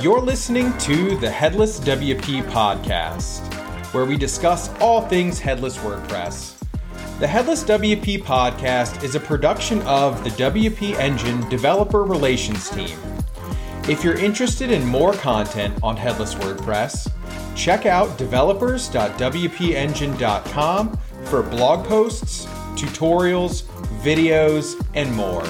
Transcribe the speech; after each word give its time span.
You're 0.00 0.20
listening 0.20 0.78
to 0.78 1.16
the 1.16 1.28
Headless 1.28 1.80
WP 1.80 2.44
podcast, 2.50 3.40
where 3.92 4.04
we 4.04 4.16
discuss 4.16 4.70
all 4.80 5.02
things 5.02 5.40
headless 5.40 5.76
WordPress. 5.78 6.62
The 7.18 7.26
Headless 7.26 7.64
WP 7.64 8.22
podcast 8.22 9.02
is 9.02 9.16
a 9.16 9.20
production 9.20 9.82
of 9.82 10.22
the 10.22 10.30
WP 10.30 10.94
Engine 10.94 11.40
Developer 11.48 12.04
Relations 12.04 12.70
Team. 12.70 12.96
If 13.88 14.04
you're 14.04 14.18
interested 14.18 14.70
in 14.70 14.86
more 14.86 15.14
content 15.14 15.76
on 15.82 15.96
headless 15.96 16.36
WordPress, 16.36 17.10
check 17.56 17.86
out 17.86 18.16
developers.wpengine.com 18.18 20.98
for 21.24 21.42
blog 21.42 21.84
posts, 21.86 22.46
tutorials, 22.76 23.67
videos, 23.98 24.74
and 24.94 25.14
more. 25.14 25.44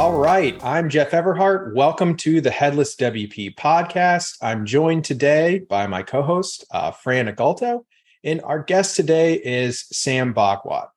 All 0.00 0.18
right. 0.18 0.58
I'm 0.64 0.88
Jeff 0.88 1.10
Everhart. 1.10 1.74
Welcome 1.74 2.16
to 2.18 2.40
the 2.40 2.50
Headless 2.50 2.96
WP 2.96 3.54
podcast. 3.54 4.38
I'm 4.40 4.64
joined 4.64 5.04
today 5.04 5.58
by 5.58 5.86
my 5.88 6.02
co 6.02 6.22
host, 6.22 6.64
uh, 6.70 6.90
Fran 6.90 7.26
Agulto, 7.26 7.84
and 8.24 8.40
our 8.40 8.62
guest 8.62 8.96
today 8.96 9.34
is 9.34 9.84
Sam 9.92 10.32
Bhagwat. 10.32 10.88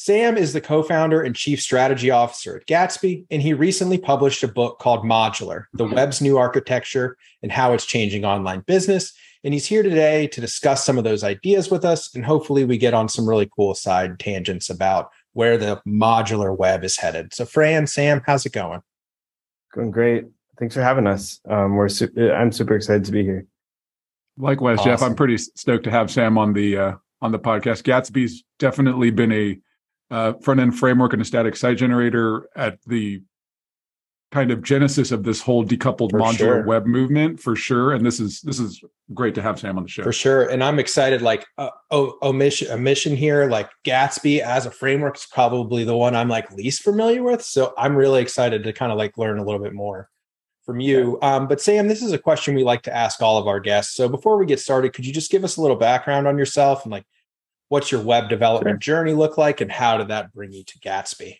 Sam 0.00 0.36
is 0.36 0.52
the 0.52 0.60
co 0.60 0.84
founder 0.84 1.20
and 1.20 1.34
chief 1.34 1.60
strategy 1.60 2.08
officer 2.08 2.58
at 2.58 2.68
Gatsby, 2.68 3.26
and 3.32 3.42
he 3.42 3.52
recently 3.52 3.98
published 3.98 4.44
a 4.44 4.48
book 4.48 4.78
called 4.78 5.04
Modular 5.04 5.64
The 5.72 5.86
mm-hmm. 5.86 5.96
Web's 5.96 6.20
New 6.20 6.38
Architecture 6.38 7.16
and 7.42 7.50
How 7.50 7.72
It's 7.72 7.84
Changing 7.84 8.24
Online 8.24 8.60
Business. 8.60 9.12
And 9.42 9.52
he's 9.52 9.66
here 9.66 9.82
today 9.82 10.28
to 10.28 10.40
discuss 10.40 10.84
some 10.84 10.98
of 10.98 11.04
those 11.04 11.24
ideas 11.24 11.68
with 11.68 11.84
us. 11.84 12.14
And 12.14 12.24
hopefully, 12.24 12.64
we 12.64 12.78
get 12.78 12.94
on 12.94 13.08
some 13.08 13.28
really 13.28 13.50
cool 13.56 13.74
side 13.74 14.20
tangents 14.20 14.70
about 14.70 15.10
where 15.32 15.58
the 15.58 15.82
modular 15.84 16.56
web 16.56 16.84
is 16.84 16.96
headed. 16.96 17.34
So, 17.34 17.44
Fran, 17.44 17.88
Sam, 17.88 18.22
how's 18.24 18.46
it 18.46 18.52
going? 18.52 18.82
Going 19.74 19.90
great. 19.90 20.26
Thanks 20.60 20.76
for 20.76 20.82
having 20.82 21.08
us. 21.08 21.40
Um, 21.48 21.74
we're 21.74 21.88
su- 21.88 22.32
I'm 22.32 22.52
super 22.52 22.76
excited 22.76 23.04
to 23.06 23.10
be 23.10 23.24
here. 23.24 23.46
Likewise, 24.36 24.78
awesome. 24.78 24.92
Jeff. 24.92 25.02
I'm 25.02 25.16
pretty 25.16 25.38
stoked 25.38 25.82
to 25.84 25.90
have 25.90 26.08
Sam 26.08 26.38
on 26.38 26.52
the 26.52 26.78
uh, 26.78 26.92
on 27.20 27.32
the 27.32 27.40
podcast. 27.40 27.82
Gatsby's 27.82 28.44
definitely 28.60 29.10
been 29.10 29.32
a 29.32 29.58
uh, 30.10 30.32
front 30.42 30.60
end 30.60 30.78
framework 30.78 31.12
and 31.12 31.22
a 31.22 31.24
static 31.24 31.56
site 31.56 31.76
generator 31.76 32.48
at 32.56 32.78
the 32.86 33.22
kind 34.30 34.50
of 34.50 34.62
genesis 34.62 35.10
of 35.10 35.22
this 35.22 35.40
whole 35.40 35.64
decoupled 35.64 36.10
for 36.10 36.20
modular 36.20 36.36
sure. 36.36 36.64
web 36.64 36.84
movement 36.84 37.40
for 37.40 37.56
sure 37.56 37.92
and 37.92 38.04
this 38.04 38.20
is 38.20 38.42
this 38.42 38.58
is 38.58 38.82
great 39.14 39.34
to 39.34 39.40
have 39.40 39.58
sam 39.58 39.78
on 39.78 39.84
the 39.84 39.88
show. 39.88 40.02
For 40.02 40.12
sure 40.12 40.50
and 40.50 40.62
i'm 40.62 40.78
excited 40.78 41.22
like 41.22 41.46
uh, 41.56 41.70
oh, 41.90 42.18
omission 42.22 42.70
omission 42.70 43.16
here 43.16 43.48
like 43.48 43.70
gatsby 43.86 44.40
as 44.40 44.66
a 44.66 44.70
framework 44.70 45.16
is 45.16 45.26
probably 45.32 45.84
the 45.84 45.96
one 45.96 46.14
i'm 46.14 46.28
like 46.28 46.50
least 46.52 46.82
familiar 46.82 47.22
with 47.22 47.42
so 47.42 47.72
i'm 47.78 47.96
really 47.96 48.20
excited 48.20 48.64
to 48.64 48.72
kind 48.72 48.92
of 48.92 48.98
like 48.98 49.16
learn 49.16 49.38
a 49.38 49.44
little 49.44 49.60
bit 49.60 49.72
more 49.72 50.10
from 50.66 50.80
you. 50.80 51.18
Um, 51.22 51.48
but 51.48 51.62
sam 51.62 51.88
this 51.88 52.02
is 52.02 52.12
a 52.12 52.18
question 52.18 52.54
we 52.54 52.64
like 52.64 52.82
to 52.82 52.94
ask 52.94 53.22
all 53.22 53.38
of 53.38 53.46
our 53.46 53.60
guests 53.60 53.94
so 53.94 54.10
before 54.10 54.36
we 54.36 54.44
get 54.44 54.60
started 54.60 54.92
could 54.92 55.06
you 55.06 55.12
just 55.14 55.30
give 55.30 55.42
us 55.42 55.56
a 55.56 55.62
little 55.62 55.78
background 55.78 56.28
on 56.28 56.36
yourself 56.36 56.84
and 56.84 56.92
like 56.92 57.04
what's 57.68 57.92
your 57.92 58.02
web 58.02 58.28
development 58.28 58.82
sure. 58.82 58.96
journey 58.96 59.12
look 59.12 59.38
like 59.38 59.60
and 59.60 59.70
how 59.70 59.96
did 59.96 60.08
that 60.08 60.32
bring 60.32 60.52
you 60.52 60.64
to 60.64 60.78
gatsby 60.78 61.38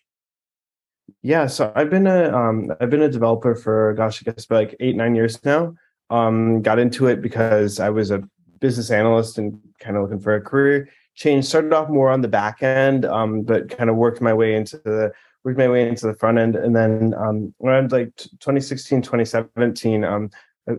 yeah, 1.22 1.46
so 1.46 1.72
I've 1.74 1.90
been 1.90 2.06
a 2.06 2.36
um, 2.36 2.72
I've 2.80 2.90
been 2.90 3.02
a 3.02 3.08
developer 3.08 3.54
for 3.54 3.94
gosh, 3.94 4.22
I 4.22 4.30
guess 4.30 4.46
like 4.50 4.76
eight 4.80 4.96
nine 4.96 5.14
years 5.14 5.42
now. 5.44 5.74
Um, 6.10 6.62
got 6.62 6.78
into 6.78 7.06
it 7.06 7.20
because 7.20 7.80
I 7.80 7.90
was 7.90 8.10
a 8.10 8.22
business 8.60 8.90
analyst 8.90 9.38
and 9.38 9.58
kind 9.78 9.96
of 9.96 10.02
looking 10.02 10.20
for 10.20 10.34
a 10.34 10.40
career 10.40 10.88
change. 11.14 11.44
Started 11.44 11.72
off 11.72 11.88
more 11.88 12.10
on 12.10 12.20
the 12.20 12.28
back 12.28 12.62
end, 12.62 13.04
um, 13.04 13.42
but 13.42 13.68
kind 13.68 13.90
of 13.90 13.96
worked 13.96 14.20
my 14.20 14.32
way 14.32 14.54
into 14.54 14.78
the 14.78 15.12
worked 15.44 15.58
my 15.58 15.68
way 15.68 15.88
into 15.88 16.06
the 16.06 16.14
front 16.14 16.38
end, 16.38 16.56
and 16.56 16.74
then 16.74 17.14
um, 17.14 17.54
around 17.64 17.92
like 17.92 18.14
2016 18.16 19.02
2017. 19.02 20.04
Um, 20.04 20.30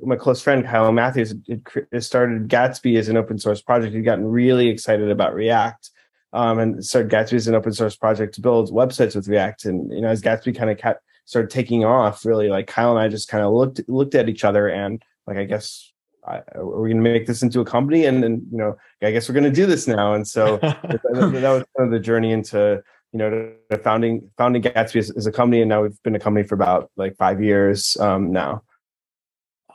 my 0.04 0.16
close 0.16 0.42
friend 0.42 0.66
Kyle 0.66 0.92
Mathews 0.92 1.34
it 1.48 2.04
started 2.04 2.48
Gatsby 2.48 2.98
as 2.98 3.10
an 3.10 3.18
open 3.18 3.38
source 3.38 3.62
project. 3.62 3.94
He'd 3.94 4.04
gotten 4.04 4.26
really 4.26 4.68
excited 4.68 5.10
about 5.10 5.34
React 5.34 5.90
um, 6.34 6.60
and 6.60 6.86
started 6.86 7.12
Gatsby 7.12 7.34
as 7.34 7.48
an 7.48 7.56
open 7.56 7.74
source 7.74 7.96
project 7.96 8.36
to 8.36 8.42
build 8.42 8.72
websites 8.72 9.16
with 9.16 9.28
React. 9.28 9.66
And 9.66 9.92
you 9.92 10.02
know, 10.02 10.10
as 10.10 10.22
Gatsby 10.22 10.56
kind 10.56 10.70
of 10.70 10.78
kept 10.78 11.04
started 11.26 11.50
taking 11.50 11.86
off, 11.86 12.26
really, 12.26 12.50
like 12.50 12.68
Kyle 12.68 12.92
and 12.92 13.00
I 13.00 13.08
just 13.08 13.28
kind 13.28 13.44
of 13.44 13.54
looked 13.54 13.82
looked 13.88 14.16
at 14.16 14.30
each 14.30 14.44
other 14.44 14.68
and 14.68 15.02
like, 15.28 15.38
I 15.38 15.46
guess, 15.46 15.92
I, 16.26 16.42
are 16.56 16.82
we 16.82 16.90
going 16.90 17.04
to 17.04 17.10
make 17.10 17.28
this 17.28 17.42
into 17.42 17.60
a 17.62 17.66
company? 17.66 18.06
And 18.06 18.24
then 18.24 18.46
you 18.52 18.58
know, 18.58 18.78
I 19.02 19.12
guess 19.12 19.28
we're 19.28 19.34
going 19.34 19.44
to 19.44 19.52
do 19.52 19.66
this 19.66 19.88
now. 19.88 20.14
And 20.14 20.28
so 20.28 20.58
that, 20.62 20.82
that, 20.84 21.00
was 21.04 21.66
kind 21.78 21.88
of 21.88 21.92
the 21.92 22.00
journey 22.00 22.32
into 22.32 22.82
you 23.12 23.18
know 23.18 23.54
founding 23.84 24.30
founding 24.38 24.62
Gatsby 24.62 24.98
as, 24.98 25.10
as, 25.12 25.26
a 25.26 25.32
company, 25.32 25.62
and 25.62 25.70
now 25.70 25.82
we've 25.82 26.02
been 26.04 26.16
a 26.16 26.20
company 26.20 26.46
for 26.46 26.56
about 26.56 26.92
like 26.96 27.16
five 27.18 27.42
years 27.42 27.98
um, 28.00 28.32
now. 28.32 28.62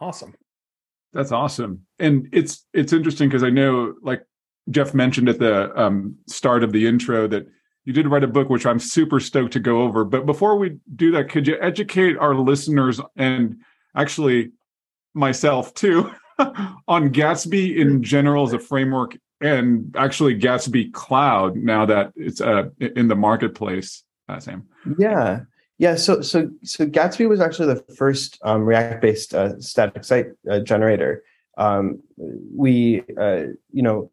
Awesome. 0.00 0.34
That's 1.12 1.32
awesome. 1.32 1.86
And 1.98 2.28
it's 2.32 2.66
it's 2.72 2.92
interesting 2.92 3.28
because 3.28 3.44
I 3.44 3.50
know 3.50 3.94
like 4.02 4.22
Jeff 4.70 4.94
mentioned 4.94 5.28
at 5.28 5.38
the 5.38 5.78
um, 5.80 6.16
start 6.26 6.64
of 6.64 6.72
the 6.72 6.86
intro 6.86 7.28
that 7.28 7.46
you 7.84 7.92
did 7.92 8.08
write 8.08 8.24
a 8.24 8.28
book, 8.28 8.48
which 8.48 8.66
I'm 8.66 8.78
super 8.78 9.20
stoked 9.20 9.52
to 9.52 9.60
go 9.60 9.82
over. 9.82 10.04
But 10.04 10.26
before 10.26 10.56
we 10.56 10.78
do 10.96 11.12
that, 11.12 11.28
could 11.28 11.46
you 11.46 11.56
educate 11.60 12.16
our 12.16 12.34
listeners 12.34 13.00
and 13.16 13.56
actually 13.94 14.52
myself 15.12 15.74
too 15.74 16.10
on 16.88 17.10
Gatsby 17.10 17.76
in 17.76 18.02
general 18.02 18.44
as 18.44 18.54
a 18.54 18.58
framework 18.58 19.16
and 19.40 19.94
actually 19.96 20.38
Gatsby 20.38 20.92
Cloud 20.92 21.56
now 21.56 21.84
that 21.86 22.12
it's 22.16 22.40
uh, 22.40 22.70
in 22.80 23.08
the 23.08 23.16
marketplace, 23.16 24.02
uh, 24.28 24.40
Sam? 24.40 24.66
Yeah. 24.98 25.40
Yeah, 25.78 25.96
so 25.96 26.20
so 26.20 26.50
so 26.62 26.86
Gatsby 26.86 27.28
was 27.28 27.40
actually 27.40 27.74
the 27.74 27.94
first 27.94 28.38
um, 28.44 28.64
React-based 28.64 29.34
uh, 29.34 29.58
static 29.60 30.04
site 30.04 30.26
uh, 30.48 30.60
generator. 30.60 31.24
Um, 31.58 32.00
we, 32.16 33.02
uh, 33.20 33.46
you 33.72 33.82
know, 33.82 34.10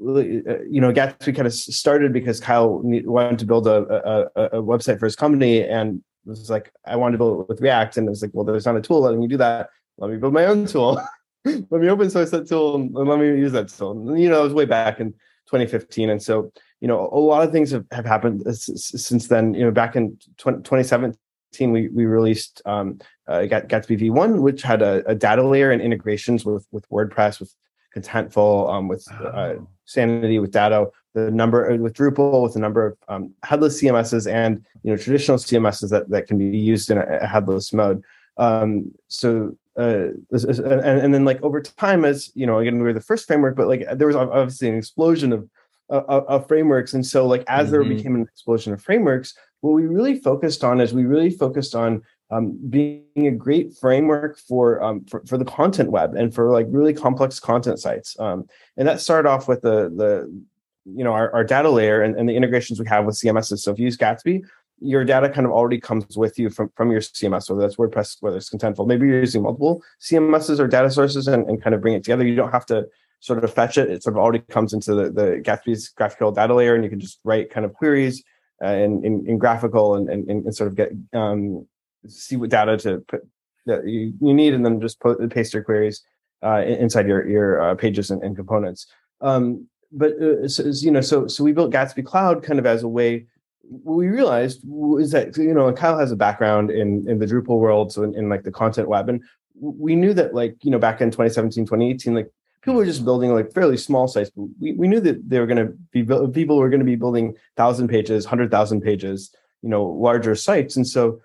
you 0.00 0.80
know, 0.80 0.92
Gatsby 0.92 1.36
kind 1.36 1.46
of 1.46 1.52
started 1.52 2.12
because 2.12 2.40
Kyle 2.40 2.80
wanted 2.82 3.38
to 3.38 3.44
build 3.46 3.66
a, 3.66 4.30
a, 4.34 4.58
a 4.58 4.62
website 4.62 4.98
for 4.98 5.06
his 5.06 5.16
company, 5.16 5.62
and 5.62 6.02
was 6.24 6.50
like, 6.50 6.72
I 6.86 6.96
wanted 6.96 7.12
to 7.12 7.18
build 7.18 7.42
it 7.42 7.48
with 7.48 7.60
React, 7.60 7.98
and 7.98 8.06
it 8.06 8.10
was 8.10 8.22
like, 8.22 8.30
well, 8.34 8.44
there's 8.44 8.66
not 8.66 8.76
a 8.76 8.80
tool 8.80 9.00
letting 9.00 9.22
you 9.22 9.28
do 9.28 9.36
that. 9.38 9.70
Let 9.98 10.10
me 10.10 10.16
build 10.16 10.32
my 10.32 10.46
own 10.46 10.66
tool. 10.66 11.00
let 11.44 11.70
me 11.70 11.88
open 11.88 12.08
source 12.10 12.30
that 12.30 12.48
tool 12.48 12.76
and 12.76 12.94
let 12.94 13.18
me 13.18 13.26
use 13.26 13.52
that 13.52 13.68
tool. 13.68 13.92
And, 13.92 14.20
you 14.20 14.28
know, 14.28 14.40
it 14.40 14.44
was 14.44 14.54
way 14.54 14.64
back 14.64 15.00
in 15.00 15.12
2015, 15.46 16.10
and 16.10 16.22
so 16.22 16.52
you 16.82 16.88
know, 16.88 17.08
a 17.12 17.18
lot 17.18 17.44
of 17.44 17.52
things 17.52 17.70
have, 17.70 17.86
have 17.92 18.04
happened 18.04 18.42
since 18.56 19.28
then. 19.28 19.54
You 19.54 19.66
know, 19.66 19.70
back 19.70 19.94
in 19.94 20.18
20, 20.38 20.58
2017, 20.64 21.70
we 21.70 21.88
we 21.88 22.06
released 22.06 22.60
um, 22.66 22.98
uh, 23.28 23.42
Gatsby 23.42 24.00
v1, 24.00 24.40
which 24.40 24.62
had 24.62 24.82
a, 24.82 25.04
a, 25.06 25.14
data 25.14 25.46
layer 25.46 25.70
and 25.70 25.80
integrations 25.80 26.44
with 26.44 26.66
with 26.72 26.88
WordPress, 26.88 27.38
with 27.38 27.54
Contentful, 27.94 28.68
um, 28.68 28.88
with 28.88 29.06
uh, 29.12 29.28
oh. 29.28 29.68
Sanity, 29.84 30.40
with 30.40 30.50
Dato, 30.50 30.90
the 31.14 31.30
number 31.30 31.70
uh, 31.70 31.76
with 31.76 31.94
Drupal, 31.94 32.42
with 32.42 32.54
the 32.54 32.58
number 32.58 32.84
of 32.84 32.96
um, 33.06 33.32
headless 33.44 33.80
CMSs 33.80 34.28
and 34.28 34.66
you 34.82 34.90
know 34.90 34.96
traditional 34.96 35.36
CMSs 35.36 35.88
that 35.90 36.10
that 36.10 36.26
can 36.26 36.36
be 36.36 36.58
used 36.58 36.90
in 36.90 36.98
a, 36.98 37.06
a 37.22 37.26
headless 37.28 37.72
mode. 37.72 38.02
Um, 38.38 38.90
so 39.06 39.56
uh, 39.78 40.08
and, 40.32 41.00
and 41.00 41.14
then 41.14 41.24
like 41.24 41.40
over 41.42 41.62
time, 41.62 42.04
as 42.04 42.32
you 42.34 42.44
know, 42.44 42.58
again 42.58 42.78
we 42.78 42.82
were 42.82 42.92
the 42.92 43.00
first 43.00 43.28
framework, 43.28 43.54
but 43.54 43.68
like 43.68 43.86
there 43.94 44.08
was 44.08 44.16
obviously 44.16 44.68
an 44.68 44.76
explosion 44.76 45.32
of 45.32 45.48
of, 45.88 46.24
of 46.26 46.48
frameworks, 46.48 46.94
and 46.94 47.04
so 47.04 47.26
like 47.26 47.44
as 47.48 47.64
mm-hmm. 47.64 47.72
there 47.72 47.84
became 47.84 48.14
an 48.14 48.22
explosion 48.22 48.72
of 48.72 48.82
frameworks, 48.82 49.34
what 49.60 49.72
we 49.72 49.86
really 49.86 50.18
focused 50.18 50.64
on 50.64 50.80
is 50.80 50.92
we 50.92 51.04
really 51.04 51.30
focused 51.30 51.74
on 51.74 52.02
um, 52.30 52.58
being 52.68 53.04
a 53.16 53.30
great 53.30 53.76
framework 53.76 54.38
for, 54.38 54.82
um, 54.82 55.04
for, 55.04 55.22
for 55.26 55.36
the 55.36 55.44
content 55.44 55.90
web 55.90 56.14
and 56.14 56.34
for 56.34 56.50
like 56.50 56.66
really 56.70 56.94
complex 56.94 57.38
content 57.38 57.78
sites. 57.78 58.18
Um, 58.18 58.46
and 58.76 58.88
that 58.88 59.00
started 59.00 59.28
off 59.28 59.48
with 59.48 59.60
the 59.60 59.90
the 59.94 60.42
you 60.84 61.04
know 61.04 61.12
our, 61.12 61.32
our 61.32 61.44
data 61.44 61.70
layer 61.70 62.02
and, 62.02 62.18
and 62.18 62.28
the 62.28 62.34
integrations 62.34 62.80
we 62.80 62.88
have 62.88 63.04
with 63.04 63.16
CMSs. 63.16 63.60
So 63.60 63.70
if 63.70 63.78
you 63.78 63.84
use 63.84 63.96
Gatsby, 63.96 64.42
your 64.80 65.04
data 65.04 65.28
kind 65.28 65.46
of 65.46 65.52
already 65.52 65.78
comes 65.78 66.16
with 66.16 66.38
you 66.38 66.50
from, 66.50 66.70
from 66.74 66.90
your 66.90 67.00
CMS, 67.00 67.48
whether 67.48 67.60
that's 67.60 67.76
WordPress, 67.76 68.16
whether 68.20 68.38
it's 68.38 68.50
Contentful. 68.50 68.86
Maybe 68.86 69.06
you're 69.06 69.20
using 69.20 69.42
multiple 69.42 69.82
CMSs 70.00 70.58
or 70.58 70.66
data 70.66 70.90
sources 70.90 71.28
and, 71.28 71.48
and 71.48 71.62
kind 71.62 71.74
of 71.74 71.80
bring 71.80 71.94
it 71.94 72.02
together. 72.02 72.26
You 72.26 72.34
don't 72.34 72.50
have 72.50 72.66
to 72.66 72.86
sort 73.22 73.42
of 73.42 73.54
fetch 73.54 73.78
it. 73.78 73.88
It 73.88 74.02
sort 74.02 74.16
of 74.16 74.18
already 74.18 74.40
comes 74.40 74.72
into 74.72 74.94
the, 74.94 75.10
the 75.10 75.42
Gatsby's 75.44 75.92
GraphQL 75.98 76.34
data 76.34 76.54
layer, 76.54 76.74
and 76.74 76.82
you 76.82 76.90
can 76.90 77.00
just 77.00 77.20
write 77.24 77.50
kind 77.50 77.64
of 77.64 77.72
queries 77.72 78.22
uh, 78.62 78.68
in, 78.68 79.04
in, 79.04 79.24
in 79.28 79.38
GraphQL 79.38 79.96
and, 79.96 80.08
and, 80.08 80.28
and 80.28 80.54
sort 80.54 80.68
of 80.68 80.76
get 80.76 80.90
um, 81.12 81.66
see 82.08 82.36
what 82.36 82.50
data 82.50 82.76
to 82.78 82.98
put 83.06 83.22
that 83.66 83.86
you, 83.86 84.12
you 84.20 84.34
need, 84.34 84.54
and 84.54 84.66
then 84.66 84.80
just 84.80 84.98
put, 84.98 85.30
paste 85.30 85.54
your 85.54 85.62
queries 85.62 86.02
uh, 86.44 86.62
inside 86.66 87.06
your 87.06 87.26
your 87.28 87.62
uh, 87.62 87.74
pages 87.76 88.10
and, 88.10 88.22
and 88.24 88.34
components. 88.34 88.88
Um, 89.20 89.68
but 89.92 90.12
uh, 90.20 90.48
so, 90.48 90.64
you 90.64 90.90
know, 90.90 91.00
so 91.00 91.28
so 91.28 91.44
we 91.44 91.52
built 91.52 91.72
Gatsby 91.72 92.04
Cloud 92.04 92.42
kind 92.42 92.58
of 92.58 92.66
as 92.66 92.82
a 92.82 92.88
way 92.88 93.26
what 93.62 93.94
we 93.94 94.08
realized 94.08 94.64
is 94.98 95.12
that 95.12 95.36
you 95.36 95.54
know 95.54 95.72
Kyle 95.72 95.96
has 95.96 96.10
a 96.10 96.16
background 96.16 96.72
in 96.72 97.08
in 97.08 97.20
the 97.20 97.26
Drupal 97.26 97.60
world, 97.60 97.92
so 97.92 98.02
in, 98.02 98.14
in 98.16 98.28
like 98.28 98.42
the 98.42 98.50
content 98.50 98.88
web, 98.88 99.08
and 99.08 99.22
we 99.60 99.94
knew 99.94 100.12
that 100.14 100.34
like 100.34 100.56
you 100.64 100.72
know 100.72 100.78
back 100.80 101.00
in 101.00 101.10
2017 101.10 101.64
2018 101.66 102.14
like 102.14 102.30
people 102.62 102.76
were 102.76 102.86
just 102.86 103.04
building 103.04 103.32
like 103.32 103.52
fairly 103.52 103.76
small 103.76 104.08
sites 104.08 104.30
but 104.34 104.46
we, 104.60 104.72
we 104.72 104.88
knew 104.88 105.00
that 105.00 105.28
they 105.28 105.38
were 105.38 105.46
going 105.46 105.66
to 105.66 105.72
be 105.92 106.04
people 106.32 106.56
were 106.56 106.70
going 106.70 106.80
to 106.80 106.86
be 106.86 106.96
building 106.96 107.34
thousand 107.56 107.88
pages 107.88 108.24
hundred 108.24 108.50
thousand 108.50 108.80
pages 108.80 109.34
you 109.62 109.68
know 109.68 109.84
larger 109.84 110.34
sites. 110.34 110.76
And 110.76 110.86
so 110.86 111.20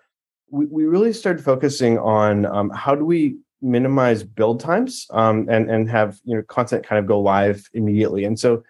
we, 0.50 0.66
we 0.68 0.86
really 0.86 1.12
started 1.12 1.44
focusing 1.44 1.98
on 2.00 2.46
um, 2.46 2.70
how 2.70 2.96
do 2.96 3.04
we 3.04 3.38
minimize 3.62 4.24
build 4.24 4.60
times 4.60 5.08
um, 5.10 5.48
and 5.50 5.70
and 5.70 5.90
have 5.90 6.20
you 6.24 6.36
know 6.36 6.44
content 6.44 6.86
kind 6.86 7.00
of 7.00 7.08
go 7.08 7.20
live 7.20 7.68
immediately. 7.74 8.24
And 8.24 8.40
so 8.40 8.64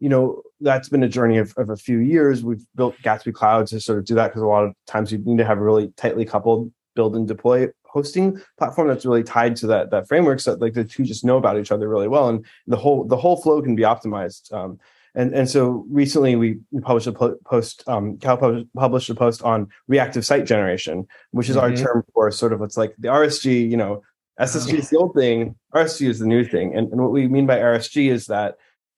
you 0.00 0.08
know 0.08 0.42
that's 0.60 0.88
been 0.88 1.02
a 1.02 1.08
journey 1.08 1.36
of, 1.36 1.54
of 1.56 1.70
a 1.70 1.76
few 1.76 1.98
years. 1.98 2.42
We've 2.42 2.64
built 2.74 2.96
gatsby 3.04 3.34
cloud 3.34 3.66
to 3.68 3.80
sort 3.80 3.98
of 3.98 4.06
do 4.06 4.14
that 4.16 4.28
because 4.28 4.42
a 4.42 4.46
lot 4.46 4.64
of 4.64 4.74
times 4.86 5.12
you 5.12 5.18
need 5.18 5.38
to 5.38 5.44
have 5.44 5.58
really 5.58 5.92
tightly 5.96 6.24
coupled 6.24 6.72
build 6.94 7.16
and 7.16 7.28
deploy 7.28 7.68
hosting 7.84 8.40
platform 8.58 8.88
that's 8.88 9.04
really 9.04 9.22
tied 9.22 9.56
to 9.56 9.66
that 9.66 9.90
that 9.90 10.06
framework 10.06 10.40
so 10.40 10.52
that 10.52 10.60
like 10.60 10.74
the 10.74 10.84
two 10.84 11.04
just 11.04 11.24
know 11.24 11.36
about 11.36 11.58
each 11.58 11.72
other 11.72 11.88
really 11.88 12.08
well 12.08 12.28
and 12.28 12.44
the 12.66 12.76
whole 12.76 13.04
the 13.04 13.16
whole 13.16 13.40
flow 13.40 13.60
can 13.60 13.74
be 13.74 13.82
optimized 13.82 14.52
um, 14.52 14.78
and 15.14 15.34
and 15.34 15.50
so 15.50 15.84
recently 15.90 16.36
we, 16.36 16.58
published 16.82 17.08
a 17.08 17.12
post 17.12 17.82
um, 17.88 18.16
Kyle 18.18 18.64
published 18.74 19.10
a 19.10 19.14
post 19.14 19.42
on 19.42 19.68
reactive 19.88 20.24
site 20.24 20.46
generation 20.46 21.06
which 21.32 21.48
is 21.48 21.56
mm-hmm. 21.56 21.72
our 21.72 21.76
term 21.76 22.04
for 22.14 22.30
sort 22.30 22.52
of 22.52 22.60
what's 22.60 22.76
like 22.76 22.94
the 22.98 23.08
rsg 23.08 23.68
you 23.68 23.76
know 23.76 24.02
ssg 24.40 24.72
is 24.72 24.88
the 24.90 24.96
old 24.96 25.14
thing 25.14 25.54
rsg 25.74 26.08
is 26.08 26.18
the 26.18 26.26
new 26.26 26.44
thing 26.44 26.74
and, 26.76 26.90
and 26.92 27.00
what 27.00 27.10
we 27.10 27.26
mean 27.26 27.46
by 27.46 27.58
rsg 27.58 28.10
is 28.10 28.26
that 28.26 28.56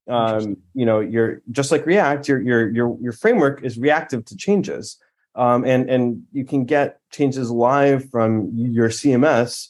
um, 0.08 0.56
you 0.74 0.84
know 0.84 1.00
you're 1.00 1.40
just 1.50 1.70
like 1.70 1.86
react 1.86 2.28
your 2.28 2.40
your 2.42 2.68
your 2.70 2.98
your 3.00 3.12
framework 3.12 3.62
is 3.62 3.78
reactive 3.78 4.24
to 4.26 4.36
changes 4.36 4.98
um, 5.34 5.64
and 5.64 5.88
and 5.88 6.22
you 6.32 6.44
can 6.44 6.64
get 6.64 6.98
changes 7.12 7.50
live 7.50 8.08
from 8.10 8.50
your 8.54 8.88
CMS 8.88 9.68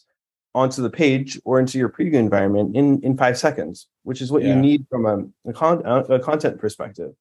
onto 0.54 0.82
the 0.82 0.90
page 0.90 1.40
or 1.44 1.58
into 1.58 1.78
your 1.78 1.88
preview 1.88 2.14
environment 2.14 2.76
in 2.76 3.00
in 3.02 3.16
five 3.16 3.38
seconds, 3.38 3.86
which 4.02 4.20
is 4.20 4.30
what 4.30 4.42
yeah. 4.42 4.54
you 4.54 4.56
need 4.56 4.86
from 4.90 5.06
a, 5.06 5.50
a, 5.50 5.52
con- 5.52 5.82
a 5.84 6.18
content 6.18 6.58
perspective. 6.58 7.12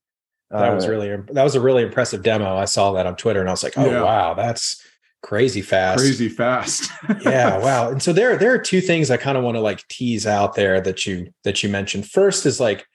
That 0.50 0.72
uh, 0.72 0.76
was 0.76 0.88
really 0.88 1.16
that 1.32 1.44
was 1.44 1.56
a 1.56 1.62
really 1.62 1.84
impressive 1.84 2.24
demo. 2.24 2.58
I 2.58 2.66
saw 2.66 2.92
that 2.94 3.06
on 3.06 3.16
Twitter 3.16 3.40
and 3.40 3.50
I 3.50 3.54
was 3.54 3.64
like, 3.64 3.78
oh 3.78 3.86
yeah. 3.86 4.04
wow, 4.04 4.34
that's 4.34 4.84
crazy 5.22 5.62
fast. 5.62 6.00
Crazy 6.00 6.28
fast. 6.28 6.92
yeah, 7.22 7.58
wow. 7.58 7.90
And 7.90 8.04
so 8.04 8.12
there 8.12 8.36
there 8.38 8.54
are 8.54 8.58
two 8.58 8.82
things 8.82 9.10
I 9.10 9.18
kind 9.18 9.38
of 9.38 9.44
want 9.44 9.56
to 9.56 9.62
like 9.62 9.88
tease 9.88 10.28
out 10.28 10.56
there 10.56 10.82
that 10.82 11.06
you 11.06 11.32
that 11.44 11.64
you 11.64 11.70
mentioned. 11.70 12.10
First 12.10 12.46
is 12.46 12.60
like 12.60 12.86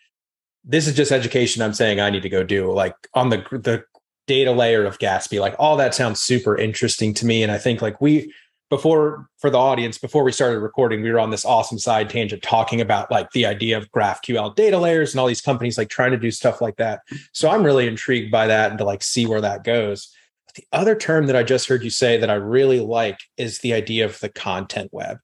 this 0.65 0.87
is 0.87 0.95
just 0.95 1.13
education 1.13 1.63
I'm 1.63 1.73
saying 1.73 2.01
I 2.01 2.11
need 2.11 2.23
to 2.23 2.29
go 2.29 2.43
do 2.43 2.71
like 2.73 2.95
on 3.15 3.31
the 3.31 3.39
the 3.53 3.85
data 4.27 4.53
layer 4.53 4.85
of 4.85 4.99
Gatsby, 4.99 5.41
like 5.41 5.55
all 5.59 5.77
that 5.77 5.95
sounds 5.95 6.21
super 6.21 6.57
interesting 6.57 7.15
to 7.15 7.27
me. 7.27 7.43
And 7.43 7.53
I 7.53 7.59
think 7.59 7.83
like 7.83 8.01
we 8.01 8.33
before 8.69 9.29
for 9.39 9.49
the 9.49 9.59
audience, 9.59 9.97
before 9.97 10.25
we 10.25 10.33
started 10.33 10.59
recording, 10.59 11.03
we 11.03 11.11
were 11.11 11.21
on 11.21 11.31
this 11.31 11.45
awesome 11.45 11.79
side 11.79 12.11
tangent 12.11 12.43
talking 12.43 12.81
about 12.81 13.11
like 13.11 13.31
the 13.31 13.47
idea 13.47 13.79
of 13.79 13.91
GraphQL 13.93 14.55
data 14.57 14.79
layers 14.79 15.13
and 15.13 15.21
all 15.21 15.27
these 15.27 15.41
companies 15.41 15.79
like 15.79 15.89
trying 15.89 16.11
to 16.11 16.19
do 16.19 16.31
stuff 16.31 16.61
like 16.61 16.77
that. 16.77 17.01
So 17.33 17.49
I'm 17.49 17.63
really 17.63 17.87
intrigued 17.87 18.33
by 18.33 18.49
that 18.49 18.71
and 18.71 18.79
to 18.79 18.85
like 18.85 19.03
see 19.03 19.27
where 19.27 19.41
that 19.41 19.63
goes. 19.63 20.13
But 20.47 20.57
the 20.57 20.67
other 20.73 20.97
term 20.97 21.27
that 21.27 21.37
I 21.37 21.45
just 21.45 21.69
heard 21.69 21.85
you 21.85 21.91
say 21.91 22.17
that 22.19 22.31
I 22.31 22.35
really 22.35 22.81
like 22.81 23.21
is 23.37 23.61
the 23.61 23.73
idea 23.73 24.05
of 24.05 24.19
the 24.19 24.29
content 24.29 24.91
web. 24.93 25.19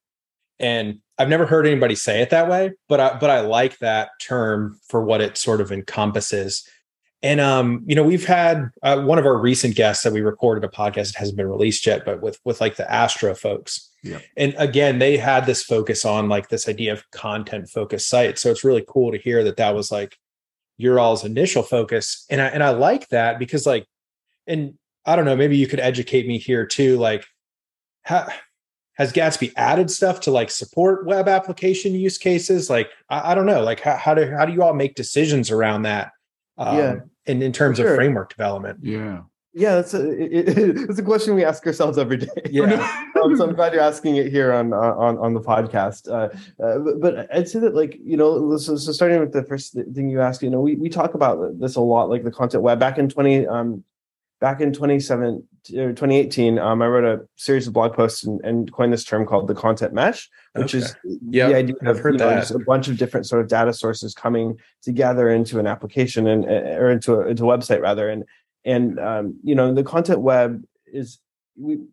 And 0.61 1.01
I've 1.19 1.29
never 1.29 1.47
heard 1.47 1.67
anybody 1.67 1.97
say 1.97 2.23
it 2.23 2.31
that 2.31 2.49
way, 2.49 2.73
but 2.89 3.01
I, 3.01 3.19
but 3.19 3.31
I 3.31 3.41
like 3.41 3.79
that 3.79 4.11
term 4.21 4.79
for 4.87 5.05
what 5.05 5.21
it 5.21 5.37
sort 5.37 5.61
of 5.61 5.73
encompasses. 5.73 6.67
And 7.23 7.41
um, 7.41 7.85
you 7.87 7.95
know, 7.95 8.03
we've 8.03 8.27
had 8.27 8.71
uh, 8.83 9.03
one 9.03 9.19
of 9.19 9.27
our 9.27 9.39
recent 9.39 9.77
guests 9.77 10.03
that 10.03 10.13
we 10.13 10.21
recorded 10.23 10.65
a 10.65 10.69
podcast. 10.69 11.11
It 11.11 11.17
hasn't 11.17 11.37
been 11.37 11.49
released 11.49 11.87
yet, 11.87 12.05
but 12.05 12.21
with 12.21 12.41
with 12.45 12.61
like 12.61 12.77
the 12.77 12.91
Astro 12.91 13.35
folks. 13.35 13.91
Yeah. 14.03 14.19
And 14.37 14.55
again, 14.59 14.99
they 14.99 15.17
had 15.17 15.47
this 15.47 15.63
focus 15.63 16.05
on 16.05 16.29
like 16.29 16.49
this 16.49 16.69
idea 16.69 16.93
of 16.93 17.09
content 17.13 17.71
focused 17.71 18.09
sites. 18.09 18.43
So 18.43 18.51
it's 18.51 18.65
really 18.65 18.85
cool 18.89 19.13
to 19.13 19.19
hear 19.19 19.45
that 19.45 19.57
that 19.59 19.75
was 19.75 19.93
like 19.93 20.19
your 20.77 20.99
all's 20.99 21.25
initial 21.25 21.63
focus. 21.63 22.27
And 22.29 22.41
I 22.41 22.49
and 22.49 22.63
I 22.63 22.71
like 22.71 23.09
that 23.11 23.39
because 23.39 23.67
like, 23.67 23.87
and 24.49 24.75
I 25.07 25.15
don't 25.15 25.25
know, 25.25 25.37
maybe 25.37 25.57
you 25.57 25.69
could 25.69 25.81
educate 25.81 26.27
me 26.27 26.39
here 26.39 26.67
too. 26.67 26.99
Like, 26.99 27.25
how 28.03 28.27
has 28.95 29.13
Gatsby 29.13 29.53
added 29.57 29.93
stuff 29.93 30.21
to 30.23 30.33
like 30.33 30.51
support 30.51 31.07
web 31.07 31.29
application 31.29 31.95
use 31.95 32.19
cases? 32.19 32.69
Like, 32.69 32.91
I, 33.09 33.31
I 33.31 33.35
don't 33.37 33.47
know, 33.47 33.63
like 33.63 33.79
how, 33.79 33.97
how 33.97 34.15
do 34.15 34.29
how 34.29 34.45
do 34.45 34.53
you 34.53 34.65
all 34.65 34.75
make 34.75 34.97
decisions 34.97 35.53
around 35.53 35.83
that? 35.83 36.11
Um, 36.59 36.79
yeah 36.79 36.95
in, 37.27 37.43
in 37.43 37.53
terms 37.53 37.79
sure. 37.79 37.91
of 37.91 37.97
framework 37.97 38.31
development. 38.31 38.81
Yeah. 38.83 39.23
Yeah, 39.55 39.75
that's 39.75 39.93
a 39.93 40.11
it, 40.11 40.49
it's 40.89 40.99
a 40.99 41.03
question 41.03 41.35
we 41.35 41.45
ask 41.45 41.67
ourselves 41.67 41.99
every 41.99 42.17
day. 42.17 42.27
Yeah, 42.49 43.11
um, 43.23 43.37
so 43.37 43.47
I'm 43.47 43.55
glad 43.55 43.75
you're 43.75 43.83
asking 43.83 44.17
it 44.17 44.31
here 44.31 44.51
on 44.51 44.73
on 44.73 45.19
on 45.19 45.35
the 45.35 45.43
podcast. 45.43 46.09
Uh, 46.09 46.35
uh, 46.65 46.79
but, 46.79 47.01
but, 47.03 47.37
I'd 47.37 47.51
say 47.51 47.59
that 47.59 47.75
like 47.75 47.99
you 48.03 48.17
know, 48.17 48.57
so, 48.57 48.77
so, 48.77 48.93
starting 48.93 49.21
with 49.21 49.35
the 49.35 49.45
first 49.45 49.75
thing 49.75 50.09
you 50.09 50.23
asked, 50.23 50.43
you 50.43 50.49
know, 50.49 50.63
we 50.63 50.77
we 50.77 50.89
talk 50.89 51.13
about 51.13 51.61
this 51.61 51.77
a 51.77 51.83
lot, 51.83 52.09
like 52.09 52.25
the 52.25 52.31
content 52.31 52.63
web. 52.63 52.81
Back 52.81 52.97
in 52.97 53.11
twenty 53.11 53.47
um, 53.47 53.85
back 54.43 54.61
in 54.61 54.73
27 54.73 55.47
2018, 55.65 56.59
um, 56.59 56.83
I 56.83 56.89
wrote 56.89 57.05
a 57.05 57.25
series 57.37 57.69
of 57.69 57.73
blog 57.73 57.95
posts 57.95 58.25
and, 58.25 58.41
and 58.45 58.71
coined 58.73 58.93
this 58.93 59.05
term 59.05 59.25
called 59.25 59.47
the 59.47 59.55
content 59.55 59.95
mesh, 59.95 60.29
which 60.55 60.75
okay. 60.75 60.85
is 60.85 60.97
yep, 61.31 61.51
the 61.51 61.55
idea 61.55 61.77
of 61.87 62.01
heard 62.01 62.19
know, 62.19 62.43
a 62.53 62.59
bunch 62.67 62.89
of 62.89 62.99
different 62.99 63.27
sort 63.27 63.41
of 63.41 63.49
data 63.49 63.73
sources 63.73 64.13
coming 64.13 64.59
together 64.83 65.31
into 65.31 65.61
an 65.61 65.69
application 65.69 66.27
and 66.27 66.45
or 66.45 66.91
into 66.91 67.15
a, 67.15 67.29
into 67.29 67.49
a 67.49 67.57
website 67.57 67.81
rather. 67.81 68.09
And 68.09 68.25
and 68.65 68.99
um, 68.99 69.37
you 69.45 69.55
know 69.55 69.73
the 69.73 69.85
content 69.85 70.21
web 70.21 70.65
is 70.93 71.21
we 71.57 71.75
you 71.75 71.89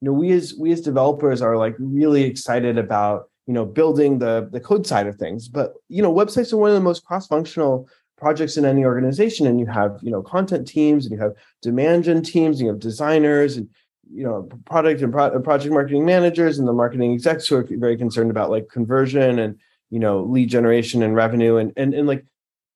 know 0.00 0.12
we 0.12 0.32
as 0.32 0.54
we 0.58 0.72
as 0.72 0.80
developers 0.80 1.40
are 1.40 1.56
like 1.56 1.76
really 1.78 2.24
excited 2.24 2.78
about 2.78 3.30
you 3.46 3.54
know 3.54 3.64
building 3.64 4.18
the 4.18 4.48
the 4.50 4.58
code 4.60 4.84
side 4.84 5.06
of 5.06 5.14
things, 5.14 5.46
but 5.46 5.74
you 5.88 6.02
know 6.02 6.12
websites 6.12 6.52
are 6.52 6.56
one 6.56 6.70
of 6.70 6.74
the 6.74 6.80
most 6.80 7.04
cross 7.04 7.28
functional 7.28 7.88
projects 8.22 8.56
in 8.56 8.64
any 8.64 8.84
organization 8.84 9.48
and 9.48 9.58
you 9.58 9.66
have 9.66 9.98
you 10.00 10.10
know 10.10 10.22
content 10.22 10.66
teams 10.66 11.04
and 11.04 11.12
you 11.12 11.20
have 11.20 11.32
demand 11.60 12.04
gen 12.04 12.22
teams 12.22 12.58
and 12.58 12.66
you 12.66 12.68
have 12.68 12.78
designers 12.78 13.56
and 13.56 13.68
you 14.14 14.22
know 14.22 14.48
product 14.64 15.02
and 15.02 15.12
pro- 15.12 15.40
project 15.40 15.74
marketing 15.74 16.06
managers 16.06 16.56
and 16.56 16.68
the 16.68 16.72
marketing 16.72 17.12
execs 17.12 17.48
who 17.48 17.56
are 17.56 17.66
very 17.68 17.96
concerned 17.96 18.30
about 18.30 18.48
like 18.48 18.68
conversion 18.68 19.40
and 19.40 19.58
you 19.90 19.98
know 19.98 20.22
lead 20.22 20.48
generation 20.48 21.02
and 21.02 21.16
revenue 21.16 21.56
and 21.56 21.72
and, 21.76 21.94
and 21.94 22.06
like 22.06 22.24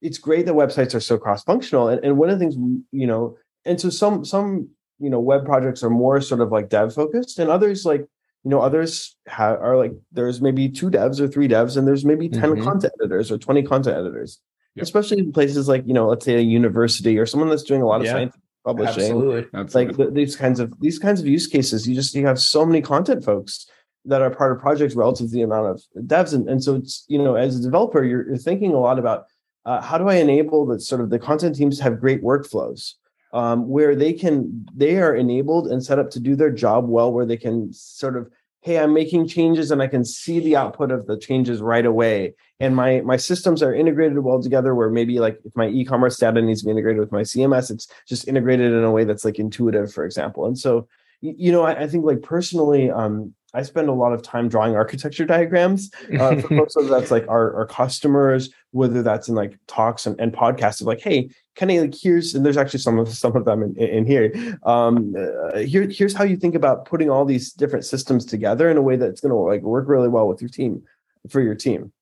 it's 0.03 0.19
great 0.19 0.47
that 0.47 0.55
websites 0.55 0.97
are 0.97 1.01
so 1.01 1.17
cross 1.17 1.45
functional 1.45 1.89
and, 1.89 2.05
and 2.05 2.19
one 2.19 2.29
of 2.29 2.39
the 2.39 2.45
things 2.45 2.57
you 2.91 3.07
know 3.07 3.37
and 3.65 3.81
so 3.81 3.89
some 3.89 4.25
some 4.25 4.69
you 4.99 5.09
know 5.09 5.21
web 5.21 5.45
projects 5.45 5.85
are 5.85 5.91
more 5.91 6.21
sort 6.21 6.41
of 6.41 6.51
like 6.51 6.69
dev 6.69 6.93
focused 6.93 7.39
and 7.39 7.49
others 7.49 7.87
like 7.87 8.01
you 8.43 8.51
know 8.51 8.61
others 8.61 9.17
have, 9.29 9.61
are 9.61 9.77
like 9.77 9.93
there's 10.11 10.41
maybe 10.41 10.69
two 10.69 10.91
devs 10.91 11.21
or 11.21 11.29
three 11.29 11.47
devs 11.47 11.77
and 11.77 11.87
there's 11.87 12.05
maybe 12.05 12.29
10 12.29 12.43
mm-hmm. 12.43 12.65
content 12.65 12.93
editors 13.01 13.31
or 13.31 13.39
20 13.39 13.63
content 13.63 13.97
editors 13.97 14.41
yep. 14.77 14.83
especially 14.83 15.19
in 15.19 15.33
places 15.33 15.69
like 15.69 15.87
you 15.87 15.95
know 15.95 16.09
let's 16.09 16.25
say 16.25 16.37
a 16.37 16.41
university 16.41 17.19
or 17.19 17.27
someone 17.27 17.49
that's 17.49 17.63
doing 17.63 17.83
a 17.83 17.87
lot 17.87 18.01
of 18.01 18.07
yeah, 18.07 18.13
scientific 18.13 18.41
publishing 18.65 19.05
absolutely. 19.05 19.47
absolutely. 19.55 20.05
like 20.05 20.15
these 20.15 20.37
kinds 20.37 20.61
of 20.61 20.73
these 20.81 20.99
kinds 20.99 21.21
of 21.21 21.27
use 21.27 21.47
cases 21.47 21.89
you 21.89 21.95
just 21.95 22.15
you 22.15 22.27
have 22.27 22.39
so 22.39 22.65
many 22.65 22.81
content 22.81 23.25
folks 23.25 23.67
that 24.05 24.23
are 24.23 24.31
part 24.31 24.53
of 24.53 24.61
projects 24.61 24.95
relative 24.95 25.29
to 25.29 25.33
the 25.33 25.43
amount 25.43 25.67
of 25.67 25.83
devs 26.07 26.35
and, 26.35 26.49
and 26.49 26.63
so 26.63 26.75
it's 26.75 27.05
you 27.09 27.19
know 27.19 27.35
as 27.35 27.59
a 27.59 27.63
developer 27.63 28.05
you're, 28.05 28.27
you're 28.27 28.37
thinking 28.37 28.73
a 28.73 28.79
lot 28.79 28.99
about 28.99 29.27
uh, 29.65 29.81
how 29.81 29.97
do 29.99 30.09
i 30.09 30.15
enable 30.17 30.67
that 30.67 30.81
sort 30.81 31.01
of 31.01 31.11
the 31.11 31.19
content 31.19 31.55
teams 31.57 31.81
have 31.81 32.01
great 32.01 32.23
workflows 32.23 32.95
um, 33.33 33.69
where 33.69 33.95
they 33.95 34.13
can 34.13 34.67
they 34.75 34.97
are 34.97 35.15
enabled 35.15 35.69
and 35.69 35.85
set 35.85 35.99
up 35.99 36.11
to 36.11 36.21
do 36.21 36.35
their 36.35 36.51
job 36.51 36.89
well 36.89 37.13
where 37.13 37.27
they 37.27 37.37
can 37.37 37.73
sort 37.73 38.17
of 38.17 38.31
hey 38.67 38.81
i'm 38.81 38.93
making 38.93 39.29
changes 39.29 39.71
and 39.71 39.81
i 39.81 39.87
can 39.87 40.05
see 40.05 40.41
the 40.41 40.57
output 40.57 40.91
of 40.91 41.07
the 41.07 41.17
changes 41.17 41.63
right 41.63 41.87
away. 41.87 42.35
And 42.59 42.75
my 42.75 43.01
my 43.03 43.17
systems 43.17 43.63
are 43.63 43.73
integrated 43.73 44.19
well 44.19 44.43
together 44.43 44.75
where 44.75 44.91
maybe 44.91 45.21
like 45.21 45.39
if 45.45 45.55
my 45.55 45.69
e-commerce 45.69 46.17
data 46.17 46.43
needs 46.43 46.61
to 46.61 46.67
be 46.67 46.73
integrated 46.73 47.01
with 47.01 47.13
my 47.13 47.23
cms 47.23 47.71
it's 47.71 47.87
just 48.09 48.27
integrated 48.27 48.73
in 48.73 48.83
a 48.83 48.91
way 48.91 49.05
that's 49.05 49.25
like 49.25 49.39
intuitive 49.39 49.93
for 49.93 50.05
example. 50.05 50.47
And 50.47 50.59
so 50.59 50.89
you 51.21 51.53
know 51.53 51.63
i, 51.63 51.85
I 51.85 51.87
think 51.87 52.05
like 52.05 52.23
personally 52.23 52.91
um 52.91 53.35
I 53.57 53.63
spend 53.63 53.89
a 53.89 53.93
lot 53.93 54.13
of 54.13 54.23
time 54.23 54.49
drawing 54.49 54.77
architecture 54.77 55.25
diagrams 55.25 55.91
uh, 56.21 56.37
for 56.37 56.49
folks 56.57 56.77
whether 56.77 56.91
that's 56.91 57.11
like 57.11 57.27
our, 57.27 57.55
our 57.55 57.67
customers, 57.67 58.51
whether 58.73 59.03
that's 59.03 59.29
in 59.29 59.35
like 59.35 59.59
talks 59.67 60.05
and, 60.05 60.21
and 60.21 60.33
podcasts 60.33 60.83
of 60.83 60.87
like, 60.87 61.01
hey, 61.01 61.31
kind 61.55 61.71
of 61.71 61.79
like 61.79 61.95
here's 61.99 62.35
and 62.35 62.45
there's 62.45 62.59
actually 62.59 62.81
some 62.81 62.99
of 62.99 63.09
some 63.09 63.35
of 63.35 63.47
them 63.47 63.63
in, 63.63 63.75
in 63.77 64.05
here. 64.05 64.31
Um, 64.65 65.15
uh, 65.19 65.59
here 65.61 65.89
here's 65.89 66.13
how 66.13 66.25
you 66.25 66.37
think 66.37 66.55
about 66.55 66.85
putting 66.85 67.09
all 67.09 67.25
these 67.25 67.53
different 67.53 67.87
systems 67.87 68.27
together 68.27 68.71
in 68.71 68.77
a 68.77 68.83
way 68.83 68.97
that's 68.97 69.23
going 69.23 69.31
to 69.31 69.37
like 69.37 69.63
work 69.63 69.89
really 69.89 70.09
well 70.09 70.29
with 70.29 70.43
your 70.43 70.51
team 70.51 70.83
for 71.31 71.41
your 71.41 71.55
team. 71.55 71.93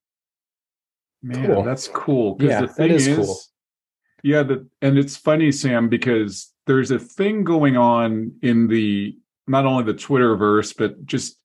Man, 1.22 1.46
cool. 1.46 1.62
that's 1.62 1.86
cool. 1.88 2.36
Yeah, 2.40 2.62
the 2.62 2.68
thing 2.68 2.90
is, 2.90 3.06
is 3.06 3.16
cool. 3.16 3.38
Yeah, 4.24 4.42
the, 4.42 4.66
and 4.82 4.98
it's 4.98 5.16
funny, 5.16 5.52
Sam, 5.52 5.88
because 5.88 6.52
there's 6.66 6.90
a 6.90 6.98
thing 6.98 7.44
going 7.44 7.76
on 7.76 8.32
in 8.42 8.66
the 8.66 9.16
not 9.46 9.66
only 9.66 9.84
the 9.84 9.94
Twitterverse, 9.94 10.74
but 10.76 11.04
just 11.06 11.38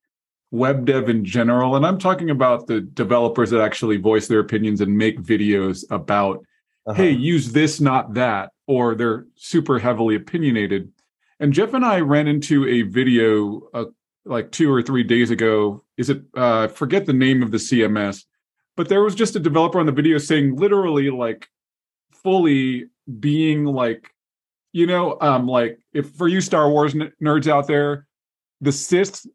web 0.52 0.86
dev 0.86 1.10
in 1.10 1.24
general. 1.24 1.76
And 1.76 1.86
I'm 1.86 2.00
talking 2.00 2.30
about 2.30 2.68
the 2.68 2.82
developers 2.82 3.50
that 3.52 3.62
actually 3.62 3.98
voice 3.98 4.28
their 4.28 4.40
opinions 4.40 4.82
and 4.82 4.98
make 4.98 5.20
videos 5.22 5.84
about 5.92 6.44
uh-huh. 6.88 6.94
hey, 6.94 7.12
use 7.12 7.52
this, 7.52 7.80
not 7.80 8.16
that, 8.16 8.52
or 8.68 8.96
they're 8.96 9.28
super 9.36 9.78
heavily 9.78 10.16
opinionated. 10.16 10.92
And 11.40 11.54
Jeff 11.54 11.74
and 11.74 11.86
I 11.86 12.00
ran 12.00 12.28
into 12.28 12.68
a 12.68 12.82
video 12.82 13.62
uh, 13.74 13.86
like 14.26 14.52
two 14.52 14.72
or 14.74 14.82
three 14.82 15.04
days 15.04 15.30
ago. 15.30 15.84
Is 15.98 16.10
it, 16.10 16.24
uh, 16.36 16.68
forget 16.68 17.06
the 17.06 17.14
name 17.14 17.44
of 17.44 17.52
the 17.52 17.58
CMS, 17.58 18.26
but 18.76 18.90
there 18.90 19.04
was 19.04 19.16
just 19.16 19.36
a 19.36 19.40
developer 19.40 19.80
on 19.80 19.86
the 19.86 19.92
video 19.92 20.18
saying 20.18 20.56
literally 20.56 21.10
like 21.10 21.48
fully 22.12 22.86
being 23.20 23.66
like, 23.66 24.12
you 24.72 24.88
know, 24.88 25.18
um, 25.22 25.48
like 25.48 25.80
if 25.94 26.10
for 26.12 26.28
you 26.28 26.42
Star 26.42 26.70
Wars 26.70 26.96
n- 26.96 27.12
nerds 27.22 27.48
out 27.48 27.68
there, 27.68 28.08
the 28.62 28.72
Sith 28.72 29.26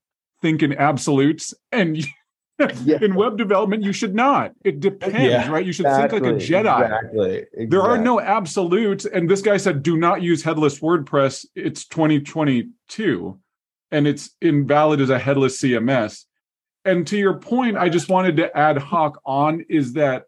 think 0.45 0.63
in 0.63 0.75
absolutes 0.75 1.55
and 1.73 1.97
yeah. 2.85 2.99
in 3.01 3.15
web 3.15 3.39
development 3.39 3.83
you 3.83 3.95
should 3.95 4.15
not. 4.15 4.53
It 4.63 4.79
depends 4.79 5.17
yeah, 5.17 5.51
right? 5.51 5.65
You 5.65 5.73
should 5.73 5.87
exactly, 5.87 6.21
think 6.21 6.35
like 6.35 6.43
a 6.43 6.47
jedi. 6.47 6.83
exactly, 6.83 7.37
exactly, 7.37 7.67
there 7.67 7.81
are 7.81 7.97
no 7.97 8.21
absolutes 8.21 9.07
and 9.07 9.29
this 9.29 9.41
guy 9.41 9.57
said 9.57 9.83
do 9.83 9.97
not 9.97 10.21
use 10.21 10.43
headless 10.43 10.81
wordpress. 10.81 11.47
It's 11.57 11.87
2022 11.87 13.41
and 13.91 14.07
it's 14.07 14.31
invalid 14.43 15.01
as 15.01 15.09
a 15.09 15.19
headless 15.19 15.61
cms 15.63 16.25
and 16.85 17.07
to 17.07 17.17
your 17.17 17.35
point 17.35 17.77
i 17.77 17.89
just 17.89 18.09
wanted 18.09 18.37
to 18.37 18.55
add 18.57 18.77
hoc 18.77 19.21
on 19.25 19.65
is 19.69 19.93
that 19.93 20.25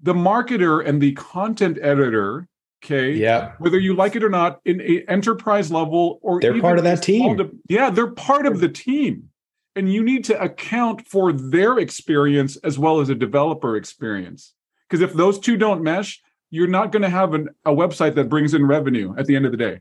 the 0.00 0.14
marketer 0.14 0.86
and 0.86 1.00
the 1.00 1.12
content 1.12 1.78
editor 1.82 2.46
okay. 2.84 3.12
Yeah 3.12 3.52
whether 3.58 3.78
you 3.78 3.94
like 3.94 4.16
it 4.16 4.24
or 4.24 4.28
not 4.28 4.60
in 4.64 4.80
a 4.80 5.04
enterprise 5.08 5.70
level 5.70 6.18
or 6.22 6.40
they're 6.40 6.60
part 6.60 6.78
of 6.78 6.84
that 6.84 7.02
team. 7.02 7.60
yeah 7.68 7.90
they're 7.90 8.10
part 8.10 8.46
of 8.46 8.60
the 8.60 8.68
team. 8.68 9.30
And 9.74 9.92
you 9.92 10.02
need 10.02 10.24
to 10.24 10.40
account 10.40 11.06
for 11.06 11.32
their 11.32 11.78
experience 11.78 12.56
as 12.56 12.78
well 12.78 13.00
as 13.00 13.10
a 13.10 13.14
developer 13.14 13.76
experience. 13.76 14.54
Because 14.88 15.02
if 15.02 15.12
those 15.12 15.38
two 15.38 15.56
don't 15.56 15.82
mesh 15.82 16.22
you're 16.50 16.68
not 16.68 16.92
going 16.92 17.02
to 17.02 17.08
have 17.08 17.34
an, 17.34 17.48
a 17.64 17.72
website 17.72 18.14
that 18.14 18.28
brings 18.28 18.54
in 18.54 18.64
revenue 18.64 19.14
at 19.18 19.26
the 19.26 19.34
end 19.34 19.44
of 19.44 19.50
the 19.50 19.58
day. 19.58 19.80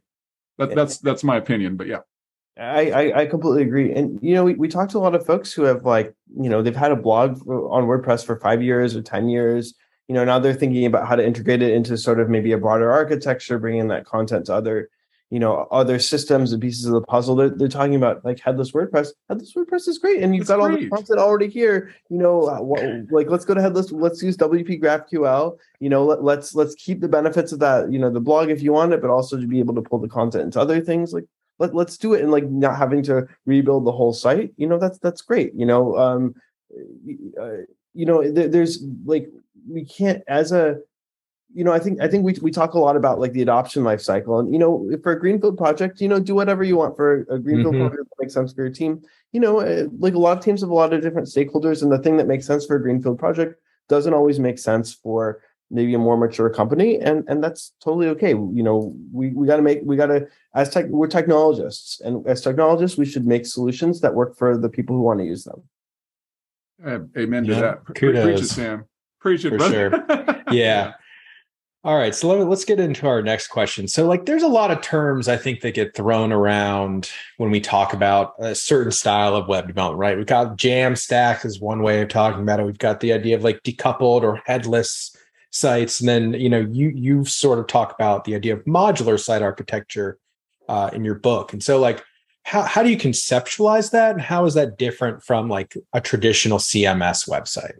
That, 0.58 0.74
that's 0.74 0.98
that's 1.00 1.24
my 1.24 1.38
opinion 1.38 1.76
but 1.76 1.88
yeah. 1.88 2.00
I, 2.58 2.90
I, 2.90 3.20
I 3.22 3.26
completely 3.26 3.64
agree. 3.64 3.94
And 3.94 4.18
you 4.22 4.34
know 4.34 4.46
we, 4.46 4.54
we 4.56 4.68
talked 4.68 4.92
to 4.92 4.98
a 4.98 5.00
lot 5.00 5.16
of 5.16 5.26
folks 5.26 5.52
who 5.52 5.64
have 5.64 5.84
like 5.84 6.14
you 6.40 6.50
know 6.50 6.62
they've 6.62 6.76
had 6.76 6.92
a 6.92 6.96
blog 6.96 7.46
on 7.48 7.84
wordpress 7.84 8.26
for 8.26 8.40
five 8.40 8.62
years 8.62 8.96
or 8.96 9.02
ten 9.02 9.28
years 9.28 9.74
you 10.08 10.16
know 10.16 10.24
now 10.24 10.40
they're 10.40 10.54
thinking 10.54 10.86
about 10.86 11.08
how 11.08 11.16
to 11.16 11.26
integrate 11.26 11.62
it 11.62 11.74
into 11.74 11.98
sort 11.98 12.20
of 12.20 12.30
maybe 12.30 12.52
a 12.52 12.58
broader 12.58 12.92
architecture 12.92 13.60
bringing 13.60 13.88
that 13.88 14.06
content 14.06 14.46
to 14.48 14.54
other 14.54 14.90
you 15.32 15.40
know 15.40 15.68
other 15.72 15.98
systems 15.98 16.52
and 16.54 16.62
pieces 16.62 16.86
of 16.86 16.94
the 16.94 17.02
puzzle. 17.02 17.36
They're, 17.36 17.50
they're 17.50 17.68
talking 17.68 17.96
about 17.96 18.24
like 18.24 18.40
headless 18.40 18.72
wordpress. 18.72 19.10
Headless 19.28 19.54
wordpress 19.54 19.88
is 19.88 19.98
great 19.98 20.22
and 20.22 20.36
you've 20.36 20.44
it's 20.44 20.50
got 20.50 20.60
great. 20.60 20.72
all 20.72 20.80
the 20.80 20.90
content 20.90 21.20
already 21.20 21.48
here. 21.48 21.94
You 22.10 22.18
know 22.18 22.44
uh, 22.44 22.62
what, 22.62 22.84
like 23.12 23.30
let's 23.30 23.46
go 23.46 23.54
to 23.54 23.62
headless 23.62 23.92
let's 23.92 24.22
use 24.22 24.38
wp 24.38 24.82
graphql. 24.82 25.58
You 25.80 25.90
know 25.90 26.06
let, 26.06 26.24
let's 26.24 26.54
let's 26.54 26.76
keep 26.76 27.02
the 27.02 27.10
benefits 27.10 27.52
of 27.52 27.60
that 27.60 27.92
you 27.92 28.00
know 28.00 28.12
the 28.12 28.20
blog 28.20 28.50
if 28.50 28.62
you 28.62 28.74
want 28.74 28.94
it 28.94 29.02
but 29.02 29.10
also 29.10 29.40
to 29.40 29.48
be 29.48 29.60
able 29.60 29.76
to 29.76 29.82
pull 29.82 30.00
the 30.00 30.08
content 30.08 30.44
into 30.44 30.60
other 30.60 30.80
things 30.80 31.12
like 31.12 31.26
let, 31.58 31.74
let's 31.74 31.98
do 31.98 32.14
it 32.14 32.22
and 32.22 32.32
like 32.32 32.46
not 32.50 32.78
having 32.78 33.02
to 33.04 33.28
rebuild 33.46 33.86
the 33.86 33.92
whole 33.92 34.14
site. 34.14 34.54
You 34.58 34.68
know 34.68 34.78
that's 34.78 35.00
that's 35.00 35.22
great. 35.22 35.54
You 35.56 35.66
know 35.66 35.98
um 35.98 36.36
uh, 37.42 37.64
you 37.94 38.06
know 38.06 38.30
there, 38.30 38.48
there's 38.48 38.84
like 39.06 39.32
we 39.68 39.86
can't 39.86 40.24
as 40.28 40.52
a 40.52 40.78
you 41.56 41.64
know, 41.64 41.72
I 41.72 41.80
think 41.80 42.02
I 42.02 42.10
think 42.10 42.26
we 42.26 42.36
we 42.42 42.52
talk 42.52 42.74
a 42.74 42.80
lot 42.80 42.98
about 42.98 43.20
like 43.20 43.32
the 43.32 43.42
adoption 43.42 43.86
life 43.86 44.02
cycle, 44.02 44.40
and 44.40 44.52
you 44.52 44.60
know, 44.60 44.90
for 45.02 45.14
a 45.14 45.20
greenfield 45.20 45.58
project, 45.58 46.02
you 46.02 46.10
know, 46.10 46.20
do 46.20 46.36
whatever 46.36 46.66
you 46.66 46.76
want 46.76 46.98
for 46.98 47.22
a 47.30 47.40
greenfield 47.40 47.76
mm-hmm. 47.76 47.88
project 47.88 48.10
that 48.10 48.24
makes 48.24 48.34
sense 48.34 48.52
for 48.52 48.64
your 48.64 48.74
team. 48.74 49.02
You 49.32 49.40
know, 49.40 49.60
eh, 49.62 49.86
like 49.98 50.16
a 50.16 50.20
lot 50.20 50.38
of 50.38 50.44
teams 50.44 50.60
have 50.62 50.70
a 50.70 50.74
lot 50.74 50.92
of 50.92 51.02
different 51.02 51.30
stakeholders, 51.30 51.82
and 51.82 51.90
the 51.90 52.00
thing 52.00 52.18
that 52.18 52.28
makes 52.28 52.46
sense 52.46 52.66
for 52.66 52.76
a 52.76 52.82
greenfield 52.82 53.20
project 53.20 53.62
doesn't 53.88 54.14
always 54.14 54.38
make 54.38 54.60
sense 54.60 54.94
for 54.94 55.42
maybe 55.72 55.94
a 55.94 55.98
more 55.98 56.18
mature 56.18 56.50
company, 56.50 57.00
and 57.00 57.24
and 57.30 57.42
that's 57.42 57.72
totally 57.82 58.08
okay. 58.08 58.32
You 58.32 58.64
know, 58.64 58.94
we 59.14 59.30
we 59.30 59.48
got 59.48 59.56
to 59.56 59.62
make 59.62 59.80
we 59.84 59.96
got 59.96 60.08
to 60.08 60.28
as 60.56 60.70
tech 60.70 60.88
we're 60.88 61.08
technologists, 61.08 62.02
and 62.02 62.28
as 62.28 62.42
technologists, 62.42 62.98
we 62.98 63.06
should 63.06 63.26
make 63.26 63.46
solutions 63.46 64.02
that 64.02 64.14
work 64.14 64.36
for 64.36 64.58
the 64.58 64.70
people 64.70 64.98
who 64.98 65.04
want 65.04 65.22
to 65.22 65.26
use 65.26 65.46
them. 65.46 65.64
Uh, 66.86 67.00
amen 67.18 67.46
to 67.46 67.56
that. 67.56 67.86
Kudos. 67.96 68.26
Preach 68.26 68.42
it, 68.42 68.48
Sam. 68.48 68.86
Preach 69.26 69.44
it, 69.44 69.50
for 69.50 69.58
brother. 69.58 70.06
sure. 70.08 70.44
yeah. 70.52 70.94
All 71.84 71.98
right, 71.98 72.14
so 72.14 72.28
let, 72.28 72.48
us 72.48 72.64
get 72.64 72.80
into 72.80 73.08
our 73.08 73.24
next 73.24 73.48
question. 73.48 73.88
So, 73.88 74.06
like, 74.06 74.28
there's 74.28 74.44
a 74.44 74.48
lot 74.48 74.70
of 74.70 74.82
terms 74.82 75.28
I 75.28 75.36
think 75.36 75.62
that 75.62 75.74
get 75.74 75.96
thrown 75.96 76.32
around 76.32 77.10
when 77.38 77.50
we 77.50 77.60
talk 77.60 77.92
about 77.92 78.36
a 78.38 78.54
certain 78.54 78.92
style 78.92 79.36
of 79.36 79.48
web 79.48 79.66
development, 79.66 80.00
right? 80.00 80.16
We've 80.16 80.28
got 80.28 80.58
Jamstack 80.58 81.44
is 81.44 81.60
one 81.60 81.82
way 81.82 82.04
of 82.04 82.10
talking 82.10 82.44
about 82.44 82.60
it. 82.60 82.68
We've 82.68 82.78
got 82.78 83.00
the 83.00 83.14
idea 83.14 83.36
of 83.36 83.44
like 83.44 83.64
decoupled 83.64 84.22
or 84.22 84.44
headless 84.46 85.16
sites, 85.50 86.00
and 86.00 86.08
then 86.08 86.34
you 86.34 86.50
know 86.50 86.60
you 86.60 86.90
you 86.90 87.26
sort 87.26 87.58
of 87.58 87.66
talk 87.66 87.96
about 87.96 88.26
the 88.26 88.36
idea 88.36 88.54
of 88.54 88.64
modular 88.66 89.20
site 89.20 89.42
architecture 89.42 90.20
uh, 90.70 90.92
in 90.94 91.04
your 91.04 91.16
book. 91.16 91.52
And 91.52 91.64
so, 91.64 91.80
like, 91.80 92.04
how 92.44 92.62
how 92.62 92.84
do 92.84 92.90
you 92.90 92.98
conceptualize 92.98 93.90
that, 93.90 94.12
and 94.12 94.22
how 94.22 94.46
is 94.46 94.54
that 94.54 94.78
different 94.78 95.24
from 95.24 95.50
like 95.50 95.76
a 95.94 96.02
traditional 96.02 96.60
CMS 96.60 97.28
website? 97.28 97.78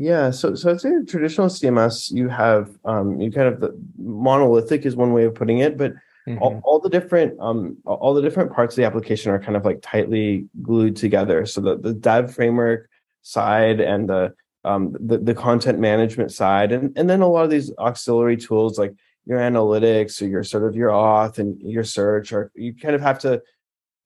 Yeah, 0.00 0.30
so 0.30 0.54
so 0.54 0.70
I'd 0.70 0.80
say 0.80 0.92
traditional 1.06 1.48
CMS, 1.48 2.10
you 2.10 2.30
have 2.30 2.70
um, 2.86 3.20
you 3.20 3.30
kind 3.30 3.48
of 3.48 3.60
the 3.60 3.78
monolithic 3.98 4.86
is 4.86 4.96
one 4.96 5.12
way 5.12 5.24
of 5.24 5.34
putting 5.34 5.58
it, 5.58 5.76
but 5.76 5.92
mm-hmm. 6.26 6.38
all, 6.38 6.58
all, 6.64 6.80
the 6.80 6.88
different 6.88 7.38
um, 7.38 7.76
all 7.84 8.14
the 8.14 8.22
different 8.22 8.50
parts 8.50 8.72
of 8.72 8.76
the 8.76 8.86
application 8.86 9.30
are 9.30 9.38
kind 9.38 9.58
of 9.58 9.66
like 9.66 9.82
tightly 9.82 10.46
glued 10.62 10.96
together. 10.96 11.44
So 11.44 11.60
the 11.60 11.76
the 11.76 11.92
dev 11.92 12.34
framework 12.34 12.88
side 13.20 13.78
and 13.78 14.08
the 14.08 14.32
um, 14.64 14.96
the, 14.98 15.18
the 15.18 15.34
content 15.34 15.78
management 15.78 16.32
side, 16.32 16.72
and 16.72 16.96
and 16.96 17.10
then 17.10 17.20
a 17.20 17.28
lot 17.28 17.44
of 17.44 17.50
these 17.50 17.70
auxiliary 17.76 18.38
tools 18.38 18.78
like 18.78 18.94
your 19.26 19.38
analytics 19.38 20.22
or 20.22 20.28
your 20.28 20.44
sort 20.44 20.64
of 20.64 20.74
your 20.74 20.88
auth 20.88 21.38
and 21.38 21.60
your 21.60 21.84
search, 21.84 22.32
or 22.32 22.50
you 22.54 22.74
kind 22.74 22.94
of 22.94 23.02
have 23.02 23.18
to 23.18 23.42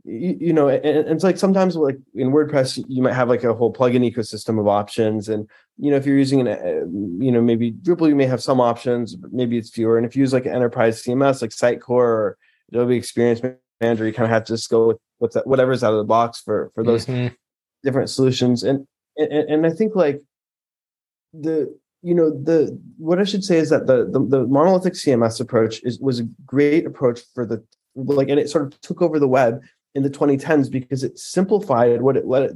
you, 0.04 0.36
you 0.38 0.52
know, 0.52 0.68
and, 0.68 0.84
and, 0.84 1.08
it's 1.08 1.24
like 1.24 1.38
sometimes 1.38 1.76
like 1.76 1.98
in 2.14 2.30
WordPress, 2.30 2.84
you 2.88 3.02
might 3.02 3.14
have 3.14 3.28
like 3.28 3.42
a 3.42 3.54
whole 3.54 3.72
plugin 3.72 4.08
ecosystem 4.10 4.60
of 4.60 4.68
options. 4.68 5.28
And, 5.28 5.48
you 5.78 5.90
know, 5.90 5.96
if 5.96 6.04
you're 6.04 6.18
using 6.18 6.40
an, 6.40 6.48
uh, 6.48 6.86
you 7.24 7.32
know, 7.32 7.40
maybe 7.40 7.72
Drupal, 7.72 8.08
you 8.08 8.14
may 8.14 8.26
have 8.26 8.42
some 8.42 8.60
options, 8.60 9.16
but 9.16 9.32
maybe 9.32 9.56
it's 9.56 9.70
fewer. 9.70 9.96
And 9.96 10.06
if 10.06 10.14
you 10.14 10.20
use 10.20 10.32
like 10.32 10.46
an 10.46 10.52
enterprise 10.52 11.02
CMS, 11.02 11.40
like 11.40 11.50
Sitecore 11.50 11.88
or 11.88 12.38
Adobe 12.70 12.96
Experience 12.96 13.40
Manager, 13.80 14.06
you 14.06 14.12
kind 14.12 14.26
of 14.26 14.30
have 14.30 14.44
to 14.44 14.52
just 14.52 14.68
go 14.68 14.88
with 14.88 14.98
what's 15.18 15.34
that, 15.34 15.46
whatever's 15.46 15.82
out 15.82 15.92
of 15.92 15.98
the 15.98 16.04
box 16.04 16.40
for, 16.40 16.70
for 16.74 16.84
those 16.84 17.06
mm-hmm. 17.06 17.32
different 17.82 18.10
solutions. 18.10 18.62
And, 18.62 18.86
and, 19.16 19.32
and 19.32 19.66
I 19.66 19.70
think 19.70 19.96
like 19.96 20.20
the, 21.32 21.74
you 22.02 22.14
know 22.14 22.28
the 22.28 22.78
what 22.98 23.18
I 23.18 23.24
should 23.24 23.42
say 23.42 23.56
is 23.56 23.70
that 23.70 23.86
the, 23.86 24.04
the 24.04 24.18
the 24.18 24.46
monolithic 24.46 24.92
CMS 24.92 25.40
approach 25.40 25.82
is 25.84 25.98
was 25.98 26.20
a 26.20 26.24
great 26.44 26.84
approach 26.84 27.20
for 27.34 27.46
the 27.46 27.64
like 27.94 28.28
and 28.28 28.38
it 28.38 28.50
sort 28.50 28.66
of 28.66 28.78
took 28.82 29.00
over 29.00 29.18
the 29.18 29.26
web 29.26 29.62
in 29.94 30.02
the 30.02 30.10
2010s 30.10 30.70
because 30.70 31.04
it 31.04 31.18
simplified 31.18 32.02
what 32.02 32.16
it 32.16 32.26
let 32.26 32.42
it, 32.42 32.52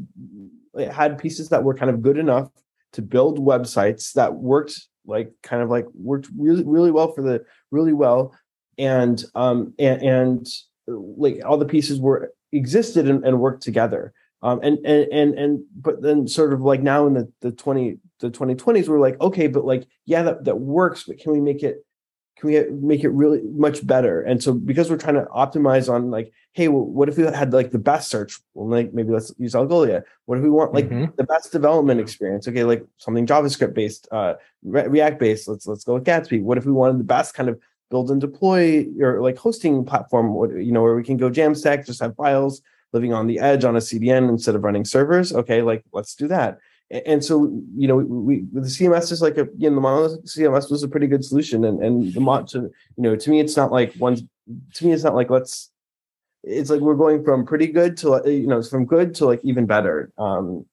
it 0.75 0.93
had 0.93 1.19
pieces 1.19 1.49
that 1.49 1.63
were 1.63 1.75
kind 1.75 1.91
of 1.91 2.03
good 2.03 2.19
enough 2.19 2.49
to 2.93 3.03
build 3.03 3.39
websites 3.39 4.13
that 4.15 4.35
worked 4.35 4.87
like 5.07 5.33
kind 5.43 5.63
of 5.63 5.71
like 5.71 5.87
worked 5.95 6.29
really 6.37 6.65
really 6.65 6.91
well 6.91 7.13
for 7.13 7.23
the 7.23 7.45
really 7.71 7.93
well. 7.93 8.35
And 8.77 9.23
um 9.35 9.75
and, 9.79 10.03
and 10.03 10.47
like 10.87 11.41
all 11.45 11.59
the 11.59 11.65
pieces 11.65 12.01
were 12.01 12.33
existed 12.53 13.09
and, 13.09 13.25
and 13.25 13.41
worked 13.41 13.63
together. 13.63 14.13
Um 14.43 14.61
and, 14.63 14.79
and 14.85 15.13
and 15.13 15.39
and 15.39 15.65
but 15.75 16.03
then 16.03 16.29
sort 16.29 16.53
of 16.53 16.61
like 16.61 16.83
now 16.83 17.07
in 17.07 17.15
the 17.15 17.33
the 17.41 17.53
20 17.53 17.99
the 18.21 18.31
2020s 18.31 18.89
we're 18.89 18.99
like 18.99 19.21
okay 19.21 19.47
but 19.47 19.65
like 19.65 19.87
yeah 20.05 20.23
that 20.23 20.45
that 20.45 20.59
works 20.59 21.05
but 21.07 21.19
can 21.19 21.33
we 21.33 21.41
make 21.41 21.63
it 21.63 21.85
can 22.39 22.49
we 22.51 22.65
make 22.71 23.03
it 23.03 23.09
really 23.09 23.43
much 23.43 23.85
better? 23.87 24.23
And 24.23 24.43
so 24.43 24.53
because 24.53 24.91
we're 24.91 24.97
trying 24.97 25.17
to 25.17 25.25
optimize 25.25 25.93
on 25.93 26.11
like, 26.11 26.33
hey, 26.53 26.69
well, 26.69 26.85
what 26.85 27.09
if 27.09 27.17
we 27.17 27.25
had 27.25 27.53
like 27.53 27.73
the 27.73 27.79
best 27.79 28.11
search? 28.11 28.39
Well, 28.55 28.69
like 28.69 28.95
maybe 28.95 29.11
let's 29.11 29.33
use 29.39 29.55
Algolia. 29.55 30.03
What 30.27 30.39
if 30.39 30.45
we 30.45 30.51
want 30.51 30.73
like 30.73 30.89
mm-hmm. 30.89 31.13
the 31.17 31.25
best 31.25 31.51
development 31.51 32.01
experience? 32.01 32.47
Okay, 32.47 32.63
like 32.63 32.85
something 32.99 33.27
JavaScript 33.27 33.75
based, 33.75 34.07
uh, 34.13 34.35
React 34.63 35.19
based. 35.19 35.49
Let's 35.49 35.67
let's 35.67 35.85
go 35.85 35.95
with 35.95 36.05
Gatsby. 36.05 36.43
What 36.43 36.59
if 36.59 36.65
we 36.65 36.73
wanted 36.73 36.99
the 36.99 37.05
best 37.05 37.35
kind 37.35 37.49
of 37.49 37.59
build 37.91 38.11
and 38.11 38.21
deploy 38.21 38.87
or 39.01 39.21
like 39.21 39.37
hosting 39.37 39.85
platform? 39.85 40.33
What 40.35 40.51
you 40.51 40.71
know 40.71 40.83
where 40.83 40.95
we 40.95 41.05
can 41.05 41.17
go 41.17 41.31
Jamstack, 41.31 41.87
just 41.87 42.01
have 42.01 42.15
files 42.15 42.63
living 42.93 43.13
on 43.13 43.27
the 43.27 43.39
edge 43.39 43.65
on 43.65 43.77
a 43.77 43.81
CDN 43.81 44.29
instead 44.29 44.55
of 44.55 44.63
running 44.63 44.85
servers. 44.85 45.33
Okay, 45.33 45.63
like 45.63 45.85
let's 45.93 46.15
do 46.15 46.29
that 46.29 46.59
and 46.91 47.25
so 47.25 47.45
you 47.77 47.87
know 47.87 47.97
we, 47.97 48.39
we 48.41 48.45
the 48.53 48.61
CMS 48.61 49.13
is 49.13 49.21
like 49.21 49.37
a 49.37 49.49
you 49.57 49.69
know 49.69 49.77
the 49.77 49.81
monolithic 49.81 50.25
CMS 50.25 50.71
was 50.71 50.83
a 50.83 50.89
pretty 50.89 51.07
good 51.07 51.25
solution 51.25 51.65
and 51.65 51.83
and 51.83 52.15
the 52.15 52.21
mod 52.21 52.49
to 52.49 52.61
you 52.61 52.73
know 53.03 53.17
to 53.17 53.31
me 53.31 53.41
it's 53.41 53.57
not 53.57 53.71
like 53.71 53.93
one 53.95 54.17
to 54.75 54.87
me 54.87 54.93
it's 54.93 55.05
not 55.05 55.15
like 55.15 55.31
let's 55.31 55.71
it's 56.45 56.71
like 56.71 56.81
we're 56.81 56.95
going 56.95 57.23
from 57.25 57.45
pretty 57.45 57.67
good 57.67 57.97
to 57.99 58.23
you 58.25 58.47
know 58.47 58.63
from 58.63 58.87
good 58.87 59.15
to 59.17 59.27
like 59.27 59.41
even 59.45 59.67
better 59.67 60.13
um 60.19 60.65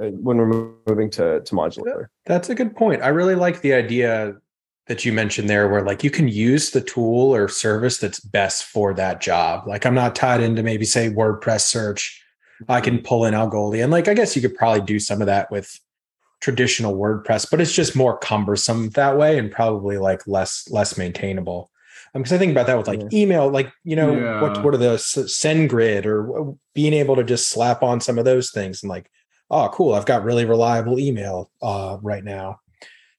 uh, 0.00 0.06
when 0.06 0.38
we're 0.38 0.72
moving 0.86 1.10
to 1.10 1.40
to 1.42 1.54
modular. 1.54 2.06
That's 2.24 2.48
a 2.48 2.54
good 2.54 2.74
point. 2.74 3.02
I 3.02 3.08
really 3.08 3.34
like 3.34 3.60
the 3.60 3.74
idea 3.74 4.36
that 4.86 5.04
you 5.04 5.12
mentioned 5.12 5.50
there 5.50 5.68
where 5.68 5.84
like 5.84 6.02
you 6.02 6.10
can 6.10 6.28
use 6.28 6.70
the 6.70 6.80
tool 6.80 7.34
or 7.34 7.46
service 7.46 7.98
that's 7.98 8.18
best 8.18 8.64
for 8.64 8.94
that 8.94 9.20
job. 9.20 9.66
Like 9.66 9.84
I'm 9.84 9.94
not 9.94 10.14
tied 10.14 10.40
into 10.40 10.62
maybe 10.62 10.86
say 10.86 11.10
WordPress 11.10 11.60
search 11.60 12.21
I 12.68 12.80
can 12.80 13.02
pull 13.02 13.24
in 13.24 13.34
Algolia. 13.34 13.82
And 13.82 13.92
like, 13.92 14.08
I 14.08 14.14
guess 14.14 14.34
you 14.36 14.42
could 14.42 14.54
probably 14.54 14.82
do 14.82 14.98
some 14.98 15.20
of 15.20 15.26
that 15.26 15.50
with 15.50 15.78
traditional 16.40 16.96
WordPress, 16.96 17.48
but 17.50 17.60
it's 17.60 17.72
just 17.72 17.96
more 17.96 18.18
cumbersome 18.18 18.90
that 18.90 19.16
way 19.16 19.38
and 19.38 19.50
probably 19.50 19.96
like 19.96 20.26
less 20.26 20.68
less 20.70 20.98
maintainable. 20.98 21.70
Because 22.12 22.32
um, 22.32 22.36
I 22.36 22.38
think 22.38 22.52
about 22.52 22.66
that 22.66 22.76
with 22.76 22.88
like 22.88 23.00
yeah. 23.00 23.08
email, 23.12 23.48
like 23.48 23.72
you 23.84 23.96
know, 23.96 24.14
yeah. 24.14 24.42
what 24.42 24.62
what 24.62 24.74
are 24.74 24.78
the 24.78 24.96
SendGrid 24.96 26.04
or 26.04 26.56
being 26.74 26.92
able 26.92 27.16
to 27.16 27.24
just 27.24 27.48
slap 27.48 27.82
on 27.82 28.00
some 28.00 28.18
of 28.18 28.24
those 28.24 28.50
things 28.50 28.82
and 28.82 28.90
like, 28.90 29.10
oh, 29.50 29.70
cool, 29.72 29.94
I've 29.94 30.06
got 30.06 30.24
really 30.24 30.44
reliable 30.44 30.98
email 30.98 31.50
uh, 31.62 31.98
right 32.02 32.24
now. 32.24 32.58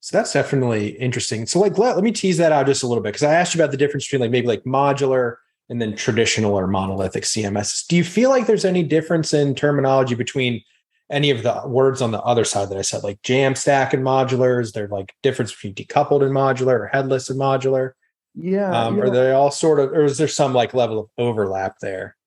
So 0.02 0.18
that's 0.18 0.34
definitely 0.34 0.90
interesting. 0.90 1.46
So 1.46 1.60
like, 1.62 1.78
let, 1.78 1.96
let 1.96 2.04
me 2.04 2.12
tease 2.12 2.38
that 2.38 2.52
out 2.52 2.66
just 2.66 2.84
a 2.84 2.88
little 2.88 3.02
bit 3.02 3.14
because 3.14 3.24
I 3.24 3.36
asked 3.36 3.56
you 3.56 3.62
about 3.62 3.72
the 3.72 3.78
difference 3.78 4.06
between 4.06 4.20
like 4.20 4.32
maybe 4.32 4.48
like 4.48 4.64
modular 4.66 5.38
and 5.70 5.82
then 5.82 5.96
traditional 5.96 6.56
or 6.56 6.68
monolithic 6.68 7.24
CMSs. 7.24 7.88
Do 7.88 7.96
you 7.96 8.04
feel 8.04 8.30
like 8.30 8.48
there's 8.48 8.66
any 8.66 8.84
difference 8.84 9.34
in 9.34 9.56
terminology 9.56 10.16
between 10.16 10.62
any 11.10 11.30
of 11.30 11.44
the 11.44 11.62
words 11.66 12.02
on 12.02 12.12
the 12.12 12.22
other 12.22 12.44
side 12.44 12.70
that 12.70 12.78
I 12.78 12.82
said, 12.82 13.04
like 13.04 13.22
Jamstack 13.22 13.94
and 13.94 14.04
modular? 14.04 14.62
Is 14.62 14.72
there 14.72 14.88
like 14.88 15.14
difference 15.22 15.52
between 15.52 15.76
decoupled 15.76 16.24
and 16.24 16.32
modular 16.32 16.82
or 16.82 16.88
headless 16.88 17.30
and 17.30 17.40
modular? 17.40 17.92
Yeah, 18.36 18.86
um, 18.86 18.98
yeah. 18.98 19.04
Are 19.04 19.10
they 19.10 19.32
all 19.32 19.52
sort 19.52 19.80
of, 19.80 19.92
or 19.92 20.06
is 20.06 20.18
there 20.18 20.28
some 20.28 20.54
like 20.54 20.74
level 20.74 21.00
of 21.00 21.10
overlap 21.18 21.80
there? 21.80 22.18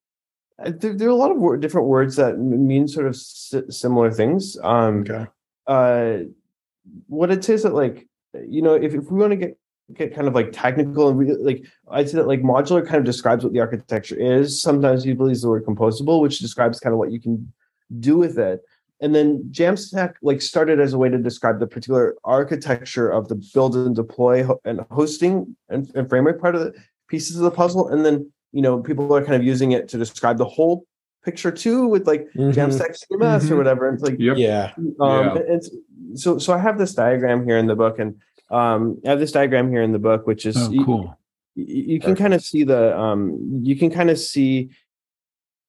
Uh, 0.62 0.72
there, 0.74 0.94
there 0.94 1.08
are 1.08 1.12
a 1.12 1.16
lot 1.16 1.30
of 1.30 1.36
word, 1.36 1.60
different 1.60 1.88
words 1.88 2.16
that 2.16 2.38
mean 2.38 2.86
sort 2.86 3.06
of 3.06 3.14
s- 3.14 3.54
similar 3.70 4.10
things. 4.10 4.56
Um, 4.62 5.00
okay. 5.00 5.26
Uh, 5.66 6.18
what 7.08 7.32
it 7.32 7.44
says 7.44 7.64
that 7.64 7.74
like 7.74 8.06
you 8.46 8.62
know 8.62 8.74
if, 8.74 8.94
if 8.94 9.10
we 9.10 9.18
want 9.18 9.32
to 9.32 9.36
get 9.36 9.58
get 9.94 10.14
kind 10.14 10.26
of 10.26 10.34
like 10.34 10.50
technical 10.52 11.08
and 11.08 11.18
re- 11.18 11.36
like 11.36 11.64
I'd 11.90 12.08
say 12.08 12.16
that 12.16 12.26
like 12.26 12.42
modular 12.42 12.84
kind 12.84 12.98
of 12.98 13.04
describes 13.04 13.44
what 13.44 13.52
the 13.52 13.60
architecture 13.60 14.16
is. 14.16 14.60
Sometimes 14.60 15.04
people 15.04 15.28
use 15.28 15.42
the 15.42 15.48
word 15.48 15.64
composable, 15.64 16.20
which 16.20 16.40
describes 16.40 16.80
kind 16.80 16.92
of 16.92 16.98
what 16.98 17.12
you 17.12 17.20
can 17.20 17.52
do 18.00 18.16
with 18.16 18.38
it. 18.38 18.62
And 19.00 19.14
then 19.14 19.44
Jamstack 19.50 20.14
like 20.22 20.42
started 20.42 20.80
as 20.80 20.92
a 20.92 20.98
way 20.98 21.08
to 21.08 21.18
describe 21.18 21.60
the 21.60 21.66
particular 21.66 22.16
architecture 22.24 23.08
of 23.08 23.28
the 23.28 23.36
build 23.52 23.76
and 23.76 23.94
deploy 23.94 24.42
ho- 24.42 24.60
and 24.64 24.80
hosting 24.90 25.56
and, 25.68 25.90
and, 25.94 26.08
framework 26.08 26.40
part 26.40 26.54
of 26.54 26.62
the 26.62 26.74
pieces 27.08 27.36
of 27.36 27.42
the 27.42 27.50
puzzle. 27.50 27.88
And 27.88 28.04
then 28.04 28.30
you 28.52 28.62
know 28.62 28.80
people 28.82 29.14
are 29.14 29.22
kind 29.22 29.34
of 29.34 29.44
using 29.44 29.72
it 29.72 29.88
to 29.90 29.98
describe 29.98 30.38
the 30.38 30.46
whole 30.46 30.86
picture 31.24 31.50
too 31.50 31.86
with 31.86 32.06
like 32.06 32.22
mm-hmm. 32.34 32.50
Jamstack 32.58 32.96
CMS 32.96 33.42
mm-hmm. 33.42 33.52
or 33.52 33.56
whatever. 33.56 33.88
And 33.88 33.98
it's 33.98 34.02
like 34.02 34.18
yep. 34.18 34.36
yeah, 34.38 34.72
um, 34.98 35.36
yeah. 35.36 35.42
And 35.48 36.18
so 36.18 36.38
so 36.38 36.54
I 36.54 36.58
have 36.58 36.78
this 36.78 36.94
diagram 36.94 37.44
here 37.44 37.58
in 37.58 37.66
the 37.66 37.76
book 37.76 37.98
and 37.98 38.16
um, 38.50 39.00
I 39.04 39.10
have 39.10 39.18
this 39.18 39.32
diagram 39.32 39.70
here 39.70 39.82
in 39.82 39.92
the 39.92 39.98
book, 39.98 40.26
which 40.26 40.46
is 40.46 40.56
oh, 40.56 40.84
cool. 40.84 41.18
You, 41.54 41.94
you 41.94 42.00
can 42.00 42.14
kind 42.14 42.34
of 42.34 42.42
see 42.42 42.64
the 42.64 42.98
um, 42.98 43.60
you 43.62 43.76
can 43.76 43.90
kind 43.90 44.10
of 44.10 44.18
see 44.18 44.70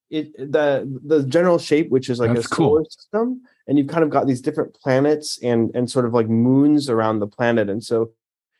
it 0.09 0.35
the 0.37 0.87
the 1.05 1.23
general 1.23 1.57
shape, 1.57 1.89
which 1.89 2.09
is 2.09 2.19
like 2.19 2.33
That's 2.33 2.45
a 2.45 2.55
solar 2.55 2.81
cool. 2.81 2.85
system, 2.89 3.41
and 3.67 3.77
you've 3.77 3.87
kind 3.87 4.03
of 4.03 4.09
got 4.09 4.27
these 4.27 4.41
different 4.41 4.73
planets 4.75 5.39
and 5.41 5.71
and 5.73 5.89
sort 5.89 6.05
of 6.05 6.13
like 6.13 6.29
moons 6.29 6.89
around 6.89 7.19
the 7.19 7.27
planet, 7.27 7.69
and 7.69 7.83
so 7.83 8.11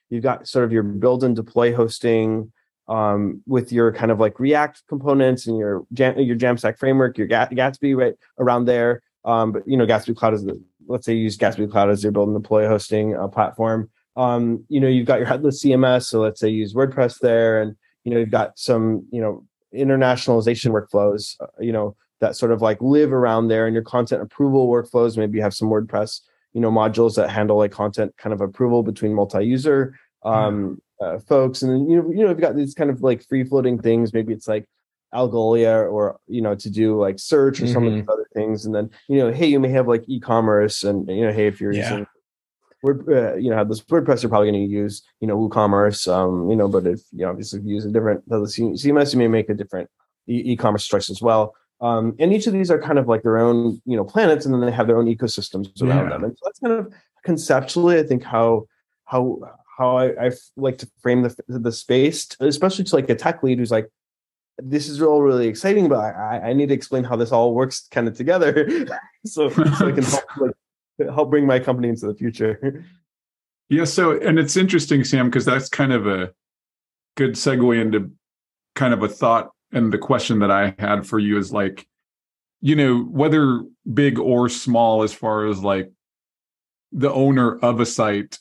you've 0.10 0.24
got 0.24 0.48
sort 0.48 0.66
of 0.66 0.72
your 0.72 0.84
build 0.84 1.24
and 1.24 1.36
deploy 1.36 1.76
hosting 1.76 2.52
um, 2.88 3.42
with 3.46 3.72
your 3.72 3.92
kind 3.92 4.12
of 4.12 4.20
like 4.20 4.40
React 4.40 4.82
components 4.88 5.48
and 5.48 5.58
your 5.58 5.86
Jam, 5.94 6.18
your 6.18 6.38
Jamstack 6.38 6.80
framework, 6.80 7.18
your 7.18 7.28
Gatsby 7.28 7.96
right 7.96 8.16
around 8.40 8.66
there. 8.66 9.02
Um, 9.26 9.52
but 9.52 9.68
you 9.68 9.78
know, 9.78 9.86
Gatsby 9.86 10.16
Cloud 10.16 10.34
is 10.34 10.44
the 10.44 10.62
let's 10.88 11.06
say 11.06 11.14
you 11.14 11.24
use 11.24 11.38
Gatsby 11.38 11.70
Cloud 11.70 11.90
as 11.90 12.02
your 12.02 12.14
build 12.14 12.30
and 12.30 12.42
deploy 12.42 12.68
hosting 12.68 13.16
uh, 13.16 13.28
platform 13.28 13.90
um, 14.18 14.66
you 14.68 14.80
know, 14.80 14.88
you've 14.88 15.06
got 15.06 15.20
your 15.20 15.28
headless 15.28 15.64
CMS. 15.64 16.08
So 16.08 16.20
let's 16.20 16.40
say 16.40 16.50
use 16.50 16.74
WordPress 16.74 17.20
there, 17.20 17.62
and 17.62 17.76
you 18.04 18.12
know, 18.12 18.20
you've 18.20 18.32
got 18.32 18.58
some, 18.58 19.06
you 19.12 19.22
know, 19.22 19.46
internationalization 19.76 20.72
workflows, 20.72 21.36
uh, 21.40 21.46
you 21.60 21.72
know, 21.72 21.96
that 22.20 22.36
sort 22.36 22.52
of 22.52 22.62
like 22.62 22.82
live 22.82 23.14
around 23.14 23.48
there, 23.48 23.68
and 23.68 23.76
your 23.76 23.84
content 23.84 24.24
approval 24.24 24.68
workflows. 24.68 25.18
Maybe 25.18 25.38
you 25.38 25.44
have 25.44 25.54
some 25.54 25.70
WordPress, 25.70 26.22
you 26.54 26.62
know, 26.62 26.72
modules 26.72 27.16
that 27.16 27.30
handle 27.30 27.58
like 27.58 27.72
content 27.72 28.16
kind 28.18 28.34
of 28.34 28.42
approval 28.42 28.82
between 28.82 29.14
multi-user 29.14 29.98
um, 30.24 30.82
uh, 31.00 31.20
folks, 31.20 31.62
and 31.62 31.72
then 31.72 31.88
you 31.88 32.02
know, 32.02 32.10
you 32.10 32.24
know, 32.24 32.30
you've 32.30 32.42
got 32.42 32.56
these 32.56 32.74
kind 32.74 32.90
of 32.90 33.02
like 33.02 33.24
free-floating 33.24 33.80
things. 33.80 34.14
Maybe 34.14 34.34
it's 34.34 34.48
like 34.48 34.66
Algolia 35.14 35.92
or 35.92 36.20
you 36.28 36.42
know 36.42 36.56
to 36.56 36.72
do 36.72 37.00
like 37.00 37.20
search 37.20 37.62
or 37.62 37.66
mm-hmm. 37.66 37.74
some 37.74 37.84
of 37.84 37.90
mm-hmm. 37.92 38.00
these 38.00 38.10
other 38.10 38.28
things, 38.34 38.66
and 38.66 38.74
then 38.74 38.90
you 39.08 39.20
know, 39.20 39.32
hey, 39.32 39.46
you 39.46 39.60
may 39.60 39.70
have 39.70 39.88
like 39.88 40.06
e-commerce, 40.08 40.84
and 40.84 41.08
you 41.08 41.24
know, 41.24 41.32
hey, 41.32 41.46
if 41.46 41.62
you're 41.62 41.72
yeah. 41.72 41.92
using 41.92 42.08
Word, 42.88 43.08
uh, 43.10 43.36
you 43.36 43.50
know, 43.50 43.64
this 43.64 43.82
WordPress 43.82 44.24
you're 44.24 44.30
probably 44.30 44.52
going 44.52 44.66
to 44.66 44.72
use, 44.72 45.04
you 45.20 45.28
know, 45.28 45.38
WooCommerce, 45.38 46.12
um, 46.12 46.50
you 46.50 46.56
know, 46.56 46.68
but 46.68 46.88
if 46.88 47.02
you 47.12 47.24
know, 47.24 47.30
obviously 47.30 47.60
if 47.60 47.66
you 47.66 47.76
use 47.76 47.86
a 47.86 47.92
different 47.92 48.28
the 48.28 48.38
CMS, 48.38 49.14
you 49.14 49.20
may 49.20 49.28
make 49.28 49.50
a 49.50 49.54
different 49.54 49.90
e- 50.28 50.56
commerce 50.56 50.88
choice 50.88 51.10
as 51.10 51.22
well. 51.22 51.54
Um, 51.80 52.16
and 52.20 52.34
each 52.34 52.48
of 52.48 52.54
these 52.54 52.72
are 52.72 52.82
kind 52.82 52.98
of 52.98 53.08
like 53.08 53.22
their 53.22 53.38
own, 53.38 53.82
you 53.86 53.96
know, 53.96 54.04
planets, 54.04 54.46
and 54.46 54.54
then 54.54 54.62
they 54.62 54.72
have 54.72 54.88
their 54.88 54.98
own 54.98 55.06
ecosystems 55.06 55.82
around 55.82 56.06
yeah. 56.06 56.10
them. 56.10 56.24
And 56.24 56.38
so 56.38 56.42
that's 56.46 56.60
kind 56.60 56.74
of 56.74 56.94
conceptually, 57.24 58.00
I 58.00 58.04
think 58.04 58.24
how 58.24 58.66
how 59.06 59.40
how 59.78 59.98
I, 59.98 60.28
I 60.28 60.32
like 60.56 60.80
to 60.80 60.90
frame 61.02 61.22
the 61.22 61.36
the 61.48 61.72
space, 61.72 62.28
especially 62.40 62.86
to 62.86 62.96
like 62.96 63.10
a 63.10 63.16
tech 63.16 63.44
lead 63.44 63.60
who's 63.60 63.72
like, 63.72 63.90
this 64.58 64.88
is 64.88 65.02
all 65.02 65.22
really 65.22 65.48
exciting, 65.48 65.88
but 65.88 66.00
I, 66.00 66.50
I 66.50 66.54
need 66.54 66.70
to 66.70 66.74
explain 66.74 67.04
how 67.04 67.16
this 67.16 67.32
all 67.32 67.54
works 67.54 67.88
kind 67.92 68.08
of 68.08 68.18
together, 68.18 68.68
so, 69.26 69.50
so 69.50 69.64
I 69.64 69.92
can 69.92 70.04
help 70.04 70.38
like 70.38 70.56
help 71.14 71.30
bring 71.30 71.46
my 71.46 71.60
company 71.60 71.90
into 71.90 72.08
the 72.08 72.16
future. 72.16 72.86
Yeah. 73.70 73.84
So, 73.84 74.18
and 74.18 74.40
it's 74.40 74.56
interesting, 74.56 75.04
Sam, 75.04 75.26
because 75.26 75.44
that's 75.44 75.68
kind 75.68 75.92
of 75.92 76.08
a 76.08 76.32
good 77.18 77.32
segue 77.32 77.78
into 77.78 78.14
kind 78.76 78.94
of 78.94 79.04
a 79.04 79.10
thought 79.10 79.52
and 79.72 79.92
the 79.92 79.98
question 79.98 80.40
that 80.40 80.52
I 80.52 80.74
had 80.80 81.06
for 81.06 81.20
you 81.20 81.38
is 81.38 81.52
like, 81.52 81.86
you 82.62 82.76
know, 82.76 83.02
whether 83.04 83.64
big 83.94 84.20
or 84.20 84.50
small, 84.50 85.04
as 85.04 85.14
far 85.14 85.48
as 85.48 85.62
like 85.62 85.92
the 86.92 87.12
owner 87.12 87.58
of 87.60 87.80
a 87.80 87.86
site, 87.86 88.40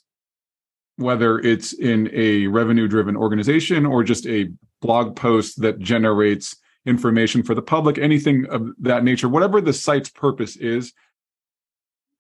whether 0.97 1.39
it's 1.39 1.73
in 1.73 2.09
a 2.13 2.47
revenue 2.47 2.89
driven 2.89 3.17
organization 3.17 3.85
or 3.85 4.05
just 4.05 4.27
a 4.27 4.51
blog 4.81 5.17
post 5.17 5.61
that 5.61 5.79
generates 5.79 6.57
information 6.87 7.43
for 7.43 7.55
the 7.55 7.63
public, 7.63 7.99
anything 7.99 8.47
of 8.47 8.69
that 8.79 9.03
nature, 9.03 9.29
whatever 9.29 9.61
the 9.61 9.73
site's 9.73 10.09
purpose 10.09 10.57
is, 10.57 10.93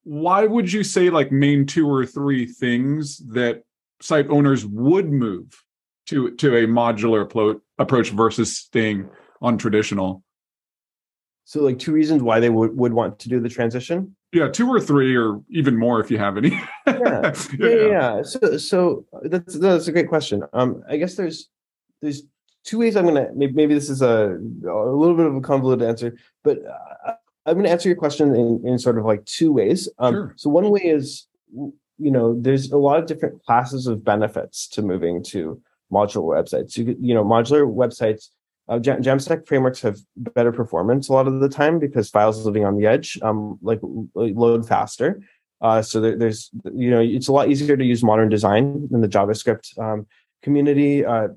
why 0.07 0.47
would 0.47 0.73
you 0.73 0.85
say 0.85 1.11
like 1.11 1.33
main 1.33 1.67
two 1.67 1.91
or 1.91 2.07
three 2.07 2.47
things 2.47 3.19
that 3.27 3.65
site 4.01 4.29
owners 4.29 4.65
would 4.65 5.11
move 5.11 5.65
to 6.07 6.31
to 6.37 6.57
a 6.59 6.67
modular 6.67 7.29
plo- 7.29 7.61
approach 7.81 8.11
versus 8.11 8.57
staying 8.57 9.09
on 9.43 9.59
traditional? 9.59 10.23
So 11.45 11.61
like 11.61 11.81
two 11.81 11.91
reasons 11.91 12.23
why 12.23 12.39
they 12.39 12.51
would, 12.51 12.77
would 12.77 12.93
want 12.93 13.19
to 13.19 13.29
do 13.29 13.41
the 13.41 13.49
transition? 13.49 14.15
Yeah 14.33 14.49
two 14.49 14.69
or 14.69 14.81
three 14.81 15.17
or 15.17 15.41
even 15.51 15.77
more 15.77 15.99
if 15.99 16.09
you 16.09 16.19
have 16.19 16.37
any. 16.37 16.51
Yeah. 16.51 16.63
yeah. 17.59 17.69
yeah 17.69 17.87
yeah. 17.89 18.23
So 18.23 18.59
so 18.59 19.07
that's 19.25 19.59
that's 19.59 19.89
a 19.89 19.93
great 19.93 20.09
question. 20.09 20.45
Um 20.53 20.85
i 20.89 20.97
guess 20.97 21.17
there's 21.17 21.49
there's 22.01 22.23
two 22.63 22.79
ways 22.79 22.95
i'm 22.95 23.07
gonna 23.07 23.29
maybe, 23.35 23.53
maybe 23.55 23.75
this 23.75 23.91
is 23.91 24.03
a 24.03 24.39
a 24.39 24.95
little 25.01 25.17
bit 25.17 25.27
of 25.27 25.35
a 25.35 25.41
convoluted 25.41 25.87
answer 25.87 26.17
but 26.45 26.59
uh, 26.67 27.15
I'm 27.47 27.55
going 27.55 27.65
to 27.65 27.71
answer 27.71 27.89
your 27.89 27.97
question 27.97 28.35
in, 28.35 28.63
in 28.67 28.79
sort 28.79 28.99
of 28.99 29.05
like 29.05 29.25
two 29.25 29.53
ways. 29.53 29.89
Um, 29.99 30.15
sure. 30.15 30.35
So 30.37 30.51
one 30.51 30.69
way 30.71 30.81
is, 30.81 31.27
you 31.55 32.11
know, 32.11 32.39
there's 32.39 32.73
a 32.73 32.77
lot 32.77 32.99
of 32.99 33.07
different 33.07 33.43
classes 33.45 33.87
of 33.87 34.05
benefits 34.05 34.67
to 34.69 34.83
moving 34.83 35.23
to 35.25 35.61
modular 35.93 36.43
websites. 36.43 36.77
You, 36.77 36.97
you 37.01 37.15
know, 37.15 37.25
modular 37.25 37.65
websites, 37.73 38.31
uh, 38.69 38.81
Jam- 38.81 39.03
Jamstack 39.03 39.47
frameworks 39.47 39.81
have 39.83 39.99
better 40.17 40.51
performance 40.51 41.09
a 41.09 41.13
lot 41.13 41.29
of 41.29 41.41
the 41.41 41.49
time 41.49 41.79
because 41.79 42.11
files 42.11 42.45
living 42.45 42.65
on 42.65 42.77
the 42.77 42.87
edge, 42.87 43.19
um, 43.23 43.59
like 43.63 43.79
load 43.83 44.67
faster. 44.67 45.23
Uh, 45.61 45.81
so 45.81 46.01
there, 46.01 46.17
there's, 46.17 46.51
you 46.75 46.91
know, 46.91 47.01
it's 47.01 47.29
a 47.29 47.33
lot 47.33 47.49
easier 47.49 47.77
to 47.77 47.85
use 47.85 48.03
modern 48.03 48.29
design 48.29 48.89
than 48.91 49.01
the 49.01 49.09
JavaScript 49.09 49.79
um, 49.79 50.07
community. 50.43 51.05
Uh, 51.05 51.29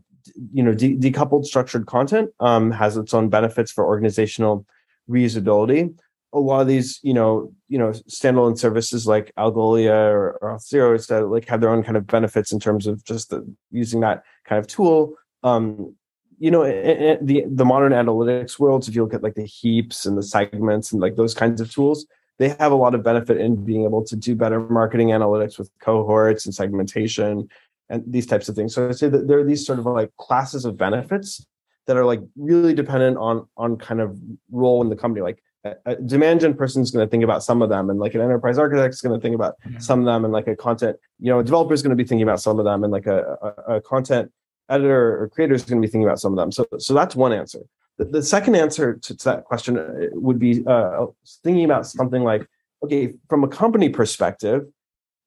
you 0.54 0.64
know, 0.64 0.74
de- 0.74 0.98
decoupled 0.98 1.46
structured 1.46 1.86
content 1.86 2.30
um, 2.40 2.72
has 2.72 2.98
its 2.98 3.14
own 3.14 3.30
benefits 3.30 3.72
for 3.72 3.86
organizational 3.86 4.66
reusability. 5.10 5.98
A 6.32 6.40
lot 6.40 6.62
of 6.62 6.68
these, 6.68 7.00
you 7.02 7.14
know, 7.14 7.52
you 7.68 7.80
know, 7.80 7.90
standalone 7.90 8.58
services 8.58 9.08
like 9.08 9.32
Algolia 9.38 10.12
or, 10.12 10.38
or 10.42 10.58
Auth0 10.58 11.08
that 11.08 11.28
like 11.28 11.48
have 11.48 11.60
their 11.60 11.72
own 11.72 11.84
kind 11.84 11.98
of 11.98 12.06
benefits 12.06 12.52
in 12.52 12.60
terms 12.60 12.86
of 12.86 13.04
just 13.04 13.32
the, 13.32 13.44
using 13.72 14.02
that 14.02 14.24
kind 14.46 14.60
of 14.60 14.68
tool. 14.68 15.16
Um, 15.44 15.96
you 16.38 16.52
know, 16.52 16.64
the 16.64 17.44
the 17.48 17.66
modern 17.66 17.92
analytics 17.92 18.58
worlds, 18.60 18.88
if 18.88 18.96
you 18.96 19.04
look 19.04 19.14
at 19.14 19.24
like 19.24 19.36
the 19.36 19.46
heaps 19.46 20.06
and 20.06 20.18
the 20.18 20.24
segments 20.24 20.92
and 20.92 21.02
like 21.02 21.16
those 21.16 21.34
kinds 21.34 21.60
of 21.60 21.72
tools, 21.72 22.06
they 22.38 22.50
have 22.50 22.72
a 22.72 22.76
lot 22.76 22.96
of 22.96 23.04
benefit 23.04 23.38
in 23.38 23.66
being 23.66 23.84
able 23.84 24.04
to 24.06 24.16
do 24.16 24.36
better 24.36 24.62
marketing 24.62 25.10
analytics 25.10 25.60
with 25.60 25.70
cohorts 25.82 26.46
and 26.46 26.56
segmentation 26.56 27.50
and 27.90 28.04
these 28.08 28.26
types 28.26 28.48
of 28.48 28.56
things. 28.56 28.74
So 28.74 28.88
I 28.88 28.92
say 28.92 29.10
that 29.10 29.28
there 29.28 29.40
are 29.40 29.44
these 29.44 29.66
sort 29.66 29.80
of 29.80 29.86
like 29.86 30.16
classes 30.18 30.64
of 30.64 30.78
benefits 30.78 31.46
that 31.90 31.98
are 31.98 32.06
like 32.06 32.22
really 32.38 32.74
dependent 32.74 33.18
on 33.18 33.46
on 33.58 33.76
kind 33.78 34.00
of 34.00 34.18
role 34.52 34.82
in 34.82 34.90
the 34.90 34.96
company 34.96 35.22
like 35.22 35.44
a, 35.86 35.96
demand 35.96 36.40
gen 36.40 36.54
person 36.54 36.82
is 36.82 36.92
going 36.92 37.06
to 37.06 37.10
think 37.10 37.24
about 37.24 37.44
some 37.44 37.62
of 37.62 37.70
them 37.70 37.90
and 37.90 38.00
like 38.00 38.14
an 38.16 38.22
enterprise 38.22 38.58
architect 38.58 38.94
is 38.94 39.02
going 39.02 39.20
to 39.20 39.22
think 39.22 39.36
about 39.36 39.56
mm-hmm. 39.62 39.80
some 39.80 40.00
of 40.00 40.06
them 40.06 40.24
and 40.24 40.32
like 40.32 40.48
a 40.48 40.56
content 40.56 40.96
you 41.20 41.32
know 41.32 41.40
a 41.40 41.44
developer 41.44 41.74
is 41.74 41.82
going 41.82 41.90
to 41.90 42.02
be 42.02 42.08
thinking 42.08 42.24
about 42.24 42.40
some 42.40 42.60
of 42.60 42.66
them 42.66 42.84
and 42.84 42.94
like 42.94 43.08
a, 43.08 43.38
a, 43.68 43.76
a 43.76 43.82
content 43.82 44.32
editor 44.70 45.22
or 45.22 45.30
creator 45.30 45.56
is 45.56 45.64
going 45.64 45.82
to 45.82 45.86
be 45.86 45.92
thinking 45.92 46.08
about 46.08 46.20
some 46.20 46.32
of 46.32 46.38
them 46.38 46.52
so 46.52 46.66
so 46.78 46.94
that's 46.94 47.16
one 47.16 47.34
answer 47.34 47.60
the, 47.98 48.06
the 48.06 48.24
second 48.24 48.56
answer 48.56 48.96
to, 48.96 49.18
to, 49.18 49.26
that 49.26 49.44
question 49.44 49.78
uh, 49.78 49.92
would 50.14 50.40
be 50.40 50.64
uh, 50.66 51.08
thinking 51.44 51.66
about 51.66 51.86
something 51.86 52.24
like 52.24 52.48
okay, 52.84 53.14
from 53.28 53.44
a 53.44 53.48
company 53.48 53.90
perspective, 53.90 54.68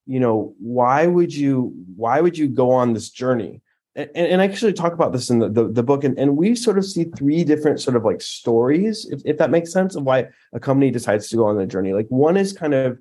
you 0.06 0.20
know, 0.20 0.54
why 0.58 1.06
would 1.06 1.34
you 1.34 1.74
why 1.96 2.20
would 2.20 2.36
you 2.36 2.48
go 2.48 2.70
on 2.70 2.92
this 2.92 3.10
journey? 3.10 3.61
And, 3.94 4.10
and 4.14 4.40
I 4.40 4.44
actually 4.44 4.72
talk 4.72 4.92
about 4.92 5.12
this 5.12 5.28
in 5.28 5.38
the, 5.38 5.48
the, 5.48 5.68
the, 5.68 5.82
book, 5.82 6.02
and, 6.04 6.18
and 6.18 6.36
we 6.36 6.54
sort 6.54 6.78
of 6.78 6.84
see 6.86 7.04
three 7.16 7.44
different 7.44 7.80
sort 7.80 7.96
of 7.96 8.04
like 8.04 8.22
stories, 8.22 9.06
if, 9.10 9.20
if 9.24 9.36
that 9.38 9.50
makes 9.50 9.70
sense, 9.70 9.96
of 9.96 10.04
why 10.04 10.28
a 10.54 10.60
company 10.60 10.90
decides 10.90 11.28
to 11.28 11.36
go 11.36 11.46
on 11.46 11.58
the 11.58 11.66
journey. 11.66 11.92
Like 11.92 12.06
one 12.08 12.36
is 12.36 12.52
kind 12.52 12.72
of 12.72 12.98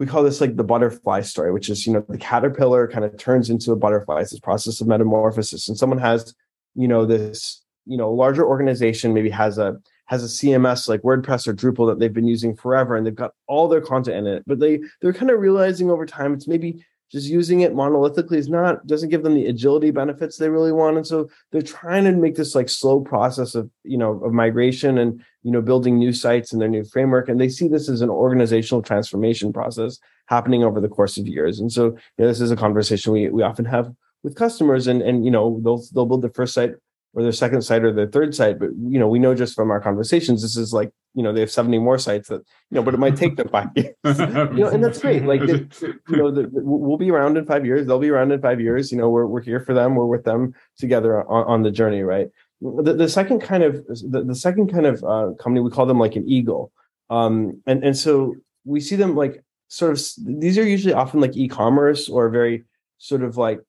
we 0.00 0.06
call 0.06 0.22
this 0.22 0.40
like 0.40 0.56
the 0.56 0.64
butterfly 0.64 1.20
story, 1.20 1.52
which 1.52 1.68
is, 1.68 1.86
you 1.86 1.92
know, 1.92 2.02
the 2.08 2.16
caterpillar 2.16 2.88
kind 2.88 3.04
of 3.04 3.16
turns 3.18 3.50
into 3.50 3.70
a 3.70 3.76
butterfly. 3.76 4.22
It's 4.22 4.30
this 4.30 4.40
process 4.40 4.80
of 4.80 4.86
metamorphosis. 4.86 5.68
And 5.68 5.76
someone 5.76 5.98
has, 5.98 6.34
you 6.74 6.88
know, 6.88 7.04
this, 7.04 7.62
you 7.84 7.98
know, 7.98 8.10
larger 8.10 8.46
organization 8.46 9.12
maybe 9.12 9.28
has 9.28 9.58
a 9.58 9.76
has 10.06 10.24
a 10.24 10.26
CMS 10.26 10.88
like 10.88 11.02
WordPress 11.02 11.46
or 11.46 11.54
Drupal 11.54 11.88
that 11.88 12.00
they've 12.00 12.12
been 12.12 12.26
using 12.26 12.56
forever 12.56 12.96
and 12.96 13.06
they've 13.06 13.14
got 13.14 13.32
all 13.46 13.68
their 13.68 13.82
content 13.82 14.16
in 14.16 14.26
it. 14.26 14.42
But 14.46 14.58
they 14.58 14.80
they're 15.02 15.12
kind 15.12 15.30
of 15.30 15.38
realizing 15.38 15.90
over 15.90 16.06
time 16.06 16.32
it's 16.32 16.48
maybe 16.48 16.82
just 17.10 17.26
using 17.26 17.60
it 17.60 17.74
monolithically 17.74 18.36
is 18.36 18.48
not 18.48 18.86
doesn't 18.86 19.08
give 19.08 19.22
them 19.22 19.34
the 19.34 19.46
agility 19.46 19.90
benefits 19.90 20.36
they 20.36 20.48
really 20.48 20.72
want. 20.72 20.96
And 20.96 21.06
so 21.06 21.28
they're 21.50 21.62
trying 21.62 22.04
to 22.04 22.12
make 22.12 22.36
this 22.36 22.54
like 22.54 22.68
slow 22.68 23.00
process 23.00 23.54
of 23.54 23.68
you 23.82 23.98
know 23.98 24.22
of 24.22 24.32
migration 24.32 24.98
and 24.98 25.20
you 25.42 25.50
know 25.50 25.60
building 25.60 25.98
new 25.98 26.12
sites 26.12 26.52
and 26.52 26.62
their 26.62 26.68
new 26.68 26.84
framework. 26.84 27.28
And 27.28 27.40
they 27.40 27.48
see 27.48 27.68
this 27.68 27.88
as 27.88 28.00
an 28.00 28.10
organizational 28.10 28.82
transformation 28.82 29.52
process 29.52 29.98
happening 30.26 30.62
over 30.62 30.80
the 30.80 30.88
course 30.88 31.18
of 31.18 31.26
years. 31.26 31.58
And 31.58 31.72
so 31.72 31.86
you 31.86 31.98
know, 32.18 32.28
this 32.28 32.40
is 32.40 32.50
a 32.50 32.56
conversation 32.56 33.12
we, 33.12 33.28
we 33.28 33.42
often 33.42 33.64
have 33.64 33.90
with 34.22 34.36
customers 34.36 34.86
and 34.86 35.02
and 35.02 35.24
you 35.24 35.30
know 35.30 35.60
they'll 35.64 35.82
they'll 35.92 36.06
build 36.06 36.22
their 36.22 36.32
first 36.32 36.54
site 36.54 36.74
or 37.14 37.22
their 37.22 37.32
second 37.32 37.62
site 37.62 37.82
or 37.82 37.92
their 37.92 38.06
third 38.06 38.34
site. 38.34 38.58
But 38.58 38.70
you 38.78 38.98
know, 38.98 39.08
we 39.08 39.18
know 39.18 39.34
just 39.34 39.54
from 39.54 39.70
our 39.70 39.80
conversations, 39.80 40.42
this 40.42 40.56
is 40.56 40.72
like 40.72 40.92
you 41.14 41.22
know 41.22 41.32
they 41.32 41.40
have 41.40 41.50
seventy 41.50 41.78
more 41.78 41.98
sites 41.98 42.28
that 42.28 42.42
you 42.70 42.76
know, 42.76 42.82
but 42.82 42.94
it 42.94 42.98
might 42.98 43.16
take 43.16 43.36
them 43.36 43.48
five 43.48 43.68
years. 43.76 43.94
you 44.04 44.16
know, 44.16 44.68
and 44.68 44.82
that's 44.82 45.00
great. 45.00 45.24
Like 45.24 45.40
you 45.40 45.68
know, 46.08 46.30
the, 46.30 46.42
the, 46.42 46.50
we'll 46.52 46.98
be 46.98 47.10
around 47.10 47.36
in 47.36 47.44
five 47.44 47.66
years. 47.66 47.86
They'll 47.86 47.98
be 47.98 48.10
around 48.10 48.32
in 48.32 48.40
five 48.40 48.60
years. 48.60 48.92
You 48.92 48.98
know, 48.98 49.10
we're 49.10 49.26
we're 49.26 49.42
here 49.42 49.60
for 49.60 49.74
them. 49.74 49.94
We're 49.94 50.06
with 50.06 50.24
them 50.24 50.54
together 50.78 51.28
on, 51.28 51.44
on 51.46 51.62
the 51.62 51.70
journey, 51.70 52.02
right? 52.02 52.28
The, 52.60 52.92
the 52.94 53.08
second 53.08 53.40
kind 53.40 53.62
of 53.62 53.86
the, 53.86 54.24
the 54.24 54.34
second 54.34 54.72
kind 54.72 54.86
of 54.86 55.02
uh, 55.02 55.32
company 55.40 55.60
we 55.60 55.70
call 55.70 55.86
them 55.86 55.98
like 55.98 56.16
an 56.16 56.28
eagle, 56.28 56.72
um, 57.08 57.62
and 57.66 57.82
and 57.82 57.96
so 57.96 58.34
we 58.64 58.80
see 58.80 58.96
them 58.96 59.16
like 59.16 59.42
sort 59.68 59.92
of 59.92 60.02
these 60.40 60.58
are 60.58 60.68
usually 60.68 60.92
often 60.92 61.20
like 61.20 61.36
e-commerce 61.36 62.08
or 62.08 62.28
very 62.28 62.64
sort 62.98 63.22
of 63.22 63.36
like 63.36 63.60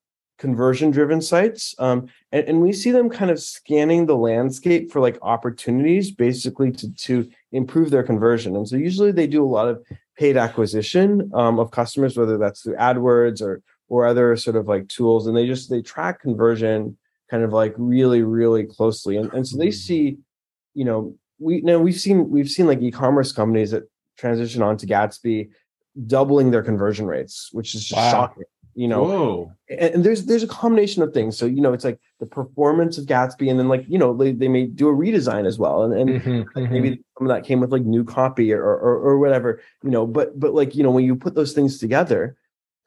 conversion 0.42 0.90
driven 0.90 1.22
sites 1.22 1.76
um, 1.78 2.08
and, 2.32 2.46
and, 2.48 2.62
we 2.62 2.74
see 2.74 2.90
them 2.90 3.12
kind 3.12 3.30
of 3.30 3.40
scanning 3.40 4.08
the 4.08 4.18
landscape 4.18 4.92
for 4.92 5.00
like 5.00 5.20
opportunities 5.22 6.10
basically 6.10 6.72
to, 6.72 6.92
to 6.96 7.30
improve 7.52 7.92
their 7.92 8.02
conversion 8.02 8.56
and 8.56 8.68
so 8.68 8.76
usually 8.76 9.12
they 9.12 9.28
do 9.28 9.46
a 9.46 9.54
lot 9.58 9.68
of 9.68 9.86
paid 10.18 10.38
acquisition 10.38 11.30
um, 11.36 11.60
of 11.60 11.70
customers 11.70 12.18
whether 12.18 12.40
that's 12.40 12.64
through 12.64 12.76
adwords 12.78 13.40
or 13.40 13.62
or 13.88 14.08
other 14.08 14.36
sort 14.36 14.56
of 14.56 14.68
like 14.68 14.88
tools 14.88 15.28
and 15.28 15.38
they 15.38 15.46
just 15.46 15.70
they 15.70 15.80
track 15.80 16.20
conversion 16.20 16.98
kind 17.30 17.44
of 17.44 17.54
like 17.54 17.76
really 17.78 18.24
really 18.24 18.64
closely 18.66 19.18
and, 19.18 19.32
and 19.34 19.48
so 19.48 19.60
they 19.60 19.68
mm. 19.68 19.74
see 19.76 20.18
you 20.74 20.84
know 20.84 21.16
we 21.38 21.62
now 21.62 21.78
we've 21.78 22.00
seen 22.00 22.32
we've 22.32 22.50
seen 22.50 22.66
like 22.66 22.82
e-commerce 22.82 23.32
companies 23.32 23.70
that 23.70 23.84
transition 24.18 24.64
onto 24.64 24.88
gatsby 24.88 25.50
doubling 26.08 26.50
their 26.50 26.64
conversion 26.64 27.06
rates 27.06 27.50
which 27.52 27.76
is 27.76 27.92
wow. 27.92 28.10
shocking 28.10 28.44
you 28.76 28.88
know 28.88 29.52
and, 29.70 29.96
and, 29.96 30.04
there's 30.04 30.26
there's 30.26 30.44
a 30.44 30.48
combination 30.48 31.04
of 31.04 31.14
things. 31.14 31.38
So 31.38 31.46
you 31.46 31.62
know 31.62 31.74
it's 31.74 31.86
like 31.86 32.00
the 32.20 32.26
performance 32.26 32.98
of 32.98 33.06
gatsby 33.06 33.50
and 33.50 33.60
then 33.60 33.68
like 33.68 33.86
you 33.88 33.98
know 33.98 34.16
they, 34.16 34.32
they 34.32 34.48
may 34.48 34.66
do 34.66 34.88
a 34.88 34.94
redesign 34.94 35.46
as 35.46 35.58
well. 35.58 35.84
And, 35.84 35.94
and 35.94 36.22
mm-hmm, 36.22 36.60
like 36.60 36.72
maybe 36.72 36.92
mm-hmm. 36.92 37.02
some 37.18 37.30
of 37.30 37.36
that 37.36 37.46
came 37.46 37.60
with 37.60 37.72
like 37.72 37.84
new 37.84 38.04
copy 38.04 38.54
or, 38.54 38.62
or 38.62 38.98
or 38.98 39.20
whatever 39.20 39.62
you 39.84 39.90
know 39.90 40.06
but 40.06 40.40
but 40.40 40.54
like 40.54 40.76
you 40.76 40.84
know 40.84 40.92
when 40.92 41.06
you 41.06 41.16
put 41.16 41.36
those 41.36 41.54
things 41.54 41.78
together 41.78 42.36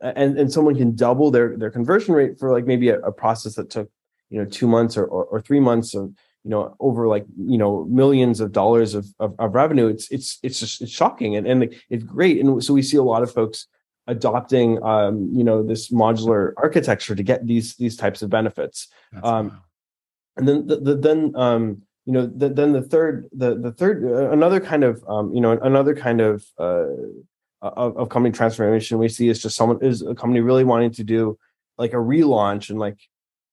and 0.00 0.38
and 0.38 0.52
someone 0.52 0.76
can 0.76 0.94
double 0.94 1.30
their 1.30 1.56
their 1.56 1.70
conversion 1.70 2.14
rate 2.14 2.38
for 2.38 2.52
like 2.52 2.66
maybe 2.66 2.88
a, 2.88 2.98
a 3.00 3.12
process 3.12 3.54
that 3.54 3.70
took 3.70 3.90
you 4.30 4.38
know 4.38 4.44
two 4.48 4.66
months 4.66 4.96
or, 4.96 5.04
or, 5.04 5.24
or 5.24 5.40
three 5.40 5.60
months 5.60 5.94
of 5.94 6.12
you 6.44 6.50
know 6.50 6.76
over 6.80 7.08
like 7.08 7.24
you 7.36 7.58
know 7.58 7.84
millions 7.84 8.40
of 8.40 8.52
dollars 8.52 8.94
of, 8.94 9.06
of, 9.18 9.34
of 9.38 9.54
revenue 9.54 9.86
it's 9.86 10.10
it's 10.10 10.38
it's 10.42 10.60
just 10.60 10.82
it's 10.82 10.92
shocking 10.92 11.36
and, 11.36 11.46
and 11.46 11.74
it's 11.90 12.04
great. 12.04 12.38
And 12.40 12.62
so 12.62 12.74
we 12.74 12.82
see 12.82 12.96
a 12.96 13.02
lot 13.02 13.22
of 13.22 13.32
folks 13.32 13.66
adopting 14.06 14.82
um, 14.82 15.30
you 15.32 15.44
know 15.44 15.62
this 15.62 15.90
modular 15.90 16.52
architecture 16.56 17.14
to 17.14 17.22
get 17.22 17.46
these 17.46 17.76
these 17.76 17.96
types 17.96 18.22
of 18.22 18.30
benefits. 18.30 18.88
Um, 19.22 19.62
and 20.36 20.48
then 20.48 20.66
the, 20.66 20.76
the 20.76 20.96
then 20.96 21.32
um, 21.36 21.82
you 22.04 22.12
know 22.12 22.26
the, 22.26 22.48
then 22.48 22.72
the 22.72 22.82
third 22.82 23.28
the 23.32 23.54
the 23.54 23.72
third 23.72 24.04
uh, 24.04 24.30
another 24.30 24.60
kind 24.60 24.84
of 24.84 25.04
um, 25.08 25.34
you 25.34 25.40
know 25.40 25.52
another 25.52 25.94
kind 25.94 26.20
of 26.20 26.44
uh, 26.58 26.86
of, 27.62 27.96
of 27.96 28.08
company 28.08 28.32
transformation 28.32 28.98
we 28.98 29.08
see 29.08 29.28
is 29.28 29.40
just 29.40 29.56
someone 29.56 29.78
is 29.82 30.02
a 30.02 30.14
company 30.14 30.40
really 30.40 30.64
wanting 30.64 30.90
to 30.92 31.04
do 31.04 31.38
like 31.78 31.92
a 31.92 31.96
relaunch 31.96 32.70
and 32.70 32.78
like 32.78 32.98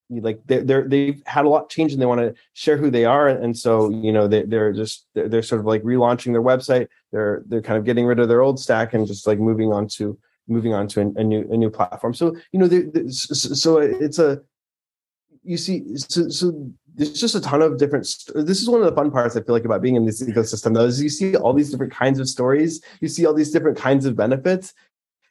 like 0.10 0.42
they're, 0.46 0.64
they're 0.64 0.88
they've 0.88 1.24
had 1.26 1.46
a 1.46 1.50
lot 1.50 1.70
change 1.70 1.94
and 1.94 2.02
they 2.02 2.06
want 2.06 2.20
to 2.20 2.34
share 2.54 2.76
who 2.76 2.92
they 2.92 3.06
are. 3.06 3.30
And 3.30 3.58
so 3.58 3.90
you 3.90 4.12
know 4.12 4.28
they, 4.28 4.44
they're 4.44 4.74
just 4.74 5.08
they're, 5.14 5.30
they're 5.30 5.44
sort 5.44 5.62
of 5.62 5.66
like 5.66 5.84
relaunching 5.84 6.34
their 6.34 6.42
website. 6.42 6.88
They're 7.12 7.44
they're 7.48 7.62
kind 7.62 7.78
of 7.78 7.86
getting 7.86 8.06
rid 8.06 8.20
of 8.20 8.28
their 8.28 8.42
old 8.42 8.60
stack 8.60 8.94
and 8.94 9.08
just 9.08 9.26
like 9.26 9.40
moving 9.40 9.72
on 9.72 9.88
to 9.90 10.20
moving 10.48 10.74
on 10.74 10.88
to 10.90 11.02
a, 11.02 11.08
a 11.16 11.24
new 11.24 11.48
a 11.52 11.58
new 11.58 11.70
platform. 11.70 12.14
So 12.14 12.36
you 12.52 12.60
know, 12.60 12.68
so 13.10 13.78
it's 13.78 14.20
a 14.20 14.42
you 15.44 15.58
see, 15.58 15.98
so, 15.98 16.30
so 16.30 16.72
there's 16.94 17.20
just 17.20 17.36
a 17.36 17.42
ton 17.42 17.62
of 17.62 17.78
different. 17.78 18.04
This 18.36 18.62
is 18.62 18.70
one 18.70 18.80
of 18.82 18.86
the 18.86 18.96
fun 18.96 19.12
parts 19.12 19.36
I 19.36 19.42
feel 19.42 19.56
like 19.56 19.66
about 19.66 19.82
being 19.82 19.96
in 19.96 20.06
this 20.06 20.22
ecosystem. 20.22 20.74
Though, 20.74 20.86
is 20.86 21.02
you 21.02 21.10
see 21.10 21.36
all 21.36 21.54
these 21.54 21.72
different 21.72 21.94
kinds 21.94 22.20
of 22.20 22.30
stories, 22.30 22.82
you 23.00 23.08
see 23.08 23.26
all 23.26 23.34
these 23.34 23.52
different 23.52 23.78
kinds 23.78 24.06
of 24.06 24.16
benefits, 24.16 24.74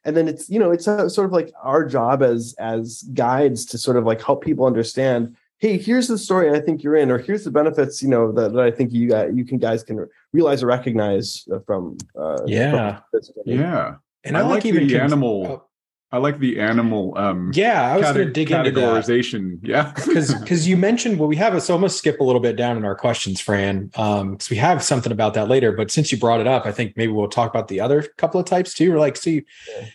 and 0.04 0.16
then 0.16 0.28
it's 0.28 0.48
you 0.48 0.58
know 0.58 0.70
it's 0.70 0.86
a, 0.86 1.08
sort 1.08 1.26
of 1.26 1.32
like 1.32 1.52
our 1.62 1.84
job 1.84 2.22
as 2.22 2.54
as 2.58 3.02
guides 3.14 3.64
to 3.66 3.78
sort 3.78 3.96
of 3.96 4.04
like 4.04 4.22
help 4.22 4.42
people 4.42 4.66
understand 4.66 5.36
hey 5.58 5.76
here's 5.76 6.08
the 6.08 6.18
story 6.18 6.50
i 6.50 6.60
think 6.60 6.82
you're 6.82 6.96
in 6.96 7.10
or 7.10 7.18
here's 7.18 7.44
the 7.44 7.50
benefits 7.50 8.02
you 8.02 8.08
know 8.08 8.32
that, 8.32 8.52
that 8.52 8.62
i 8.62 8.70
think 8.70 8.92
you 8.92 9.08
got 9.08 9.34
you 9.34 9.44
can 9.44 9.58
guys 9.58 9.82
can 9.82 10.06
realize 10.32 10.62
or 10.62 10.66
recognize 10.66 11.46
from 11.66 11.96
uh 12.18 12.38
yeah 12.46 13.00
from 13.10 13.20
yeah 13.44 13.94
and 14.24 14.36
I, 14.36 14.40
I 14.40 14.42
like, 14.44 14.66
even 14.66 14.86
the 14.86 14.94
cons- 14.94 15.12
animal. 15.12 15.46
Oh. 15.48 15.66
I 16.12 16.18
like 16.18 16.40
the 16.40 16.58
animal. 16.58 17.16
Um, 17.16 17.52
yeah, 17.54 17.82
I 17.82 17.96
was 17.96 18.12
going 18.12 18.26
to 18.26 18.32
dig 18.32 18.48
categorization. 18.48 19.34
into 19.34 19.58
that. 19.62 19.68
Yeah, 19.68 19.92
because 20.06 20.34
because 20.34 20.66
you 20.66 20.76
mentioned 20.76 21.18
well, 21.20 21.28
we 21.28 21.36
have 21.36 21.54
a 21.54 21.60
so 21.60 21.80
to 21.80 21.88
skip 21.88 22.18
a 22.18 22.24
little 22.24 22.40
bit 22.40 22.56
down 22.56 22.76
in 22.76 22.84
our 22.84 22.96
questions, 22.96 23.40
Fran, 23.40 23.86
because 23.86 24.20
um, 24.20 24.38
we 24.50 24.56
have 24.56 24.82
something 24.82 25.12
about 25.12 25.34
that 25.34 25.48
later. 25.48 25.70
But 25.70 25.90
since 25.90 26.10
you 26.10 26.18
brought 26.18 26.40
it 26.40 26.48
up, 26.48 26.66
I 26.66 26.72
think 26.72 26.96
maybe 26.96 27.12
we'll 27.12 27.28
talk 27.28 27.48
about 27.50 27.68
the 27.68 27.80
other 27.80 28.02
couple 28.18 28.40
of 28.40 28.46
types 28.46 28.74
too. 28.74 28.92
Or 28.92 28.98
like, 28.98 29.16
so 29.16 29.30
you, 29.30 29.44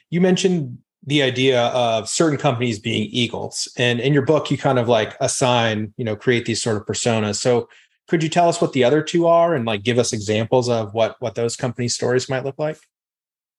you 0.10 0.22
mentioned 0.22 0.78
the 1.06 1.22
idea 1.22 1.64
of 1.68 2.08
certain 2.08 2.40
companies 2.40 2.80
being 2.80 3.10
eagles, 3.12 3.68
and 3.78 4.00
in 4.00 4.14
your 4.14 4.26
book, 4.26 4.50
you 4.50 4.58
kind 4.58 4.80
of 4.80 4.88
like 4.88 5.18
assign, 5.20 5.94
you 5.98 6.06
know, 6.06 6.16
create 6.16 6.46
these 6.46 6.62
sort 6.62 6.78
of 6.78 6.86
personas. 6.86 7.36
So 7.36 7.68
could 8.08 8.24
you 8.24 8.30
tell 8.30 8.48
us 8.48 8.62
what 8.62 8.72
the 8.72 8.86
other 8.86 9.02
two 9.02 9.28
are, 9.28 9.54
and 9.54 9.66
like 9.66 9.84
give 9.84 10.00
us 10.00 10.14
examples 10.14 10.70
of 10.70 10.94
what 10.94 11.18
what 11.20 11.36
those 11.36 11.58
company 11.58 11.90
stories 11.90 12.30
might 12.30 12.46
look 12.46 12.58
like? 12.58 12.78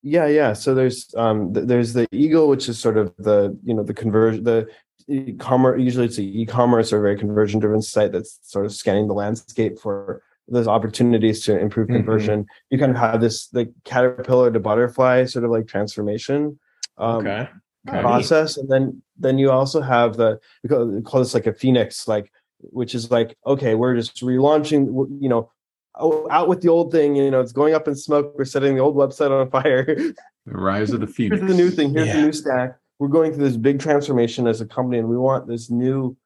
Yeah, 0.03 0.27
yeah. 0.27 0.53
So 0.53 0.75
there's 0.75 1.13
um 1.17 1.53
th- 1.53 1.67
there's 1.67 1.93
the 1.93 2.07
Eagle, 2.13 2.49
which 2.49 2.69
is 2.69 2.79
sort 2.79 2.97
of 2.97 3.15
the 3.19 3.59
you 3.65 3.75
know 3.75 3.83
the 3.83 3.95
conversion 3.95 4.45
the 4.45 4.69
e-commerce. 5.09 5.81
Usually, 5.81 6.07
it's 6.07 6.17
the 6.17 6.41
e-commerce 6.43 6.93
or 6.93 7.01
very 7.01 7.19
conversion 7.19 7.61
driven 7.61 7.83
site 7.83 8.13
that's 8.13 8.39
sort 8.43 8.67
of 8.67 8.75
scanning 8.75 9.09
the 9.09 9.15
landscape 9.15 9.79
for 9.79 10.23
those 10.49 10.69
opportunities 10.69 11.43
to 11.45 11.59
improve 11.59 11.89
mm-hmm. 11.89 11.97
conversion. 11.97 12.43
Mm-hmm. 12.43 12.75
You 12.75 12.79
kind 12.79 12.93
of 12.93 12.99
have 12.99 13.21
this 13.21 13.49
the 13.49 13.73
caterpillar 13.85 14.53
to 14.53 14.61
butterfly 14.61 15.25
sort 15.25 15.45
of 15.45 15.51
like 15.51 15.67
transformation 15.67 16.59
um, 16.99 17.27
okay. 17.27 17.49
Okay. 17.89 18.01
process, 18.01 18.57
and 18.57 18.69
then 18.69 19.03
then 19.17 19.39
you 19.39 19.51
also 19.51 19.81
have 19.81 20.17
the 20.17 20.41
we 20.63 20.69
call, 20.69 20.87
we 20.87 21.03
call 21.03 21.21
this 21.21 21.35
like 21.35 21.47
a 21.47 21.53
phoenix, 21.53 22.09
like 22.09 22.33
which 22.59 22.95
is 22.95 23.11
like 23.11 23.37
okay, 23.47 23.75
we're 23.75 23.95
just 23.95 24.23
relaunching. 24.23 24.87
You 25.21 25.29
know, 25.29 25.51
out 25.99 26.49
with 26.49 26.61
the 26.63 26.69
old 26.69 26.93
thing. 26.93 27.17
You 27.17 27.31
know, 27.31 27.41
it's 27.41 27.53
going 27.53 27.75
up 27.75 27.89
in 27.89 27.95
smoke. 27.95 28.35
We're 28.37 28.45
setting 28.45 28.75
the 28.75 28.81
old 28.81 28.97
website 28.97 29.31
on 29.31 29.51
fire. 29.51 29.85
the 29.85 30.15
rise 30.47 30.91
of 30.91 31.01
the 31.01 31.07
phoenix. 31.07 31.41
Here's 31.41 31.51
the 31.51 31.57
new 31.57 31.71
thing. 31.71 31.93
Here's 31.93 32.09
yeah. 32.09 32.17
the 32.17 32.23
new 32.23 32.33
stack. 32.33 32.77
We're 32.99 33.09
going 33.09 33.33
through 33.33 33.45
this 33.45 33.57
big 33.57 33.81
transformation 33.81 34.47
as 34.47 34.61
a 34.61 34.67
company, 34.67 34.99
and 34.99 35.09
we 35.09 35.19
want 35.19 35.47
this 35.47 35.71
new 35.71 36.17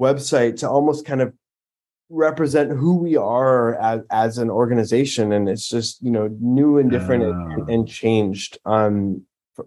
website 0.00 0.56
to 0.60 0.68
almost 0.68 1.04
kind 1.04 1.20
of 1.20 1.32
represent 2.10 2.70
who 2.70 2.96
we 2.96 3.16
are 3.16 3.74
as, 3.76 4.00
as 4.10 4.38
an 4.38 4.48
organization 4.48 5.32
and 5.32 5.48
it's 5.48 5.68
just 5.68 6.02
you 6.02 6.10
know 6.10 6.34
new 6.40 6.78
and 6.78 6.90
different 6.90 7.22
uh. 7.22 7.28
and, 7.28 7.68
and, 7.68 7.88
changed 7.88 8.58
um 8.64 9.22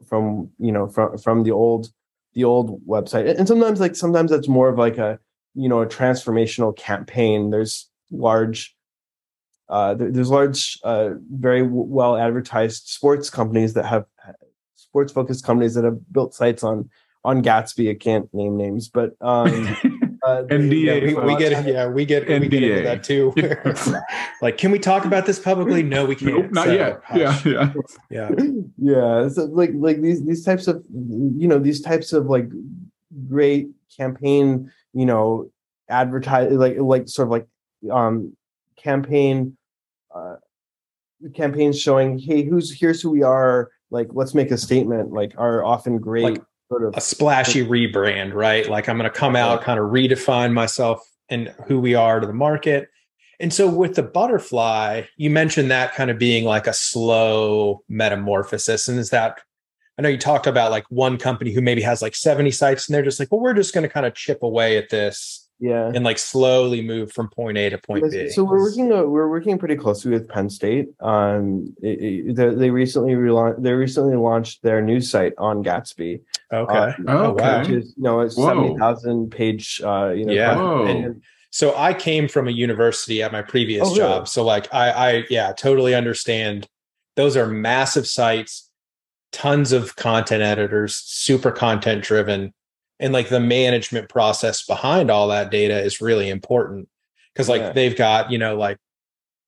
from 0.08 0.50
you 0.58 0.71
know 0.71 0.88
from 0.88 1.17
from 1.19 1.43
the 1.43 1.52
old 1.52 1.89
the 2.34 2.43
old 2.43 2.84
website 2.88 3.38
and 3.38 3.47
sometimes 3.47 3.80
like 3.80 3.95
sometimes 3.95 4.32
that's 4.32 4.47
more 4.47 4.69
of 4.69 4.78
like 4.80 4.97
a 4.97 5.19
you 5.54 5.69
know 5.69 5.82
a 5.82 5.86
transformational 5.86 6.76
campaign 6.76 7.52
there's 7.52 7.89
large 8.10 8.76
uh, 9.71 9.95
there's 9.95 10.29
large, 10.29 10.77
uh, 10.84 11.12
very 11.31 11.62
w- 11.63 11.86
well 11.88 12.15
advertised 12.17 12.88
sports 12.88 13.29
companies 13.31 13.73
that 13.73 13.86
have 13.86 14.05
sports 14.75 15.12
focused 15.13 15.43
companies 15.45 15.73
that 15.75 15.84
have 15.86 15.97
built 16.12 16.36
sites 16.36 16.63
on 16.63 16.89
on 17.23 17.41
Gatsby. 17.41 17.89
I 17.89 17.95
can't 17.95 18.31
name 18.34 18.57
names, 18.57 18.89
but 18.89 19.15
um, 19.21 19.75
Uh, 20.23 20.43
NDA 20.51 21.13
Yeah, 21.13 21.19
we, 21.25 21.34
we 21.34 21.39
get 21.39 21.65
yeah, 21.65 21.88
we 21.88 22.05
get 22.05 22.27
we 22.27 22.47
get 22.47 22.62
into 22.62 22.84
NDA. 22.84 22.84
that 22.84 23.03
too. 23.03 23.34
like, 24.43 24.55
can 24.60 24.69
we 24.69 24.77
talk 24.77 25.05
about 25.05 25.25
this 25.25 25.39
publicly? 25.39 25.81
No, 25.81 26.05
we 26.05 26.15
can't. 26.15 26.36
Nope, 26.36 26.51
not 26.51 26.65
So, 26.67 26.73
yet. 26.73 27.01
hush. 27.03 27.43
Yeah, 27.43 27.73
yeah. 28.12 28.29
yeah. 28.29 28.29
yeah 28.77 29.29
so 29.29 29.45
like 29.45 29.71
like 29.73 29.99
these 30.03 30.23
these 30.23 30.45
types 30.45 30.67
of 30.67 30.84
you 30.93 31.47
know 31.47 31.57
these 31.57 31.81
types 31.81 32.13
of 32.13 32.27
like 32.27 32.47
great 33.27 33.69
campaign 33.97 34.71
you 34.93 35.07
know 35.07 35.49
advertise 35.89 36.51
like 36.51 36.77
like 36.77 37.10
sort 37.10 37.27
of 37.27 37.31
like 37.31 37.47
um 37.91 38.38
campaign 38.77 39.57
uh 40.15 40.36
campaigns 41.36 41.80
showing 41.80 42.17
hey 42.17 42.43
who's 42.43 42.74
here's 42.80 43.02
who 43.02 43.12
we 43.12 43.21
are 43.21 43.69
like 43.91 44.08
let's 44.13 44.34
make 44.34 44.50
a 44.50 44.58
statement 44.58 45.12
like 45.12 45.34
are 45.38 45.63
often 45.63 46.00
great 46.00 46.24
Like 46.24 46.41
sort 46.71 46.86
of 46.86 46.95
A 46.95 47.02
splashy 47.02 47.65
rebrand, 47.65 48.34
right? 48.34 48.67
Like, 48.67 48.88
I'm 48.88 48.97
going 48.97 49.12
to 49.12 49.17
come 49.17 49.36
out, 49.36 49.62
kind 49.62 49.80
of 49.80 49.91
redefine 49.91 50.54
myself 50.54 51.02
and 51.30 51.54
who 51.67 51.80
we 51.82 51.95
are 51.95 52.19
to 52.19 52.26
the 52.26 52.34
market. 52.34 52.88
And 53.41 53.54
so, 53.54 53.69
with 53.69 53.95
the 53.95 54.04
butterfly, 54.04 55.04
you 55.17 55.30
mentioned 55.30 55.69
that 55.71 55.93
kind 55.93 56.10
of 56.10 56.17
being 56.17 56.45
like 56.45 56.67
a 56.67 56.74
slow 56.74 57.84
metamorphosis. 57.89 58.88
And 58.88 59.00
is 59.00 59.10
that, 59.10 59.41
I 59.97 60.02
know 60.02 60.10
you 60.10 60.17
talked 60.17 60.47
about 60.47 60.71
like 60.71 60.86
one 60.89 61.17
company 61.17 61.52
who 61.52 61.62
maybe 61.62 61.82
has 61.82 62.02
like 62.02 62.15
70 62.15 62.52
sites 62.52 62.88
and 62.88 62.95
they're 62.95 63.04
just 63.04 63.19
like, 63.19 63.32
well, 63.32 63.41
we're 63.41 63.54
just 63.54 63.74
going 63.74 63.84
to 63.84 63.89
kind 63.89 64.06
of 64.06 64.15
chip 64.15 64.41
away 64.41 64.78
at 64.78 64.89
this 64.89 65.40
yeah 65.62 65.91
and 65.95 66.04
like 66.04 66.17
slowly 66.17 66.82
move 66.82 67.13
from 67.13 67.30
point 67.30 67.58
A 67.58 67.69
to 67.69 67.78
point 67.78 68.04
B. 68.12 68.30
So 68.30 68.43
we're 68.43 68.60
working. 68.60 68.91
Uh, 68.91 69.04
we're 69.04 69.30
working 69.30 69.58
pretty 69.58 69.76
closely 69.78 70.12
with 70.12 70.28
Penn 70.28 70.50
State. 70.50 70.89
Um, 71.00 71.74
it, 71.82 72.02
it- 72.02 72.36
they, 72.36 72.50
they 72.50 72.69
recently 72.71 73.13
relaunched. 73.13 73.62
They 73.62 73.71
recently 73.74 74.15
launched 74.17 74.63
their 74.63 74.82
news 74.82 75.10
site 75.10 75.34
on 75.38 75.63
Gatsby. 75.63 76.19
Okay. 76.52 76.78
Uh, 76.78 76.93
Oh, 77.08 77.32
okay. 77.34 77.60
Which 77.60 77.69
is 77.69 77.93
you 77.95 78.04
know 78.04 78.19
a 78.21 78.26
Whoa. 78.30 78.47
seventy 78.47 78.76
thousand 78.78 79.30
page. 79.32 79.80
Uh, 79.84 80.10
you 80.10 80.26
know. 80.26 80.34
Yeah. 80.34 80.56
Whoa. 80.58 81.15
So 81.52 81.76
I 81.78 81.93
came 81.93 82.28
from 82.28 82.47
a 82.47 82.52
university 82.52 83.21
at 83.21 83.32
my 83.32 83.41
previous 83.41 83.84
Oh, 83.86 83.91
really? 83.91 83.97
job. 83.97 84.28
So 84.28 84.43
like 84.43 84.74
I 84.74 84.89
I 84.91 85.24
yeah, 85.30 85.54
totally 85.54 85.93
understand. 85.93 86.67
Those 87.17 87.36
are 87.38 87.45
massive 87.45 88.08
sites, 88.08 88.69
tons 89.32 89.74
of 89.74 89.95
content 89.97 90.41
editors, 90.41 90.95
super 90.95 91.52
content 91.52 92.04
driven. 92.04 92.54
And 93.01 93.11
like 93.13 93.29
the 93.29 93.39
management 93.39 94.07
process 94.09 94.63
behind 94.65 95.09
all 95.11 95.27
that 95.29 95.49
data 95.51 95.77
is 95.83 95.99
really 95.99 96.29
important. 96.29 96.87
Cause 97.35 97.49
like 97.49 97.61
Yeah. 97.61 97.71
they've 97.73 97.95
got, 97.97 98.31
you 98.31 98.37
know, 98.37 98.55
like 98.55 98.77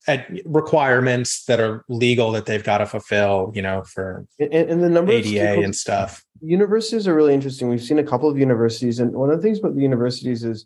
at 0.08 0.28
requirements 0.46 1.46
that 1.46 1.60
are 1.60 1.86
legal 1.88 2.32
that 2.32 2.46
they've 2.46 2.64
got 2.64 2.80
to 2.80 2.86
fulfill, 2.86 3.52
you 3.56 3.62
know, 3.62 3.84
for 3.84 4.26
And, 4.40 4.52
and 4.54 4.84
the 4.84 4.90
number 4.90 5.12
ADA 5.14 5.62
and 5.62 5.76
stuff. 5.76 6.24
universities 6.42 7.08
are 7.08 7.14
really 7.16 7.34
interesting. 7.34 7.70
We've 7.70 7.82
seen 7.82 8.00
a 8.00 8.04
couple 8.04 8.28
of 8.30 8.38
universities, 8.38 9.00
and 9.00 9.14
one 9.14 9.30
of 9.30 9.38
the 9.38 9.44
things 9.44 9.60
about 9.60 9.76
the 9.76 9.82
universities 9.82 10.44
is 10.44 10.66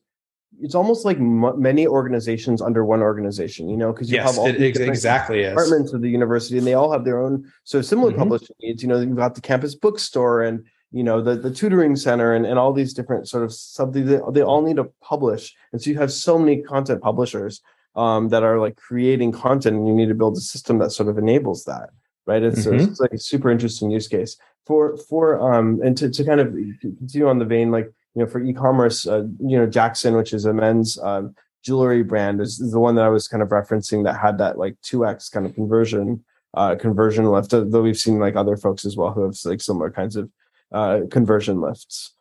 it's 0.60 0.74
almost 0.74 1.06
like 1.06 1.18
m- 1.18 1.62
many 1.62 1.86
organizations 1.86 2.62
under 2.64 2.84
one 2.86 3.02
organization. 3.02 3.70
You 3.70 3.78
know, 3.78 3.92
because 3.94 4.10
you 4.10 4.16
Yes, 4.18 4.30
have 4.32 4.40
all 4.40 4.48
it 4.48 4.60
ex- 4.62 4.80
exactly 4.80 5.42
is. 5.42 5.50
departments 5.50 5.94
of 5.94 6.02
the 6.02 6.10
university, 6.10 6.58
and 6.58 6.66
they 6.66 6.74
all 6.74 6.92
have 6.92 7.04
their 7.06 7.20
own 7.20 7.46
so 7.64 7.82
similar 7.82 8.12
Mhm. 8.12 8.18
publishing 8.18 8.56
needs. 8.62 8.82
You 8.82 8.88
know, 8.90 9.00
you've 9.00 9.16
got 9.18 9.36
the 9.36 9.42
campus 9.42 9.76
bookstore 9.76 10.42
and 10.44 10.66
you 10.92 11.04
know 11.04 11.22
the 11.22 11.36
the 11.36 11.52
tutoring 11.52 11.96
center 11.96 12.34
and, 12.34 12.46
and 12.46 12.58
all 12.58 12.74
these 12.74 12.94
different 12.94 13.28
sort 13.28 13.44
of 13.44 13.54
something 13.54 14.06
that 14.06 14.34
they 14.34 14.42
all 14.42 14.62
need 14.62 14.78
to 14.78 14.90
publish, 15.02 15.54
and 15.72 15.82
so 15.82 15.90
you 15.90 15.98
have 15.98 16.12
so 16.12 16.38
many 16.40 16.62
content 16.62 17.02
publishers 17.02 17.62
um, 17.96 18.30
that 18.30 18.44
are 18.44 18.60
like 18.60 18.76
creating 18.78 19.32
content, 19.32 19.76
and 19.76 19.88
you 19.88 19.94
need 19.94 20.08
to 20.10 20.16
build 20.16 20.38
a 20.38 20.42
system 20.42 20.78
that 20.80 20.92
sort 20.92 21.10
of 21.10 21.18
enables 21.18 21.66
that. 21.66 21.90
Right, 22.26 22.44
it's, 22.44 22.66
Mhm. 22.66 22.90
it's 22.90 23.00
like 23.00 23.14
a 23.14 23.18
super 23.18 23.50
interesting 23.50 23.90
use 23.90 24.08
case 24.10 24.36
for 24.66 24.98
for 24.98 25.40
um 25.42 25.80
and 25.82 25.98
to, 25.98 26.10
to 26.10 26.24
kind 26.26 26.42
of 26.42 26.54
continue 26.82 27.28
on 27.28 27.40
the 27.40 27.46
vein 27.46 27.72
like 27.72 27.86
you 28.16 28.22
know 28.22 28.28
for 28.28 28.42
e-commerce 28.42 29.08
uh, 29.08 29.24
you 29.40 29.58
know 29.58 29.66
Jaxxon 29.66 30.16
which 30.18 30.34
is 30.34 30.44
a 30.44 30.54
men's 30.54 31.00
um, 31.00 31.34
jewelry 31.64 32.04
brand 32.04 32.42
is, 32.42 32.60
is 32.60 32.72
the 32.74 32.80
one 32.80 32.96
that 32.96 33.06
I 33.06 33.10
was 33.10 33.30
kind 33.30 33.42
of 33.42 33.50
referencing 33.50 34.04
that 34.04 34.20
had 34.20 34.38
that 34.40 34.58
like 34.58 34.76
2x 34.82 35.32
kind 35.32 35.46
of 35.46 35.56
conversion 35.56 36.24
uh 36.54 36.76
conversion 36.76 37.24
lift 37.32 37.52
though 37.52 37.82
we've 37.82 37.98
seen 37.98 38.20
like 38.20 38.36
other 38.36 38.58
folks 38.58 38.84
as 38.86 38.98
well 38.98 39.12
who 39.14 39.24
have 39.24 39.36
like 39.46 39.62
similar 39.62 39.90
kinds 39.90 40.18
of 40.18 40.30
uh 40.72 41.02
conversion 41.10 41.62
lifts 41.62 42.14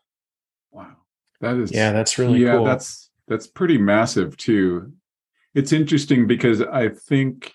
Wow. 0.72 0.96
That 1.40 1.56
is 1.56 1.72
Yeah, 1.72 1.92
that's 1.92 2.18
really 2.18 2.40
yeah, 2.44 2.56
cool. 2.56 2.64
that's 2.64 3.10
that's 3.28 3.46
pretty 3.46 3.78
massive 3.78 4.36
too. 4.36 4.92
It's 5.54 5.72
interesting 5.72 6.26
because 6.26 6.60
I 6.60 6.90
think 6.90 7.52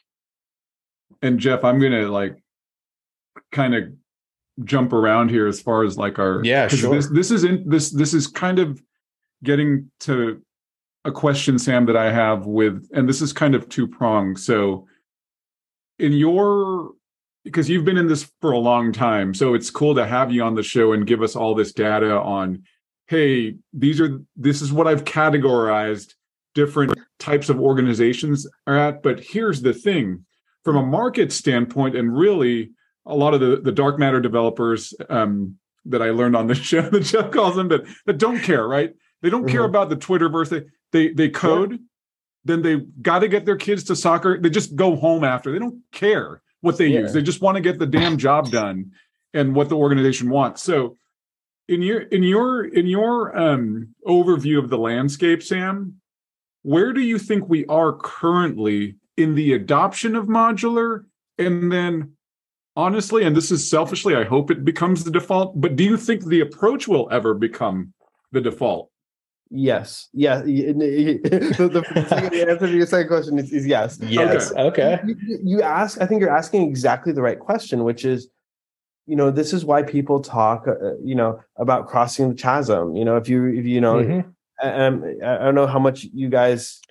and 1.22 1.40
Jeff, 1.40 1.64
I'm 1.64 1.80
gonna 1.80 2.08
like 2.10 2.42
kind 3.52 3.76
of 3.76 3.84
jump 4.66 4.92
around 4.94 5.30
here 5.30 5.48
as 5.48 5.62
far 5.62 5.84
as 5.84 5.98
like 5.98 6.20
our 6.20 6.42
yeah 6.44 6.68
sure. 6.68 6.96
This 6.96 7.08
this 7.08 7.32
is 7.32 7.44
in 7.44 7.68
this 7.68 7.92
this 7.92 8.14
is 8.14 8.28
kind 8.28 8.60
of 8.60 8.82
getting 9.44 9.90
to 10.02 10.42
a 11.06 11.12
question, 11.12 11.58
Sam, 11.58 11.86
that 11.88 11.98
I 11.98 12.12
have 12.12 12.46
with, 12.46 12.88
and 12.94 13.10
this 13.10 13.22
is 13.22 13.34
kind 13.34 13.56
of 13.56 13.68
two 13.70 13.88
pronged. 13.88 14.40
So 14.40 14.88
in 15.98 16.14
your 16.14 16.92
because 17.44 17.70
you've 17.70 17.86
been 17.86 17.98
in 17.98 18.08
this 18.08 18.32
for 18.42 18.52
a 18.52 18.58
long 18.58 18.92
time, 18.92 19.34
so 19.34 19.54
it's 19.54 19.70
cool 19.70 19.96
to 19.96 20.06
have 20.06 20.32
you 20.32 20.44
on 20.44 20.56
the 20.56 20.64
show 20.64 20.94
and 20.94 21.08
give 21.08 21.22
us 21.22 21.36
all 21.36 21.56
this 21.56 21.74
data 21.74 22.20
on, 22.20 22.64
hey, 23.08 23.56
these 23.74 24.00
are 24.00 24.22
this 24.36 24.62
is 24.62 24.72
what 24.72 24.88
I've 24.88 25.04
categorized 25.04 26.14
different 26.54 26.94
types 27.20 27.50
of 27.50 27.60
organizations 27.60 28.48
are 28.68 28.78
at. 28.78 29.02
But 29.04 29.20
here's 29.22 29.62
the 29.62 29.74
thing 29.74 30.26
from 30.64 30.76
a 30.78 30.86
market 30.86 31.32
standpoint, 31.32 31.96
and 31.96 32.16
really 32.16 32.72
a 33.06 33.16
lot 33.16 33.34
of 33.34 33.40
the, 33.40 33.58
the 33.58 33.72
dark 33.72 33.98
matter 33.98 34.22
developers 34.22 34.94
um, 35.10 35.58
that 35.86 36.02
I 36.04 36.12
learned 36.12 36.36
on 36.36 36.48
the 36.48 36.56
show 36.70 36.82
that 36.82 37.04
Jeff 37.04 37.32
calls 37.32 37.56
them 37.56 37.70
that, 37.70 37.82
that 38.06 38.20
don't 38.20 38.40
care, 38.42 38.68
right? 38.68 38.94
They 39.24 39.30
don't 39.30 39.48
care 39.48 39.62
Mhm. 39.62 39.70
about 39.70 39.90
the 39.90 39.98
Twitterverse. 39.98 40.50
They 40.50 40.64
they 40.92 41.14
they 41.14 41.30
code, 41.30 41.80
then 42.44 42.62
they 42.62 42.78
got 43.02 43.20
to 43.20 43.28
get 43.28 43.46
their 43.46 43.56
kids 43.56 43.84
to 43.86 43.96
soccer. 43.96 44.40
They 44.40 44.50
just 44.50 44.76
go 44.76 44.96
home 44.96 45.24
after. 45.24 45.52
They 45.52 45.60
don't 45.60 45.82
care 45.92 46.42
what 46.62 46.78
they 46.78 46.88
Yeah. 46.88 47.02
use. 47.02 47.14
They 47.14 47.22
just 47.22 47.42
want 47.42 47.56
to 47.58 47.62
get 47.62 47.80
the 47.80 47.86
damn 47.86 48.18
job 48.18 48.50
done 48.50 48.92
and 49.34 49.56
what 49.56 49.70
the 49.70 49.78
organization 49.78 50.30
wants. 50.30 50.64
So 50.64 50.98
in 51.68 51.82
your 51.82 52.02
in 52.02 52.24
your 52.24 52.66
in 52.66 52.88
your 52.88 53.38
um 53.38 53.96
overview 54.08 54.58
of 54.60 54.70
the 54.70 54.78
landscape, 54.78 55.44
Sam, 55.44 56.02
where 56.64 56.94
do 56.94 57.02
you 57.02 57.18
think 57.18 57.48
we 57.48 57.66
are 57.66 57.94
currently 57.94 58.96
in 59.18 59.36
the 59.36 59.54
adoption 59.54 60.16
of 60.16 60.26
modular? 60.28 61.06
And 61.38 61.72
then 61.72 62.14
honestly, 62.76 63.24
and 63.24 63.36
this 63.36 63.52
is 63.52 63.70
selfishly, 63.70 64.16
I 64.16 64.24
hope 64.24 64.52
it 64.52 64.64
becomes 64.64 65.04
the 65.04 65.12
default, 65.12 65.60
but 65.60 65.76
do 65.76 65.84
you 65.84 65.98
think 65.98 66.26
the 66.26 66.42
approach 66.42 66.88
will 66.88 67.08
ever 67.12 67.34
become 67.34 67.94
the 68.32 68.42
default? 68.42 68.91
Yes 69.52 70.08
yeah 70.14 70.38
y- 70.40 70.46
y- 70.76 71.20
the, 71.24 71.70
the, 71.74 72.30
the 72.32 72.46
answer 72.50 72.68
to 72.68 72.74
your 72.74 72.86
second 72.88 73.10
question 73.10 73.38
is, 73.38 73.52
is 73.52 73.68
yes 73.68 73.98
yes. 74.00 74.54
Okay. 74.56 74.98
you, 75.06 75.16
you- 75.28 75.40
you 75.44 75.62
ask 75.62 76.00
i 76.02 76.06
think 76.06 76.22
you're 76.22 76.36
asking 76.36 76.62
exactly 76.70 77.12
the 77.12 77.22
right 77.22 77.40
question 77.40 77.84
which 77.84 78.06
is 78.06 78.30
you 79.08 79.16
know 79.16 79.30
this 79.30 79.52
is 79.52 79.66
why 79.66 79.84
people 79.84 80.22
talk 80.22 80.68
uh, 80.68 80.96
you 81.04 81.16
know 81.16 81.40
about 81.58 81.88
crossing 81.88 82.30
the 82.30 82.36
chasm 82.36 82.96
you 82.96 83.04
know 83.04 83.18
if 83.18 83.28
you 83.28 83.48
if 83.48 83.66
you 83.66 83.82
know 83.82 83.96
Mhm. 83.96 84.26
um, 84.64 85.04
i 85.24 85.36
I 85.36 85.44
don't 85.46 85.56
know 85.56 85.68
how 85.68 85.80
much 85.80 86.06
you 86.14 86.30
guys 86.30 86.60
s- 86.62 86.82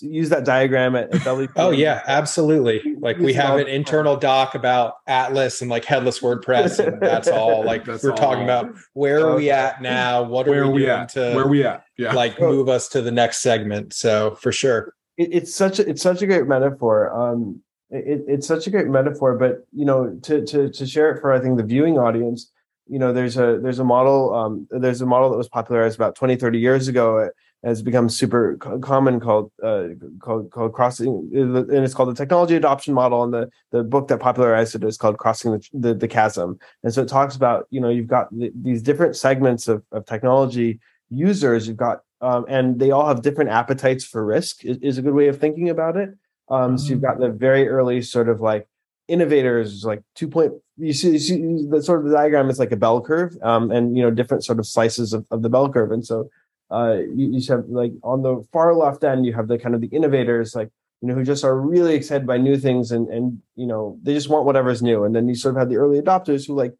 use 0.00 0.28
that 0.30 0.44
diagram 0.44 0.94
at, 0.96 1.14
at 1.14 1.20
WP. 1.22 1.50
Oh 1.56 1.70
yeah, 1.70 2.02
absolutely. 2.06 2.80
Like 2.98 3.18
we 3.18 3.32
have 3.34 3.58
an 3.58 3.66
internal 3.68 4.16
doc 4.16 4.54
about 4.54 4.94
Atlas 5.06 5.60
and 5.60 5.70
like 5.70 5.84
headless 5.84 6.20
WordPress, 6.20 6.84
and 6.84 7.00
that's 7.00 7.28
all. 7.28 7.64
Like 7.64 7.84
That's 7.84 8.02
we're 8.02 8.12
talking 8.16 8.48
all. 8.50 8.64
about 8.66 8.74
where 8.94 9.26
are 9.26 9.36
we 9.36 9.50
at 9.50 9.82
now? 9.82 10.22
What 10.22 10.46
are 10.46 10.50
Where 10.50 10.62
are 10.62 10.66
we 10.68 10.72
we 10.72 10.78
doing 10.86 10.90
at? 10.90 11.08
to 11.10 11.32
Where 11.34 11.46
we 11.46 11.64
at? 11.64 11.84
Yeah. 11.98 12.12
like 12.14 12.40
Oh. 12.40 12.50
move 12.50 12.68
us 12.68 12.88
to 12.88 13.02
the 13.02 13.10
next 13.10 13.40
segment? 13.42 13.92
So 13.92 14.34
for 14.36 14.52
sure. 14.52 14.94
it, 15.18 15.28
it's 15.32 15.54
such 15.54 15.78
a 15.78 15.88
it's 15.88 16.02
such 16.02 16.22
a 16.22 16.26
great 16.26 16.46
metaphor. 16.46 17.12
Um, 17.14 17.62
it, 17.90 18.22
it's 18.26 18.46
such 18.46 18.66
a 18.66 18.70
great 18.70 18.86
metaphor, 18.88 19.36
but 19.36 19.66
you 19.72 19.84
know, 19.84 20.18
to 20.22 20.44
to 20.46 20.70
to 20.70 20.86
share 20.86 21.10
it 21.10 21.20
for 21.20 21.32
I 21.32 21.40
think 21.40 21.58
the 21.58 21.62
viewing 21.64 21.98
audience, 21.98 22.50
you 22.88 22.98
know, 22.98 23.12
there's 23.12 23.36
a 23.36 23.58
there's 23.62 23.78
a 23.78 23.84
model 23.84 24.34
um, 24.34 24.66
there's 24.70 25.00
a 25.02 25.06
model 25.06 25.30
that 25.30 25.36
was 25.36 25.48
popularized 25.48 25.96
about 25.96 26.14
20, 26.14 26.36
30 26.36 26.58
years 26.58 26.88
ago. 26.88 27.28
Has 27.64 27.80
become 27.80 28.08
super 28.08 28.56
common 28.56 29.20
called 29.20 29.52
uh, 29.62 29.88
called 30.18 30.50
called 30.50 30.72
crossing, 30.72 31.30
and 31.32 31.70
it's 31.70 31.94
called 31.94 32.08
the 32.08 32.14
technology 32.14 32.56
adoption 32.56 32.92
model. 32.92 33.22
And 33.22 33.32
the 33.32 33.50
the 33.70 33.84
book 33.84 34.08
that 34.08 34.18
popularized 34.18 34.74
it 34.74 34.82
is 34.82 34.96
called 34.96 35.18
Crossing 35.18 35.52
the 35.52 35.68
the, 35.72 35.94
the 35.94 36.08
Chasm. 36.08 36.58
And 36.82 36.92
so 36.92 37.02
it 37.02 37.08
talks 37.08 37.36
about 37.36 37.68
you 37.70 37.80
know 37.80 37.88
you've 37.88 38.08
got 38.08 38.36
th- 38.36 38.52
these 38.60 38.82
different 38.82 39.14
segments 39.14 39.68
of 39.68 39.84
of 39.92 40.06
technology 40.06 40.80
users. 41.08 41.68
You've 41.68 41.76
got 41.76 42.00
um, 42.22 42.46
and 42.48 42.78
they 42.78 42.90
all 42.92 43.06
have 43.06 43.20
different 43.20 43.50
appetites 43.50 44.04
for 44.04 44.24
risk 44.24 44.64
is, 44.64 44.78
is 44.78 44.96
a 44.96 45.02
good 45.02 45.12
way 45.12 45.28
of 45.28 45.38
thinking 45.38 45.68
about 45.68 45.96
it 45.96 46.10
um, 46.48 46.78
so 46.78 46.90
you've 46.90 47.02
got 47.02 47.18
the 47.18 47.28
very 47.28 47.68
early 47.68 48.00
sort 48.00 48.28
of 48.28 48.40
like 48.40 48.66
innovators 49.08 49.84
like 49.84 50.02
two 50.14 50.28
point 50.28 50.52
you 50.78 50.92
see, 50.92 51.10
you 51.10 51.18
see 51.18 51.66
the 51.68 51.82
sort 51.82 51.98
of 51.98 52.06
the 52.06 52.12
diagram 52.12 52.48
is 52.48 52.58
like 52.58 52.72
a 52.72 52.76
bell 52.76 53.00
curve 53.00 53.36
um, 53.42 53.70
and 53.70 53.96
you 53.96 54.02
know 54.02 54.10
different 54.10 54.44
sort 54.44 54.58
of 54.58 54.66
slices 54.66 55.12
of, 55.12 55.26
of 55.30 55.42
the 55.42 55.50
bell 55.50 55.68
curve 55.68 55.90
and 55.90 56.06
so 56.06 56.30
uh, 56.72 56.98
you, 57.14 57.32
you 57.32 57.42
have 57.48 57.64
like 57.68 57.92
on 58.02 58.22
the 58.22 58.44
far 58.52 58.74
left 58.74 59.04
end 59.04 59.26
you 59.26 59.32
have 59.32 59.48
the 59.48 59.58
kind 59.58 59.74
of 59.74 59.80
the 59.80 59.88
innovators 59.88 60.54
like 60.54 60.70
you 61.02 61.08
know 61.08 61.14
who 61.14 61.24
just 61.24 61.44
are 61.44 61.60
really 61.60 61.94
excited 61.94 62.26
by 62.26 62.38
new 62.38 62.56
things 62.56 62.92
and 62.92 63.08
and 63.08 63.42
you 63.56 63.66
know 63.66 63.98
they 64.02 64.14
just 64.14 64.28
want 64.28 64.46
whatever's 64.46 64.82
new. 64.82 65.04
And 65.04 65.14
then 65.14 65.28
you 65.28 65.34
sort 65.34 65.56
of 65.56 65.58
have 65.58 65.68
the 65.68 65.76
early 65.76 66.00
adopters 66.00 66.46
who 66.46 66.54
like 66.54 66.74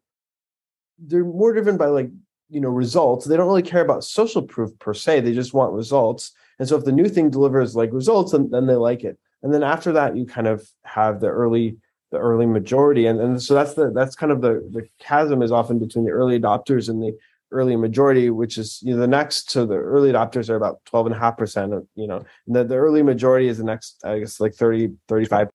they're 0.97 1.25
more 1.25 1.51
driven 1.51 1.77
by 1.77 1.87
like 1.87 2.09
you 2.49 2.61
know 2.61 2.69
results. 2.69 3.25
They 3.25 3.35
don't 3.35 3.47
really 3.47 3.61
care 3.61 3.83
about 3.83 4.05
social 4.05 4.41
proof 4.41 4.71
per 4.79 4.93
se. 4.93 5.19
They 5.19 5.33
just 5.33 5.53
want 5.53 5.73
results. 5.73 6.31
And 6.57 6.67
so 6.67 6.77
if 6.77 6.85
the 6.85 6.93
new 6.93 7.09
thing 7.09 7.29
delivers 7.29 7.75
like 7.75 7.91
results 7.91 8.31
then, 8.31 8.49
then 8.49 8.65
they 8.65 8.75
like 8.75 9.03
it. 9.03 9.19
And 9.43 9.53
then 9.53 9.61
after 9.61 9.91
that 9.91 10.15
you 10.15 10.25
kind 10.25 10.47
of 10.47 10.65
have 10.85 11.19
the 11.19 11.27
early 11.27 11.77
the 12.11 12.19
early 12.19 12.45
majority. 12.45 13.07
And, 13.07 13.19
and 13.19 13.41
so 13.41 13.53
that's 13.53 13.73
the 13.73 13.91
that's 13.91 14.15
kind 14.15 14.31
of 14.31 14.39
the 14.39 14.65
the 14.71 14.87
chasm 14.99 15.41
is 15.41 15.51
often 15.51 15.79
between 15.79 16.05
the 16.05 16.11
early 16.11 16.39
adopters 16.39 16.87
and 16.87 17.03
the 17.03 17.17
early 17.53 17.75
majority 17.75 18.29
which 18.29 18.57
is 18.57 18.79
you 18.83 18.93
know 18.93 18.99
the 18.99 19.07
next 19.07 19.51
so 19.51 19.65
the 19.65 19.75
early 19.75 20.11
adopters 20.11 20.49
are 20.49 20.55
about 20.55 20.83
12 20.85 21.07
and 21.07 21.15
a 21.15 21.19
half 21.19 21.37
percent 21.37 21.73
of 21.73 21.87
you 21.95 22.07
know 22.07 22.21
and 22.47 22.55
the, 22.55 22.63
the 22.63 22.75
early 22.75 23.03
majority 23.03 23.47
is 23.47 23.57
the 23.57 23.63
next 23.63 24.01
i 24.05 24.19
guess 24.19 24.39
like 24.39 24.53
30 24.53 24.91
35 25.07 25.47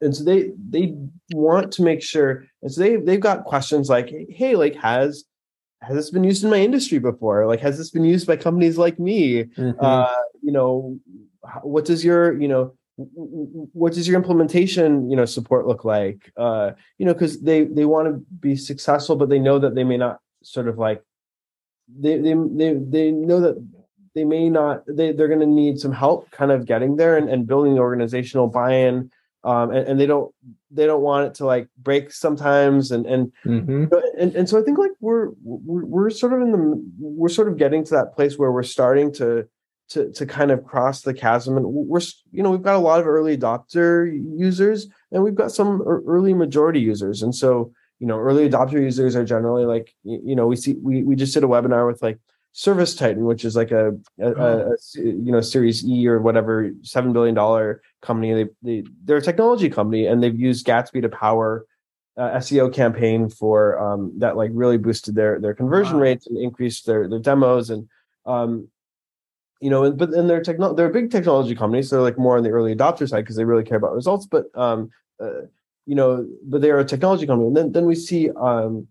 and 0.00 0.14
so 0.14 0.24
they 0.24 0.52
they 0.70 0.94
want 1.32 1.72
to 1.72 1.82
make 1.82 2.02
sure 2.02 2.44
and 2.62 2.72
so 2.72 2.80
they 2.80 2.96
they've 2.96 3.20
got 3.20 3.44
questions 3.44 3.88
like 3.88 4.12
hey 4.30 4.56
like 4.56 4.76
has 4.76 5.24
has 5.82 5.94
this 5.94 6.10
been 6.10 6.24
used 6.24 6.42
in 6.42 6.50
my 6.50 6.58
industry 6.58 6.98
before? 6.98 7.46
Like 7.46 7.60
has 7.60 7.78
this 7.78 7.90
been 7.90 8.04
used 8.04 8.26
by 8.26 8.36
companies 8.36 8.78
like 8.78 8.98
me? 8.98 9.44
Mm-hmm. 9.44 9.78
uh 9.80 10.14
you 10.42 10.52
know 10.52 10.98
what 11.62 11.84
does 11.84 12.04
your 12.04 12.40
you 12.40 12.48
know 12.48 12.74
what 12.96 13.92
does 13.92 14.08
your 14.08 14.16
implementation 14.16 15.10
you 15.10 15.16
know 15.16 15.24
support 15.24 15.66
look 15.66 15.84
like? 15.84 16.32
Uh 16.36 16.72
you 16.98 17.06
know 17.06 17.12
because 17.12 17.40
they 17.42 17.64
they 17.64 17.84
want 17.84 18.08
to 18.08 18.24
be 18.40 18.56
successful 18.56 19.16
but 19.16 19.28
they 19.28 19.38
know 19.38 19.58
that 19.58 19.74
they 19.74 19.84
may 19.84 19.96
not 19.96 20.18
sort 20.42 20.68
of 20.68 20.78
like 20.78 21.02
they 21.88 22.18
they 22.18 22.34
they, 22.34 22.74
they 22.74 23.10
know 23.10 23.40
that 23.40 23.56
they 24.14 24.24
may 24.24 24.48
not 24.48 24.82
they, 24.88 25.12
they're 25.12 25.28
going 25.28 25.40
to 25.40 25.46
need 25.46 25.78
some 25.78 25.92
help 25.92 26.30
kind 26.30 26.50
of 26.50 26.66
getting 26.66 26.96
there 26.96 27.16
and, 27.16 27.28
and 27.28 27.46
building 27.46 27.74
the 27.74 27.80
organizational 27.80 28.48
buy-in 28.48 29.10
um 29.44 29.70
and, 29.70 29.86
and 29.86 30.00
they 30.00 30.06
don't 30.06 30.34
they 30.70 30.86
don't 30.86 31.02
want 31.02 31.26
it 31.26 31.34
to 31.34 31.46
like 31.46 31.68
break 31.78 32.10
sometimes 32.10 32.90
and 32.90 33.06
and, 33.06 33.32
mm-hmm. 33.44 33.84
and 34.18 34.34
and 34.34 34.48
so 34.48 34.58
i 34.58 34.62
think 34.62 34.78
like 34.78 34.90
we're, 35.00 35.28
we're 35.42 35.84
we're 35.84 36.10
sort 36.10 36.32
of 36.32 36.40
in 36.40 36.50
the 36.50 36.84
we're 36.98 37.28
sort 37.28 37.48
of 37.48 37.56
getting 37.56 37.84
to 37.84 37.94
that 37.94 38.14
place 38.14 38.38
where 38.38 38.50
we're 38.50 38.62
starting 38.62 39.12
to 39.12 39.46
to 39.88 40.10
to 40.12 40.26
kind 40.26 40.50
of 40.50 40.64
cross 40.64 41.02
the 41.02 41.14
chasm 41.14 41.56
and 41.56 41.66
we're 41.66 42.00
you 42.32 42.42
know 42.42 42.50
we've 42.50 42.62
got 42.62 42.74
a 42.74 42.78
lot 42.78 42.98
of 42.98 43.06
early 43.06 43.36
adopter 43.36 44.10
users 44.36 44.88
and 45.12 45.22
we've 45.22 45.36
got 45.36 45.52
some 45.52 45.82
early 45.82 46.34
majority 46.34 46.80
users 46.80 47.22
and 47.22 47.34
so 47.34 47.72
you 47.98 48.06
know 48.06 48.18
early 48.18 48.48
adopter 48.48 48.74
users 48.74 49.16
are 49.16 49.24
generally 49.24 49.64
like 49.64 49.94
you 50.04 50.36
know 50.36 50.46
we 50.46 50.56
see 50.56 50.74
we 50.82 51.02
we 51.02 51.16
just 51.16 51.34
did 51.34 51.44
a 51.44 51.46
webinar 51.46 51.86
with 51.86 52.02
like 52.02 52.18
ServiceTitan 52.54 53.18
which 53.18 53.44
is 53.44 53.54
like 53.54 53.70
a, 53.70 53.88
a, 54.18 54.34
oh. 54.34 54.74
a, 54.96 55.00
a 55.00 55.02
you 55.02 55.32
know 55.32 55.40
series 55.40 55.84
e 55.84 56.06
or 56.06 56.20
whatever 56.20 56.70
7 56.82 57.12
billion 57.12 57.34
dollar 57.34 57.82
company 58.02 58.32
they, 58.32 58.46
they 58.62 58.84
they're 59.04 59.18
a 59.18 59.22
technology 59.22 59.68
company 59.68 60.06
and 60.06 60.22
they've 60.22 60.38
used 60.38 60.66
gatsby 60.66 61.02
to 61.02 61.08
power 61.08 61.66
uh, 62.16 62.30
SEO 62.38 62.72
campaign 62.72 63.28
for 63.28 63.78
um, 63.78 64.10
that 64.18 64.36
like 64.36 64.50
really 64.54 64.78
boosted 64.78 65.14
their 65.14 65.38
their 65.38 65.54
conversion 65.54 65.96
wow. 65.96 66.02
rates 66.02 66.26
and 66.26 66.38
increased 66.38 66.86
their 66.86 67.08
their 67.08 67.18
demos 67.18 67.68
and 67.68 67.88
um, 68.24 68.68
you 69.60 69.70
know, 69.70 69.90
but 69.90 70.10
then 70.10 70.26
they're 70.26 70.42
techno 70.42 70.74
they're 70.74 70.90
a 70.90 70.92
big 70.92 71.10
technology 71.10 71.54
company, 71.54 71.82
so 71.82 71.96
they're 71.96 72.02
like 72.02 72.18
more 72.18 72.36
on 72.36 72.42
the 72.42 72.50
early 72.50 72.74
adopter 72.74 73.08
side 73.08 73.22
because 73.22 73.36
they 73.36 73.44
really 73.44 73.64
care 73.64 73.78
about 73.78 73.94
results. 73.94 74.26
But 74.26 74.46
um, 74.54 74.90
uh, 75.20 75.46
you 75.86 75.94
know, 75.94 76.26
but 76.44 76.60
they're 76.60 76.78
a 76.78 76.84
technology 76.84 77.26
company, 77.26 77.46
and 77.48 77.56
then 77.56 77.72
then 77.72 77.86
we 77.86 77.94
see 77.94 78.30
um, 78.30 78.86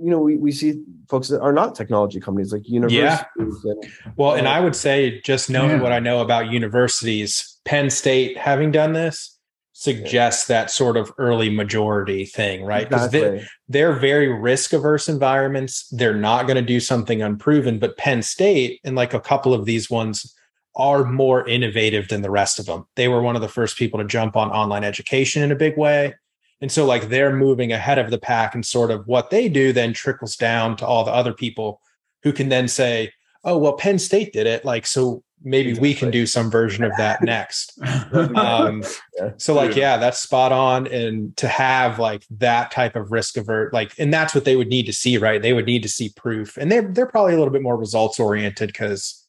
you 0.00 0.10
know, 0.10 0.18
we, 0.18 0.36
we 0.36 0.52
see 0.52 0.82
folks 1.08 1.28
that 1.28 1.40
are 1.40 1.52
not 1.52 1.74
technology 1.74 2.20
companies 2.20 2.52
like 2.52 2.68
universities. 2.68 3.56
Yeah. 3.64 3.72
And, 3.72 3.92
well, 4.16 4.30
uh, 4.30 4.36
and 4.36 4.48
I 4.48 4.60
would 4.60 4.76
say 4.76 5.20
just 5.22 5.50
knowing 5.50 5.70
yeah. 5.70 5.82
what 5.82 5.92
I 5.92 5.98
know 5.98 6.20
about 6.20 6.50
universities, 6.50 7.58
Penn 7.64 7.90
State 7.90 8.38
having 8.38 8.70
done 8.70 8.92
this, 8.92 9.36
suggests 9.72 10.46
that 10.46 10.70
sort 10.70 10.96
of 10.96 11.10
early 11.16 11.48
majority 11.48 12.24
thing, 12.24 12.64
right? 12.64 12.88
Because 12.88 13.06
exactly. 13.06 13.38
they're, 13.38 13.48
they're 13.68 13.98
very 13.98 14.28
risk 14.28 14.72
averse 14.72 15.08
environments. 15.08 15.88
They're 15.88 16.14
not 16.14 16.46
going 16.46 16.56
to 16.56 16.62
do 16.62 16.80
something 16.80 17.22
unproven, 17.22 17.78
but 17.78 17.96
Penn 17.96 18.22
State 18.22 18.80
and 18.84 18.94
like 18.94 19.14
a 19.14 19.20
couple 19.20 19.54
of 19.54 19.64
these 19.64 19.90
ones 19.90 20.34
are 20.76 21.04
more 21.04 21.48
innovative 21.48 22.08
than 22.08 22.22
the 22.22 22.30
rest 22.30 22.58
of 22.58 22.66
them. 22.66 22.86
They 22.94 23.08
were 23.08 23.22
one 23.22 23.36
of 23.36 23.42
the 23.42 23.48
first 23.48 23.76
people 23.76 23.98
to 23.98 24.06
jump 24.06 24.36
on 24.36 24.50
online 24.50 24.84
education 24.84 25.42
in 25.42 25.50
a 25.50 25.56
big 25.56 25.76
way. 25.76 26.14
And 26.60 26.70
so, 26.70 26.84
like, 26.84 27.08
they're 27.08 27.34
moving 27.34 27.72
ahead 27.72 27.98
of 27.98 28.10
the 28.10 28.18
pack, 28.18 28.54
and 28.54 28.64
sort 28.64 28.90
of 28.90 29.06
what 29.06 29.30
they 29.30 29.48
do 29.48 29.72
then 29.72 29.92
trickles 29.92 30.36
down 30.36 30.76
to 30.76 30.86
all 30.86 31.04
the 31.04 31.12
other 31.12 31.32
people 31.32 31.80
who 32.22 32.32
can 32.32 32.48
then 32.50 32.68
say, 32.68 33.12
oh, 33.44 33.56
well, 33.56 33.72
Penn 33.74 33.98
State 33.98 34.32
did 34.32 34.46
it. 34.46 34.64
Like, 34.64 34.86
so 34.86 35.22
maybe 35.42 35.70
exactly. 35.70 35.88
we 35.88 35.94
can 35.94 36.10
do 36.10 36.26
some 36.26 36.50
version 36.50 36.84
of 36.84 36.92
that 36.96 37.22
next. 37.22 37.78
um, 38.12 38.82
yeah. 39.16 39.30
So 39.38 39.54
like, 39.54 39.74
yeah, 39.74 39.96
that's 39.96 40.20
spot 40.20 40.52
on. 40.52 40.86
And 40.86 41.36
to 41.38 41.48
have 41.48 41.98
like 41.98 42.24
that 42.30 42.70
type 42.70 42.96
of 42.96 43.10
risk 43.10 43.36
avert, 43.36 43.72
like, 43.72 43.92
and 43.98 44.12
that's 44.12 44.34
what 44.34 44.44
they 44.44 44.56
would 44.56 44.68
need 44.68 44.86
to 44.86 44.92
see, 44.92 45.18
right? 45.18 45.40
They 45.40 45.52
would 45.52 45.66
need 45.66 45.82
to 45.82 45.88
see 45.88 46.10
proof, 46.16 46.56
and 46.56 46.70
they're 46.70 46.82
they're 46.82 47.06
probably 47.06 47.34
a 47.34 47.38
little 47.38 47.52
bit 47.52 47.62
more 47.62 47.76
results 47.76 48.20
oriented 48.20 48.68
because 48.68 49.26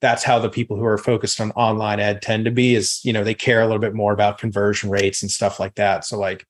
that's 0.00 0.24
how 0.24 0.38
the 0.38 0.50
people 0.50 0.76
who 0.76 0.84
are 0.84 0.98
focused 0.98 1.40
on 1.40 1.50
online 1.52 2.00
ed 2.00 2.20
tend 2.20 2.44
to 2.46 2.50
be. 2.50 2.74
Is 2.74 3.00
you 3.04 3.12
know 3.12 3.24
they 3.24 3.34
care 3.34 3.60
a 3.60 3.66
little 3.66 3.80
bit 3.80 3.94
more 3.94 4.12
about 4.12 4.38
conversion 4.38 4.90
rates 4.90 5.22
and 5.22 5.30
stuff 5.30 5.60
like 5.60 5.74
that. 5.76 6.04
So 6.04 6.18
like. 6.18 6.46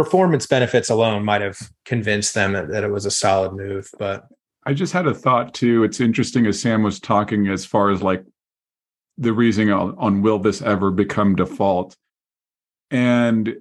Performance 0.00 0.46
benefits 0.46 0.88
alone 0.88 1.26
might 1.26 1.42
have 1.42 1.58
convinced 1.84 2.32
them 2.32 2.54
that, 2.54 2.68
that 2.68 2.84
it 2.84 2.90
was 2.90 3.04
a 3.04 3.10
solid 3.10 3.52
move, 3.52 3.90
but 3.98 4.26
I 4.64 4.72
just 4.72 4.94
had 4.94 5.06
a 5.06 5.12
thought 5.12 5.52
too. 5.52 5.84
It's 5.84 6.00
interesting 6.00 6.46
as 6.46 6.58
Sam 6.58 6.82
was 6.82 6.98
talking 6.98 7.48
as 7.48 7.66
far 7.66 7.90
as 7.90 8.02
like 8.02 8.24
the 9.18 9.34
reasoning 9.34 9.70
on, 9.70 9.94
on 9.98 10.22
will 10.22 10.38
this 10.38 10.62
ever 10.62 10.90
become 10.90 11.36
default. 11.36 11.98
And 12.90 13.56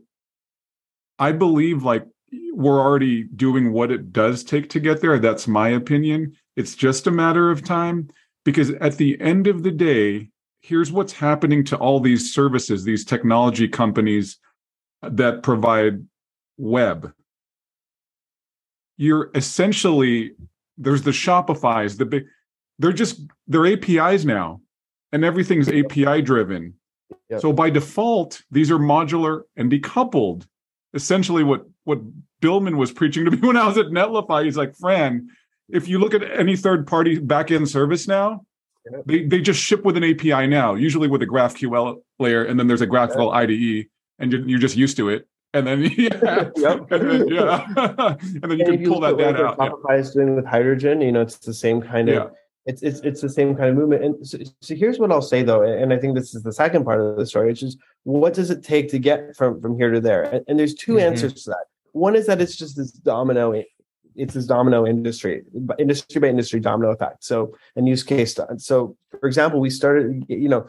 I 1.19 1.33
believe 1.33 1.83
like 1.83 2.05
we're 2.53 2.79
already 2.79 3.23
doing 3.23 3.73
what 3.73 3.91
it 3.91 4.13
does 4.13 4.45
take 4.45 4.69
to 4.69 4.79
get 4.79 5.01
there. 5.01 5.19
That's 5.19 5.45
my 5.45 5.67
opinion. 5.67 6.37
It's 6.55 6.73
just 6.73 7.05
a 7.05 7.11
matter 7.11 7.51
of 7.51 7.65
time 7.65 8.11
because 8.45 8.69
at 8.69 8.95
the 8.95 9.19
end 9.19 9.47
of 9.47 9.63
the 9.63 9.71
day, 9.71 10.29
here's 10.61 10.89
what's 10.89 11.11
happening 11.11 11.65
to 11.65 11.75
all 11.75 11.99
these 11.99 12.33
services, 12.33 12.85
these 12.85 13.03
technology 13.03 13.67
companies 13.67 14.39
that 15.01 15.43
provide 15.43 16.05
web. 16.59 17.11
You're 18.97 19.31
essentially 19.33 20.33
there's 20.77 21.01
the 21.01 21.11
Shopify's, 21.11 21.97
the 21.97 22.05
big, 22.05 22.25
they're 22.77 22.93
just 22.93 23.21
they're 23.47 23.67
APIs 23.67 24.25
now, 24.25 24.61
and 25.11 25.25
everything's 25.25 25.67
API 25.67 26.21
driven. 26.21 26.73
Yep. 27.29 27.41
So 27.41 27.53
by 27.53 27.69
default, 27.69 28.41
these 28.51 28.69
are 28.71 28.77
modular 28.77 29.43
and 29.55 29.71
decoupled. 29.71 30.45
Essentially, 30.93 31.43
what 31.43 31.65
what 31.83 31.99
Biilmann 32.41 32.77
was 32.77 32.91
preaching 32.91 33.25
to 33.25 33.31
me 33.31 33.37
when 33.47 33.57
I 33.57 33.67
was 33.67 33.77
at 33.77 33.87
Netlify, 33.87 34.45
he's 34.45 34.57
like, 34.57 34.75
Fran, 34.75 35.29
if 35.69 35.87
you 35.87 35.99
look 35.99 36.13
at 36.13 36.23
any 36.23 36.55
third 36.55 36.87
party 36.87 37.19
backend 37.19 37.67
service 37.67 38.07
now, 38.07 38.45
yep. 38.91 39.03
they, 39.05 39.25
they 39.25 39.41
just 39.41 39.61
ship 39.61 39.83
with 39.83 39.97
an 39.97 40.03
API 40.03 40.47
now, 40.47 40.75
usually 40.75 41.07
with 41.07 41.21
a 41.21 41.27
GraphQL 41.27 42.01
layer, 42.19 42.43
and 42.43 42.59
then 42.59 42.67
there's 42.67 42.81
a 42.81 42.87
GraphQL 42.87 43.33
yep. 43.33 43.49
IDE, 43.49 43.87
and 44.19 44.31
you're, 44.31 44.47
you're 44.47 44.59
just 44.59 44.77
used 44.77 44.97
to 44.97 45.09
it 45.09 45.27
and 45.53 45.65
then 45.65 45.81
yeah, 45.97 46.49
yep. 46.57 46.91
and 46.91 47.09
then, 47.09 47.27
yeah, 47.27 47.65
and 47.75 48.43
then 48.43 48.59
you 48.59 48.65
and 48.65 48.79
can 48.79 48.85
pull 48.85 48.99
that 48.99 49.17
data 49.17 49.45
out. 49.45 49.57
Yeah. 49.89 49.95
is 49.95 50.11
doing 50.11 50.35
with 50.35 50.45
hydrogen. 50.45 51.01
You 51.01 51.11
know, 51.11 51.21
it's 51.21 51.37
the 51.37 51.53
same 51.53 51.81
kind 51.81 52.09
of. 52.09 52.15
Yeah. 52.15 52.29
It's, 52.65 52.83
it's 52.83 52.99
it's 52.99 53.21
the 53.21 53.29
same 53.29 53.55
kind 53.55 53.69
of 53.69 53.75
movement. 53.75 54.03
And 54.03 54.27
so, 54.27 54.37
so, 54.61 54.75
here's 54.75 54.99
what 54.99 55.11
I'll 55.11 55.23
say 55.23 55.41
though, 55.41 55.63
and 55.63 55.91
I 55.91 55.97
think 55.97 56.13
this 56.13 56.35
is 56.35 56.43
the 56.43 56.53
second 56.53 56.83
part 56.83 57.01
of 57.01 57.17
the 57.17 57.25
story, 57.25 57.47
which 57.47 57.63
is 57.63 57.77
what 58.03 58.35
does 58.35 58.51
it 58.51 58.63
take 58.63 58.89
to 58.89 58.99
get 58.99 59.35
from 59.35 59.59
from 59.59 59.75
here 59.75 59.89
to 59.89 59.99
there? 59.99 60.23
And, 60.23 60.45
and 60.47 60.59
there's 60.59 60.75
2 60.75 60.91
mm-hmm. 60.91 60.99
answers 60.99 61.45
to 61.45 61.51
that. 61.51 61.65
One 61.93 62.15
is 62.15 62.27
that 62.27 62.41
it's 62.41 62.55
just 62.55 62.77
this 62.77 62.91
domino 62.91 63.55
it's 64.19 64.33
this 64.33 64.45
domino 64.45 64.85
industry, 64.85 65.43
industry 65.79 66.19
by 66.19 66.27
industry 66.27 66.59
domino 66.59 66.91
effect. 66.91 67.23
So 67.23 67.55
and 67.75 67.87
use 67.87 68.03
case. 68.03 68.37
So 68.57 68.97
for 69.19 69.27
example, 69.27 69.59
we 69.59 69.69
started, 69.69 70.25
you 70.27 70.49
know, 70.49 70.67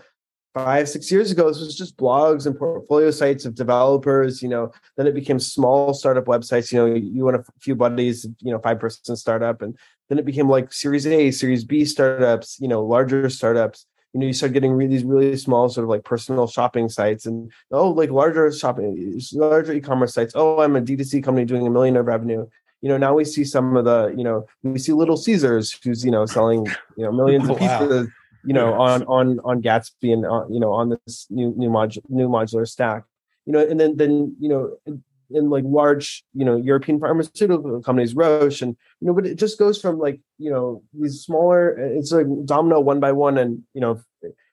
five 0.55 0.89
six 0.89 1.11
years 1.13 1.31
ago 1.31 1.49
this 1.49 1.61
was 1.61 1.77
just 1.77 1.97
blogs 1.97 2.47
and 2.47 2.59
portfolio 2.59 3.11
sites 3.11 3.45
of 3.45 3.55
developers 3.55 4.43
you 4.43 4.49
know 4.49 4.71
then 4.97 5.07
it 5.07 5.15
became 5.15 5.39
small 5.39 5.95
startup 5.95 6.25
websites 6.25 6.73
you 6.73 6.79
know 6.79 6.93
you 6.93 7.25
want 7.25 7.37
a 7.37 7.45
few 7.61 7.77
buddies 7.77 8.27
you 8.41 8.53
know 8.53 8.59
five 8.59 8.81
person 8.81 9.15
startup 9.15 9.63
and 9.63 9.79
then 10.09 10.19
it 10.19 10.27
became 10.27 10.49
like 10.49 10.73
series 10.73 11.07
a 11.07 11.31
series 11.31 11.65
b 11.65 11.85
startups 11.85 12.59
you 12.61 12.69
know 12.69 12.85
larger 12.85 13.31
startups. 13.31 13.87
You 14.13 14.19
know 14.19 14.27
you 14.27 14.33
start 14.33 14.53
getting 14.53 14.73
really, 14.73 14.91
these 14.91 15.05
really 15.05 15.37
small 15.37 15.69
sort 15.69 15.85
of 15.85 15.89
like 15.89 16.03
personal 16.03 16.49
shopping 16.49 16.89
sites 16.89 17.27
and 17.27 17.53
oh 17.71 17.91
like 17.91 18.11
larger 18.11 18.51
shopping 18.51 19.21
larger 19.33 19.73
e-commerce 19.73 20.15
sites. 20.15 20.33
Oh 20.35 20.61
i'm 20.61 20.75
a 20.75 20.81
d2c 20.81 21.23
company 21.23 21.47
doing 21.47 21.67
a 21.67 21.71
million 21.71 21.97
of 21.97 22.07
revenue. 22.07 22.45
You 22.83 22.89
know 22.89 22.97
now 22.97 23.15
we 23.15 23.25
see 23.25 23.45
some 23.45 23.77
of 23.77 23.85
the 23.85 24.13
you 24.17 24.25
know 24.25 24.47
we 24.65 24.81
see 24.81 24.93
little 24.93 25.17
caesars 25.17 25.79
who's 25.85 26.05
you 26.05 26.11
know 26.11 26.27
selling 26.27 26.67
you 26.97 27.05
know 27.05 27.13
millions 27.13 27.49
of 27.49 27.57
pieces 27.57 28.07
wow 28.09 28.20
you 28.45 28.55
know, 28.55 28.75
on 28.75 29.03
on 29.05 29.41
on 29.41 29.63
Gatsby 29.63 30.13
and 30.13 30.25
uh, 30.25 30.47
you 30.49 30.61
know 30.61 30.73
on 30.73 30.91
this 30.91 31.27
new 31.31 31.53
new 31.57 31.69
modular 31.69 32.03
new 32.09 32.29
modular 32.29 32.67
stack, 32.67 33.05
you 33.47 33.53
know, 33.53 33.61
and 33.61 33.79
then 33.79 33.97
then 33.97 34.37
you 34.41 34.49
know 34.49 34.77
in, 35.31 35.51
like 35.51 35.65
large 35.67 36.25
you 36.35 36.45
know 36.45 36.57
European 36.57 36.99
pharmaceutical 36.99 37.83
companies, 37.83 38.15
Roche, 38.15 38.63
and 38.63 38.77
you 39.01 39.07
know, 39.07 39.15
but 39.15 39.27
it 39.27 39.37
just 39.37 39.59
goes 39.59 39.81
from 39.81 39.99
like 39.99 40.21
you 40.39 40.51
know 40.51 40.83
these 40.93 41.23
smaller, 41.23 41.71
it's 41.71 42.13
like 42.13 42.27
domino 42.45 42.81
one 42.81 43.01
by 43.01 43.13
one, 43.13 43.39
and 43.39 43.63
you 43.75 43.81
know 43.81 44.01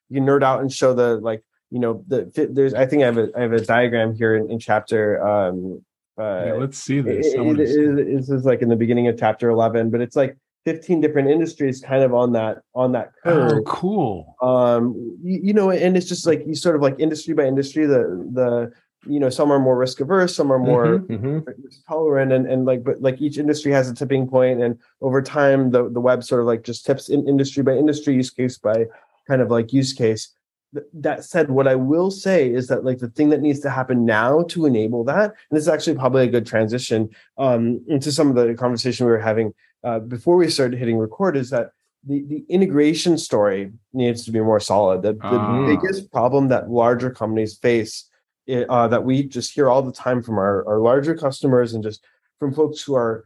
you 0.10 0.22
nerd 0.22 0.44
out 0.44 0.62
and 0.62 0.72
show 0.72 0.94
the 0.94 1.18
like 1.18 1.44
you 1.72 1.80
know 1.80 2.04
the 2.08 2.50
there's 2.52 2.74
I 2.74 2.86
think 2.86 3.04
I 3.04 3.06
have 3.06 3.18
a 3.18 3.30
I 3.36 3.42
have 3.42 3.54
a 3.54 3.62
diagram 3.62 4.16
here 4.16 4.36
in, 4.36 4.50
in 4.52 4.60
chapter 4.60 5.26
um 5.26 5.84
uh, 6.20 6.46
yeah, 6.48 6.54
let's 6.54 6.80
see 6.80 7.00
this. 7.00 7.28
It, 7.28 7.40
it, 7.40 7.60
it, 7.60 8.18
this 8.18 8.30
is 8.30 8.44
like 8.44 8.64
in 8.64 8.70
the 8.70 8.76
beginning 8.76 9.08
of 9.08 9.20
chapter 9.20 9.52
11, 9.52 9.92
but 9.92 10.02
it's 10.02 10.16
like 10.16 10.36
15 10.68 11.00
different 11.00 11.30
industries 11.30 11.80
kind 11.80 12.04
of 12.04 12.14
on 12.14 12.34
that 12.34 12.58
on 12.76 12.92
that 12.92 13.14
curve. 13.24 13.60
Oh, 13.60 13.62
cool. 13.64 14.36
Um, 14.42 15.18
you, 15.24 15.40
you 15.46 15.54
know, 15.54 15.72
and 15.72 15.96
it's 15.96 16.10
just 16.10 16.28
like 16.28 16.44
you 16.46 16.56
sort 16.56 16.76
of 16.76 16.82
like 16.82 17.00
industry 17.00 17.34
by 17.34 17.46
industry. 17.46 17.86
The 17.86 18.02
the 18.34 18.74
you 19.10 19.18
know 19.22 19.30
some 19.30 19.50
are 19.50 19.60
more 19.60 19.78
risk 19.78 20.02
averse, 20.02 20.36
some 20.36 20.52
are 20.52 20.60
more 20.60 21.00
Mhm, 21.00 21.44
mhm. 21.46 21.54
tolerant, 21.88 22.34
and 22.34 22.46
and 22.52 22.66
like 22.66 22.84
but 22.84 23.02
like 23.02 23.22
each 23.22 23.38
industry 23.38 23.72
has 23.72 23.90
a 23.90 23.96
tipping 23.96 24.28
point, 24.28 24.62
and 24.62 24.78
over 25.00 25.22
time 25.22 25.72
the 25.72 25.90
the 25.90 26.02
web 26.02 26.22
sort 26.22 26.42
of 26.42 26.48
like 26.48 26.64
just 26.64 26.86
tips 26.86 27.08
in 27.08 27.26
industry 27.26 27.64
by 27.64 27.72
industry, 27.84 28.14
use 28.16 28.30
case 28.30 28.58
by 28.58 28.88
kind 29.26 29.42
of 29.42 29.50
like 29.50 29.72
use 29.72 29.94
case. 29.94 30.34
Th- 30.74 30.86
That 30.96 31.24
said, 31.24 31.50
what 31.50 31.70
I 31.70 31.76
will 31.76 32.12
say 32.12 32.52
is 32.52 32.68
that 32.68 32.84
like 32.84 32.98
the 32.98 33.08
thing 33.16 33.30
that 33.30 33.40
needs 33.42 33.62
to 33.62 33.70
happen 33.70 34.04
now 34.04 34.44
to 34.50 34.66
enable 34.66 35.06
that, 35.06 35.28
and 35.50 35.52
this 35.56 35.62
is 35.64 35.70
actually 35.70 35.96
probably 35.96 36.24
a 36.26 36.34
good 36.36 36.46
transition 36.46 37.08
um, 37.38 37.62
into 37.88 38.12
some 38.12 38.28
of 38.30 38.36
the 38.36 38.54
conversation 38.54 39.06
we 39.06 39.14
were 39.14 39.28
having 39.32 39.54
uh, 39.84 40.00
before 40.00 40.38
we 40.38 40.50
started 40.50 40.78
hitting 40.80 40.98
record, 40.98 41.38
is 41.38 41.50
that 41.52 41.72
the 42.06 42.24
the 42.28 42.46
integration 42.50 43.18
story 43.18 43.72
needs 43.94 44.24
to 44.26 44.32
be 44.32 44.40
more 44.40 44.60
solid. 44.60 45.02
The, 45.02 45.14
the 45.14 45.20
Ah. 45.22 45.66
biggest 45.66 46.12
problem 46.12 46.48
that 46.50 46.70
larger 46.70 47.10
companies 47.10 47.58
face, 47.58 48.10
uh, 48.70 48.88
that 48.88 49.04
we 49.04 49.24
just 49.24 49.54
hear 49.54 49.70
all 49.70 49.82
the 49.82 49.92
time 49.92 50.22
from 50.24 50.38
our, 50.38 50.66
our 50.68 50.80
larger 50.80 51.16
customers 51.16 51.74
and 51.74 51.84
just 51.84 52.06
from 52.40 52.54
folks 52.54 52.82
who 52.82 52.96
are, 52.96 53.26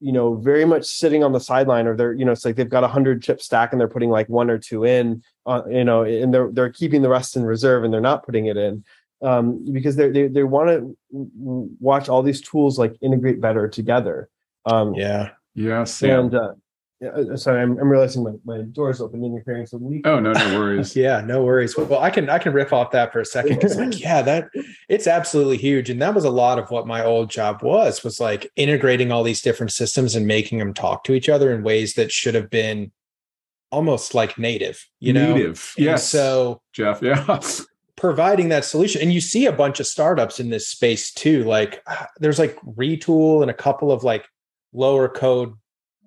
you 0.00 0.12
know, 0.12 0.34
very 0.36 0.64
much 0.64 0.84
sitting 0.84 1.24
on 1.24 1.32
the 1.32 1.40
sideline, 1.40 1.86
or 1.86 1.96
they're, 1.96 2.12
you 2.12 2.24
know, 2.24 2.32
it's 2.32 2.44
like 2.44 2.56
they've 2.56 2.68
got 2.70 2.84
a 2.84 2.88
hundred 2.88 3.22
chip 3.22 3.40
stack 3.42 3.72
and 3.72 3.80
they're 3.80 3.88
putting 3.88 4.10
like 4.10 4.28
one 4.28 4.48
or 4.50 4.58
two 4.58 4.84
in, 4.84 5.22
uh, 5.46 5.62
you 5.68 5.84
know, 5.84 6.02
and 6.04 6.32
they're 6.32 6.50
they're 6.52 6.70
keeping 6.72 7.02
the 7.02 7.08
rest 7.08 7.36
in 7.36 7.44
reserve 7.44 7.84
and 7.84 7.92
they're 7.92 8.00
not 8.00 8.24
putting 8.24 8.46
it 8.46 8.56
in. 8.56 8.84
Um, 9.22 9.70
because 9.72 9.96
they 9.96 10.08
they 10.10 10.28
they 10.28 10.44
want 10.44 10.68
to 10.70 10.96
watch 11.10 12.08
all 12.08 12.22
these 12.22 12.40
tools 12.40 12.78
like 12.78 12.94
integrate 13.02 13.40
better 13.40 13.66
together. 13.68 14.28
Um, 14.66 14.94
Yeah. 14.94 15.30
Yeah, 15.54 15.84
and 16.02 16.34
uh, 16.34 16.52
yeah, 17.00 17.08
uh, 17.08 17.36
sorry, 17.36 17.62
I'm, 17.62 17.78
I'm 17.78 17.88
realizing 17.88 18.22
my, 18.22 18.32
my 18.44 18.62
door's 18.62 19.00
open 19.00 19.24
and 19.24 19.32
you're 19.32 19.42
hearing 19.44 19.66
some 19.66 19.88
leak. 19.88 20.06
oh 20.06 20.20
no, 20.20 20.32
no 20.32 20.58
worries. 20.58 20.94
Yeah, 20.96 21.22
no 21.22 21.42
worries. 21.42 21.76
Well, 21.76 21.98
I 21.98 22.10
can 22.10 22.28
I 22.28 22.38
can 22.38 22.52
riff 22.52 22.74
off 22.74 22.90
that 22.90 23.10
for 23.10 23.20
a 23.20 23.24
second 23.24 23.54
because 23.54 23.76
like 23.78 23.98
yeah, 24.00 24.20
that 24.20 24.48
it's 24.88 25.06
absolutely 25.06 25.56
huge, 25.56 25.88
and 25.88 26.00
that 26.02 26.14
was 26.14 26.24
a 26.24 26.30
lot 26.30 26.58
of 26.58 26.70
what 26.70 26.86
my 26.86 27.02
old 27.02 27.30
job 27.30 27.62
was 27.62 28.04
was 28.04 28.20
like 28.20 28.50
integrating 28.56 29.12
all 29.12 29.22
these 29.22 29.40
different 29.40 29.72
systems 29.72 30.14
and 30.14 30.26
making 30.26 30.58
them 30.58 30.74
talk 30.74 31.04
to 31.04 31.14
each 31.14 31.30
other 31.30 31.54
in 31.54 31.62
ways 31.62 31.94
that 31.94 32.12
should 32.12 32.34
have 32.34 32.50
been 32.50 32.92
almost 33.72 34.14
like 34.14 34.38
native, 34.38 34.86
you 34.98 35.14
know. 35.14 35.34
Native. 35.34 35.72
And 35.78 35.86
Yes. 35.86 36.08
So 36.08 36.60
Jeff. 36.74 37.00
Yeah. 37.02 37.40
providing 37.96 38.50
that 38.50 38.64
solution, 38.66 39.00
and 39.00 39.12
you 39.12 39.22
see 39.22 39.46
a 39.46 39.52
bunch 39.52 39.80
of 39.80 39.86
startups 39.86 40.38
in 40.38 40.50
this 40.50 40.68
space 40.68 41.12
too. 41.12 41.44
Like 41.44 41.82
there's 42.18 42.38
like 42.38 42.58
Retool 42.60 43.40
and 43.40 43.50
a 43.50 43.54
couple 43.54 43.90
of 43.90 44.04
like 44.04 44.26
lower 44.72 45.08
code 45.08 45.54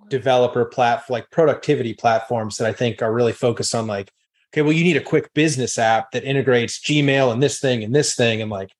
developer 0.09 0.65
platform 0.65 1.13
like 1.13 1.31
productivity 1.31 1.93
platforms 1.93 2.57
that 2.57 2.67
I 2.67 2.73
think 2.73 3.01
are 3.01 3.13
really 3.13 3.31
focused 3.31 3.73
on 3.73 3.87
like, 3.87 4.11
okay, 4.53 4.61
well, 4.61 4.73
you 4.73 4.83
need 4.83 4.97
a 4.97 5.01
quick 5.01 5.33
business 5.33 5.77
app 5.79 6.11
that 6.11 6.23
integrates 6.23 6.79
Gmail 6.79 7.31
and 7.31 7.41
this 7.41 7.59
thing 7.59 7.83
and 7.83 7.95
this 7.95 8.15
thing, 8.15 8.41
and 8.41 8.51
like 8.51 8.71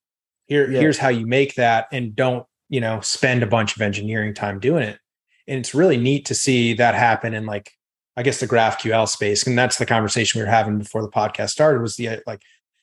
here, 0.45 0.69
Yeah. 0.69 0.79
here's 0.79 0.97
how 0.97 1.09
you 1.09 1.25
make 1.25 1.55
that, 1.55 1.87
and 1.91 2.15
don't 2.15 2.45
you 2.69 2.81
know 2.81 2.99
spend 3.01 3.43
a 3.43 3.47
bunch 3.47 3.75
of 3.75 3.81
engineering 3.81 4.33
time 4.33 4.59
doing 4.59 4.83
it. 4.83 4.99
And 5.47 5.59
it's 5.59 5.73
really 5.73 5.97
neat 5.97 6.25
to 6.27 6.35
see 6.35 6.73
that 6.75 6.95
happen 6.95 7.33
in 7.33 7.45
like, 7.45 7.71
I 8.15 8.23
guess 8.23 8.39
the 8.39 8.47
GraphQL 8.47 9.07
space, 9.07 9.47
and 9.47 9.57
that's 9.57 9.77
the 9.77 9.85
conversation 9.85 10.39
we 10.39 10.45
were 10.45 10.51
having 10.51 10.77
before 10.77 11.01
the 11.01 11.09
podcast 11.09 11.49
started. 11.49 11.81
Was 11.81 11.95
the 11.95 12.21
like 12.27 12.41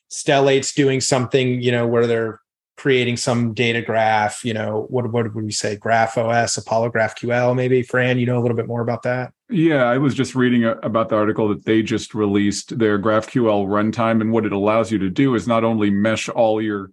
Stellate's 0.09 0.73
doing 0.73 0.99
something, 1.01 1.61
you 1.61 1.71
know, 1.71 1.87
where 1.87 2.05
they're 2.05 2.41
creating 2.81 3.15
some 3.15 3.53
data 3.53 3.79
graph, 3.79 4.43
you 4.43 4.55
know, 4.55 4.87
what 4.89 5.11
what 5.11 5.31
would 5.35 5.45
we 5.45 5.51
say? 5.51 5.77
GraphOS, 5.77 6.57
Apollo 6.57 6.89
GraphQL, 6.89 7.55
maybe. 7.55 7.83
Fran, 7.83 8.17
you 8.17 8.25
know 8.25 8.39
a 8.39 8.41
little 8.41 8.57
bit 8.57 8.65
more 8.65 8.81
about 8.81 9.03
that. 9.03 9.33
Yeah, 9.51 9.83
I 9.83 9.99
was 9.99 10.15
just 10.15 10.33
reading 10.33 10.63
a, 10.63 10.71
about 10.77 11.09
the 11.09 11.15
article 11.15 11.47
that 11.49 11.63
they 11.63 11.83
just 11.83 12.15
released 12.15 12.79
their 12.79 12.97
GraphQL 12.97 13.67
runtime, 13.67 14.19
and 14.19 14.31
what 14.31 14.47
it 14.47 14.51
allows 14.51 14.91
you 14.91 14.97
to 14.97 15.11
do 15.11 15.35
is 15.35 15.47
not 15.47 15.63
only 15.63 15.91
mesh 15.91 16.27
all 16.27 16.59
your 16.59 16.89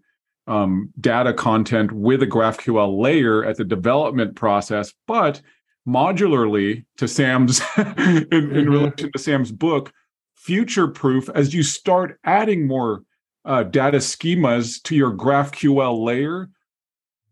um, 0.46 0.92
data 1.00 1.32
content 1.32 1.90
with 1.92 2.22
a 2.22 2.26
GraphQL 2.26 3.00
layer 3.00 3.42
at 3.46 3.56
the 3.56 3.64
development 3.64 4.36
process, 4.36 4.92
but 5.06 5.40
modularly 5.88 6.84
to 6.98 7.08
Sam's 7.08 7.62
in, 7.78 7.86
in 8.30 8.66
Mhm. 8.66 8.70
relation 8.70 9.10
to 9.12 9.18
Sam's 9.18 9.52
book, 9.52 9.90
future 10.34 10.86
proof 10.88 11.30
as 11.34 11.54
you 11.54 11.62
start 11.62 12.18
adding 12.24 12.66
more 12.66 13.04
uh, 13.48 13.62
data 13.62 13.96
schemas 13.96 14.80
to 14.84 14.94
your 14.94 15.10
GraphQL 15.10 16.04
layer. 16.04 16.50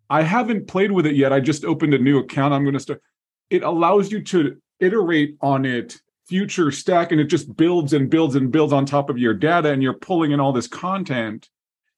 I 0.09 0.23
haven't 0.23 0.67
played 0.67 0.91
with 0.91 1.05
it 1.05 1.15
yet. 1.15 1.33
I 1.33 1.41
just 1.41 1.65
opened 1.65 1.93
a 1.93 1.99
new 1.99 2.19
account. 2.19 2.55
I'm 2.55 2.65
going 2.65 2.75
to 2.75 2.81
start. 2.81 3.03
It 3.51 3.63
allows 3.63 4.11
you 4.11 4.23
to 4.25 4.57
iterate 4.81 5.37
on 5.43 5.67
it 5.67 6.01
future 6.27 6.73
stack 6.73 7.13
and 7.13 7.21
it 7.21 7.27
just 7.27 7.55
builds 7.57 7.93
and 7.93 8.11
builds 8.11 8.35
and 8.35 8.51
builds 8.51 8.73
on 8.73 8.85
top 8.85 9.11
of 9.11 9.19
your 9.19 9.35
data 9.35 9.71
and 9.71 9.83
you're 9.83 9.95
pulling 9.95 10.33
in 10.33 10.41
all 10.41 10.53
this 10.53 10.67
content 10.67 11.49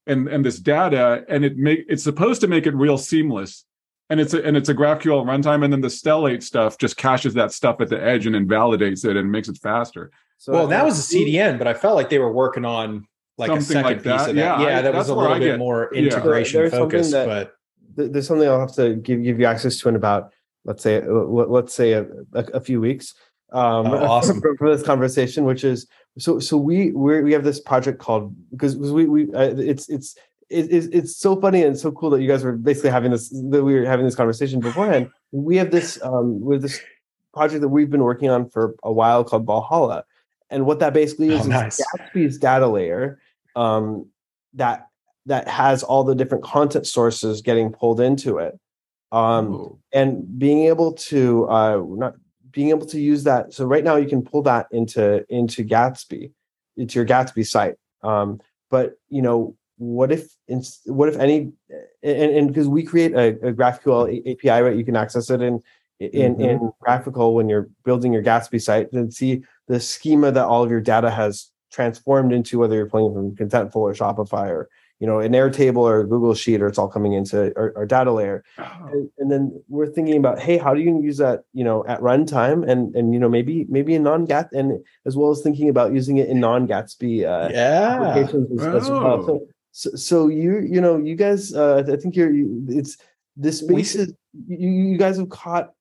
and 0.05 0.27
and 0.27 0.45
this 0.45 0.59
data 0.59 1.25
and 1.27 1.43
it 1.43 1.57
make 1.57 1.83
it's 1.89 2.03
supposed 2.03 2.39
to 2.39 2.47
make 2.47 2.67
it 2.67 2.75
real 2.75 2.97
seamless 2.97 3.65
and 4.11 4.19
it's 4.19 4.35
a, 4.35 4.45
and 4.45 4.55
it's 4.55 4.69
a 4.69 4.75
GraphQL 4.75 5.25
runtime 5.25 5.63
and 5.63 5.73
then 5.73 5.81
the 5.81 5.87
Stellate 5.87 6.43
stuff 6.43 6.77
just 6.77 6.95
caches 6.95 7.33
that 7.33 7.51
stuff 7.51 7.81
at 7.81 7.89
the 7.89 8.01
edge 8.01 8.27
and 8.27 8.35
invalidates 8.35 9.03
it 9.03 9.17
and 9.17 9.31
makes 9.31 9.49
it 9.49 9.57
faster. 9.57 10.11
So 10.37 10.53
well, 10.53 10.67
that 10.67 10.85
was 10.85 10.99
a 10.99 11.15
CDN, 11.15 11.57
but 11.57 11.67
I 11.67 11.73
felt 11.73 11.95
like 11.95 12.09
they 12.09 12.19
were 12.19 12.31
working 12.31 12.65
on 12.65 13.07
like 13.39 13.49
a 13.51 13.53
Something 13.61 13.65
second 13.67 13.83
like 13.83 13.97
piece 13.97 14.03
that. 14.05 14.29
of 14.29 14.35
that. 14.35 14.59
Yeah, 14.59 14.67
Yeah, 14.67 14.79
I- 14.79 14.81
that 14.81 14.93
was 14.93 15.07
that's 15.07 15.09
a 15.09 15.15
where 15.15 15.21
little 15.23 15.35
I 15.37 15.39
bit 15.39 15.45
get- 15.51 15.59
more 15.59 15.93
integration 15.93 16.59
There's 16.61 16.71
something 16.71 16.89
focused, 16.89 17.11
that- 17.11 17.53
but 17.95 18.13
there's 18.13 18.27
something 18.27 18.47
I'll 18.47 18.59
have 18.59 18.75
to 18.75 18.95
give 18.95 19.23
give 19.23 19.39
you 19.39 19.45
access 19.45 19.77
to 19.79 19.89
in 19.89 19.95
about 19.95 20.31
let's 20.65 20.83
say 20.83 21.01
uh, 21.01 21.05
let- 21.07 21.49
let's 21.49 21.73
say 21.73 21.93
a, 21.93 22.03
a, 22.33 22.43
a 22.55 22.59
few 22.61 22.79
weeks 22.81 23.13
um, 23.51 23.87
Oh, 23.87 24.05
awesome. 24.13 24.39
for, 24.41 24.55
for 24.57 24.75
this 24.75 24.85
conversation, 24.85 25.43
which 25.45 25.63
is 25.63 25.87
so 26.17 26.37
so 26.39 26.57
we 26.57 26.91
we 26.91 27.21
we 27.23 27.31
have 27.33 27.43
this 27.43 27.59
project 27.59 27.97
called 27.99 28.35
because 28.51 28.75
we 28.77 29.05
we 29.05 29.33
uh, 29.33 29.53
it's 29.57 29.89
it's 29.89 30.15
it, 30.49 30.67
it's 30.71 30.87
it's 30.87 31.15
so 31.17 31.39
funny 31.39 31.63
and 31.63 31.77
so 31.77 31.91
cool 31.91 32.09
that 32.11 32.21
you 32.21 32.27
guys 32.27 32.43
were 32.43 32.53
basically 32.53 32.89
having 32.91 33.11
this 33.11 33.29
that 33.29 33.63
we 33.63 33.73
were 33.73 33.85
having 33.85 34.05
this 34.05 34.15
conversation 34.15 34.59
beforehand. 34.59 35.09
We 35.31 35.57
have 35.57 35.71
this 35.71 35.99
um 36.03 36.41
we 36.41 36.55
have 36.55 36.61
this 36.61 36.79
project 37.33 37.61
that 37.61 37.69
we've 37.69 37.89
been 37.89 38.03
working 38.03 38.29
on 38.29 38.49
for 38.49 38.75
a 38.83 38.91
while 38.91 39.23
called 39.23 39.45
Valhalla, 39.45 40.03
and 40.49 40.65
what 40.65 40.79
that 40.79 40.93
basically 40.93 41.29
is 41.29 41.39
Oh, 41.41 41.43
is 41.43 41.47
nice. 41.47 41.81
Gatsby's 41.97 42.37
data 42.37 42.67
layer 42.67 43.19
um, 43.59 44.07
that 44.53 44.87
that 45.25 45.47
has 45.47 45.83
all 45.83 46.03
the 46.03 46.15
different 46.15 46.43
content 46.43 46.87
sources 46.87 47.41
getting 47.41 47.71
pulled 47.71 47.99
into 47.99 48.37
it. 48.37 48.57
Um, 49.11 49.79
and 49.91 50.39
being 50.39 50.67
able 50.67 50.93
to 50.93 51.49
uh, 51.49 51.83
not 51.85 52.15
being 52.51 52.69
able 52.69 52.85
to 52.87 52.99
use 52.99 53.23
that 53.23 53.53
so 53.53 53.65
right 53.65 53.83
now 53.83 53.95
you 53.95 54.07
can 54.07 54.21
pull 54.21 54.43
that 54.43 54.67
into 54.71 55.25
into 55.33 55.63
gatsby 55.63 56.31
into 56.77 56.99
your 56.99 57.05
gatsby 57.05 57.45
site. 57.45 57.75
Um, 58.03 58.39
but 58.69 58.93
you 59.09 59.21
know 59.21 59.55
what 59.77 60.11
if 60.11 60.29
what 60.85 61.09
if 61.09 61.17
any 61.17 61.51
and 62.03 62.47
because 62.47 62.67
we 62.67 62.83
create 62.83 63.13
a, 63.13 63.29
a 63.47 63.53
graphql 63.53 64.31
api 64.31 64.61
right? 64.61 64.77
You 64.77 64.85
can 64.85 64.95
access 64.95 65.29
it 65.29 65.41
in 65.41 65.61
in 65.99 66.39
in 66.39 66.71
GraphiQL 66.85 67.33
when 67.33 67.49
you're 67.49 67.69
building 67.83 68.13
your 68.13 68.23
gatsby 68.23 68.61
site 68.61 68.91
and 68.93 69.13
see 69.13 69.43
the 69.67 69.79
schema 69.79 70.31
that 70.31 70.45
all 70.45 70.63
of 70.63 70.71
your 70.71 70.81
data 70.81 71.09
has 71.09 71.51
transformed 71.71 72.33
into 72.33 72.59
whether 72.59 72.75
you're 72.75 72.89
pulling 72.89 73.13
from 73.13 73.35
contentful 73.35 73.77
or 73.77 73.93
shopify 73.93 74.47
or 74.49 74.69
you 74.99 75.07
know 75.07 75.19
an 75.19 75.31
airtable 75.31 75.77
or 75.77 76.01
a 76.01 76.07
google 76.07 76.33
sheet 76.35 76.61
or 76.61 76.67
it's 76.67 76.77
all 76.77 76.89
coming 76.89 77.13
into 77.13 77.53
our, 77.55 77.71
our 77.77 77.85
data 77.85 78.11
layer 78.11 78.43
Oh. 78.57 78.89
and, 78.91 79.09
and 79.17 79.31
then 79.31 79.63
we're 79.69 79.87
thinking 79.87 80.17
about 80.17 80.39
hey 80.39 80.57
how 80.57 80.73
do 80.73 80.81
you 80.81 81.01
use 81.01 81.17
that 81.17 81.41
you 81.53 81.63
know 81.63 81.85
at 81.87 82.01
runtime 82.01 82.67
and 82.69 82.93
and 82.95 83.13
you 83.13 83.19
know 83.19 83.29
maybe 83.29 83.65
maybe 83.69 83.95
in 83.95 84.03
non 84.03 84.25
gat 84.25 84.49
and 84.51 84.83
as 85.05 85.15
well 85.15 85.31
as 85.31 85.41
thinking 85.41 85.69
about 85.69 85.93
using 85.93 86.17
it 86.17 86.27
in 86.27 86.39
non 86.39 86.67
gatsby 86.67 87.23
uh 87.23 87.49
yeah. 87.51 87.97
applications 88.01 88.59
as, 88.61 88.83
as 88.83 88.89
well 88.89 89.05
Oh. 89.05 89.25
so, 89.25 89.39
so 89.71 89.89
so 89.95 90.27
you 90.27 90.59
you 90.59 90.81
know 90.81 90.97
you 90.97 91.15
guys 91.15 91.53
uh 91.53 91.83
i 91.87 91.95
think 91.95 92.15
you're 92.15 92.33
you, 92.33 92.65
it's 92.67 92.97
this 93.37 93.61
We 93.61 93.83
space 93.83 93.95
is 93.95 94.13
you, 94.47 94.69
you 94.69 94.97
guys 94.97 95.15
have 95.17 95.29
caught 95.29 95.71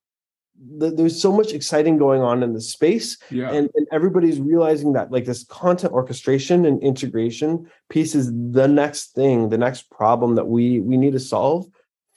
the, 0.79 0.91
there's 0.91 1.21
so 1.21 1.31
much 1.33 1.53
exciting 1.53 1.99
going 1.99 2.21
on 2.21 2.43
in 2.43 2.53
the 2.53 2.61
space 2.61 3.17
Yeah. 3.31 3.51
and, 3.53 3.71
and 3.75 3.87
everybody's 3.93 4.41
realizing 4.41 4.93
that 4.95 5.11
like 5.13 5.25
this 5.25 5.45
content 5.45 5.93
orchestration 5.93 6.65
and 6.67 6.83
integration 6.83 7.67
piece 7.91 8.15
is 8.15 8.33
the 8.51 8.67
next 8.67 9.15
thing 9.15 9.51
the 9.51 9.59
next 9.59 9.91
problem 9.91 10.35
that 10.35 10.47
we 10.49 10.81
we 10.81 10.97
need 10.97 11.13
to 11.13 11.21
solve 11.21 11.67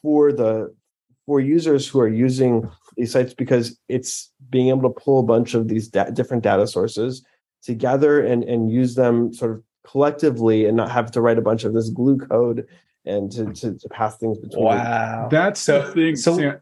for 0.02 0.32
the 0.34 0.74
for 1.28 1.39
users 1.39 1.88
who 1.88 2.00
are 2.00 2.08
using 2.08 2.68
these 2.98 3.12
sites 3.12 3.34
because 3.34 3.80
it's 3.88 4.32
being 4.50 4.70
able 4.70 4.82
to 4.92 5.00
pull 5.02 5.20
a 5.20 5.24
bunch 5.24 5.54
of 5.54 5.68
these 5.68 5.88
da- 5.88 6.10
different 6.10 6.44
data 6.44 6.66
sources 6.66 7.24
together 7.62 8.22
and 8.22 8.44
and 8.44 8.72
use 8.72 8.96
them 8.96 9.32
sort 9.34 9.52
of 9.52 9.64
collectively 9.86 10.66
and 10.66 10.76
not 10.76 10.89
have 10.89 11.12
to 11.12 11.22
write 11.22 11.38
a 11.38 11.42
bunch 11.42 11.64
of 11.64 11.74
this 11.74 11.89
glue 11.89 12.18
code 12.18 12.66
and 13.06 13.32
to 13.32 13.46
to, 13.54 13.78
to 13.78 13.88
pass 13.89 14.18
things 14.18 14.38
between 14.39 14.66
Wow. 14.66 15.28
That's 15.30 15.62
So- 15.62 15.86
the 15.88 15.92
thing. 15.94 16.16
so- 16.16 16.36
Sam. 16.38 16.60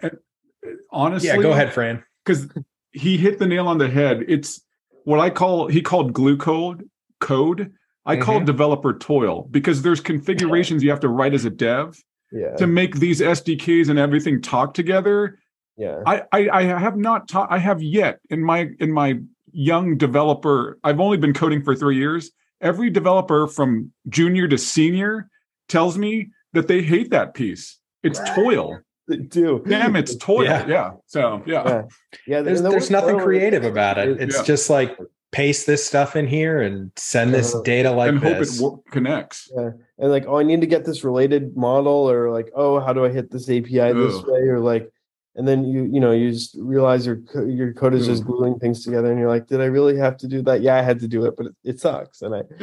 Honestly, 0.91 1.29
yeah, 1.29 1.37
go 1.37 1.51
ahead, 1.51 1.73
Fran. 1.73 2.03
because 2.25 2.47
he 2.91 3.17
hit 3.17 3.39
the 3.39 3.47
nail 3.47 3.67
on 3.67 3.77
the 3.77 3.89
head. 3.89 4.23
It's 4.27 4.61
what 5.03 5.19
I 5.19 5.29
call 5.29 5.67
he 5.67 5.81
called 5.81 6.13
glue 6.13 6.37
code 6.37 6.89
code. 7.19 7.73
I 8.05 8.17
call 8.17 8.39
Mhm. 8.41 8.45
developer 8.45 8.93
toil 8.97 9.47
because 9.51 9.81
there's 9.81 10.01
configurations 10.01 10.83
you 10.83 10.89
have 10.89 11.01
to 11.01 11.09
write 11.09 11.33
as 11.33 11.45
a 11.45 11.49
dev 11.49 11.95
yeah 12.31 12.55
to 12.55 12.65
make 12.67 12.95
these 12.95 13.21
SDKs 13.21 13.89
and 13.89 13.99
everything 13.99 14.41
talk 14.41 14.73
together. 14.73 15.37
Yeah. 15.77 16.01
I, 16.05 16.23
I 16.31 16.49
I 16.49 16.63
have 16.63 16.97
not 16.97 17.27
taught. 17.27 17.51
I 17.51 17.57
have 17.59 17.81
yet 17.81 18.19
in 18.29 18.43
my 18.43 18.69
in 18.79 18.91
my 18.91 19.19
young 19.51 19.97
developer. 19.97 20.77
I've 20.83 20.99
only 20.99 21.17
been 21.17 21.33
coding 21.33 21.63
for 21.63 21.75
three 21.75 21.97
years. 21.97 22.31
Every 22.61 22.89
developer 22.89 23.47
from 23.47 23.91
junior 24.09 24.47
to 24.47 24.57
senior 24.57 25.29
tells 25.69 25.97
me 25.97 26.29
that 26.53 26.67
they 26.67 26.81
hate 26.81 27.11
that 27.11 27.33
piece. 27.33 27.79
It's 28.03 28.19
toil. 28.35 28.79
They 29.09 29.17
do. 29.39 29.61
Damn, 29.67 29.95
it's 29.97 30.15
toil. 30.15 30.45
Yeah. 30.45 30.65
Yeah. 30.67 30.91
So 31.07 31.43
yeah. 31.45 31.63
Yeah. 31.67 31.81
Yeah. 32.27 32.41
There's, 32.41 32.59
and 32.59 32.67
the 32.67 32.69
there's 32.71 32.89
nothing 32.89 33.17
toil- 33.17 33.25
creative 33.25 33.65
about 33.65 33.97
it. 33.97 34.21
It's 34.21 34.37
Yeah. 34.37 34.43
just 34.43 34.69
like 34.69 34.97
paste 35.31 35.67
this 35.67 35.85
stuff 35.85 36.15
in 36.15 36.25
here 36.27 36.61
and 36.61 36.91
send 36.95 37.33
this 37.33 37.53
Uh-huh. 37.53 37.63
data 37.63 37.91
like 37.91 38.09
and 38.09 38.19
hope 38.19 38.37
this. 38.39 38.59
it 38.59 38.63
wo- 38.63 38.83
connects. 38.91 39.51
Yeah. 39.55 39.71
And 39.97 40.09
like, 40.11 40.25
oh, 40.27 40.37
I 40.39 40.43
need 40.43 40.61
to 40.61 40.67
get 40.67 40.85
this 40.85 41.03
related 41.03 41.57
model, 41.57 42.09
or 42.09 42.31
like, 42.31 42.49
oh, 42.55 42.79
how 42.79 42.93
do 42.93 43.03
I 43.03 43.09
hit 43.09 43.29
this 43.31 43.49
API 43.49 43.91
this 43.93 44.23
way, 44.23 44.39
or 44.47 44.59
like, 44.59 44.89
and 45.35 45.47
then 45.47 45.63
you 45.65 45.83
you 45.83 45.99
know 45.99 46.11
you 46.11 46.31
just 46.31 46.55
realize 46.59 47.05
your 47.05 47.19
your 47.45 47.73
code 47.73 47.93
is 47.93 48.05
just 48.07 48.25
gluing 48.25 48.57
things 48.59 48.83
together, 48.83 49.09
and 49.11 49.19
you're 49.19 49.29
like, 49.29 49.47
did 49.47 49.61
I 49.61 49.65
really 49.65 49.97
have 49.97 50.17
to 50.17 50.27
do 50.27 50.41
that? 50.43 50.61
Yeah, 50.61 50.75
I 50.77 50.81
had 50.81 50.99
to 51.01 51.07
do 51.07 51.25
it, 51.25 51.35
but 51.37 51.47
it, 51.47 51.55
it 51.63 51.79
sucks. 51.79 52.21
And 52.21 52.33
I 52.35 52.41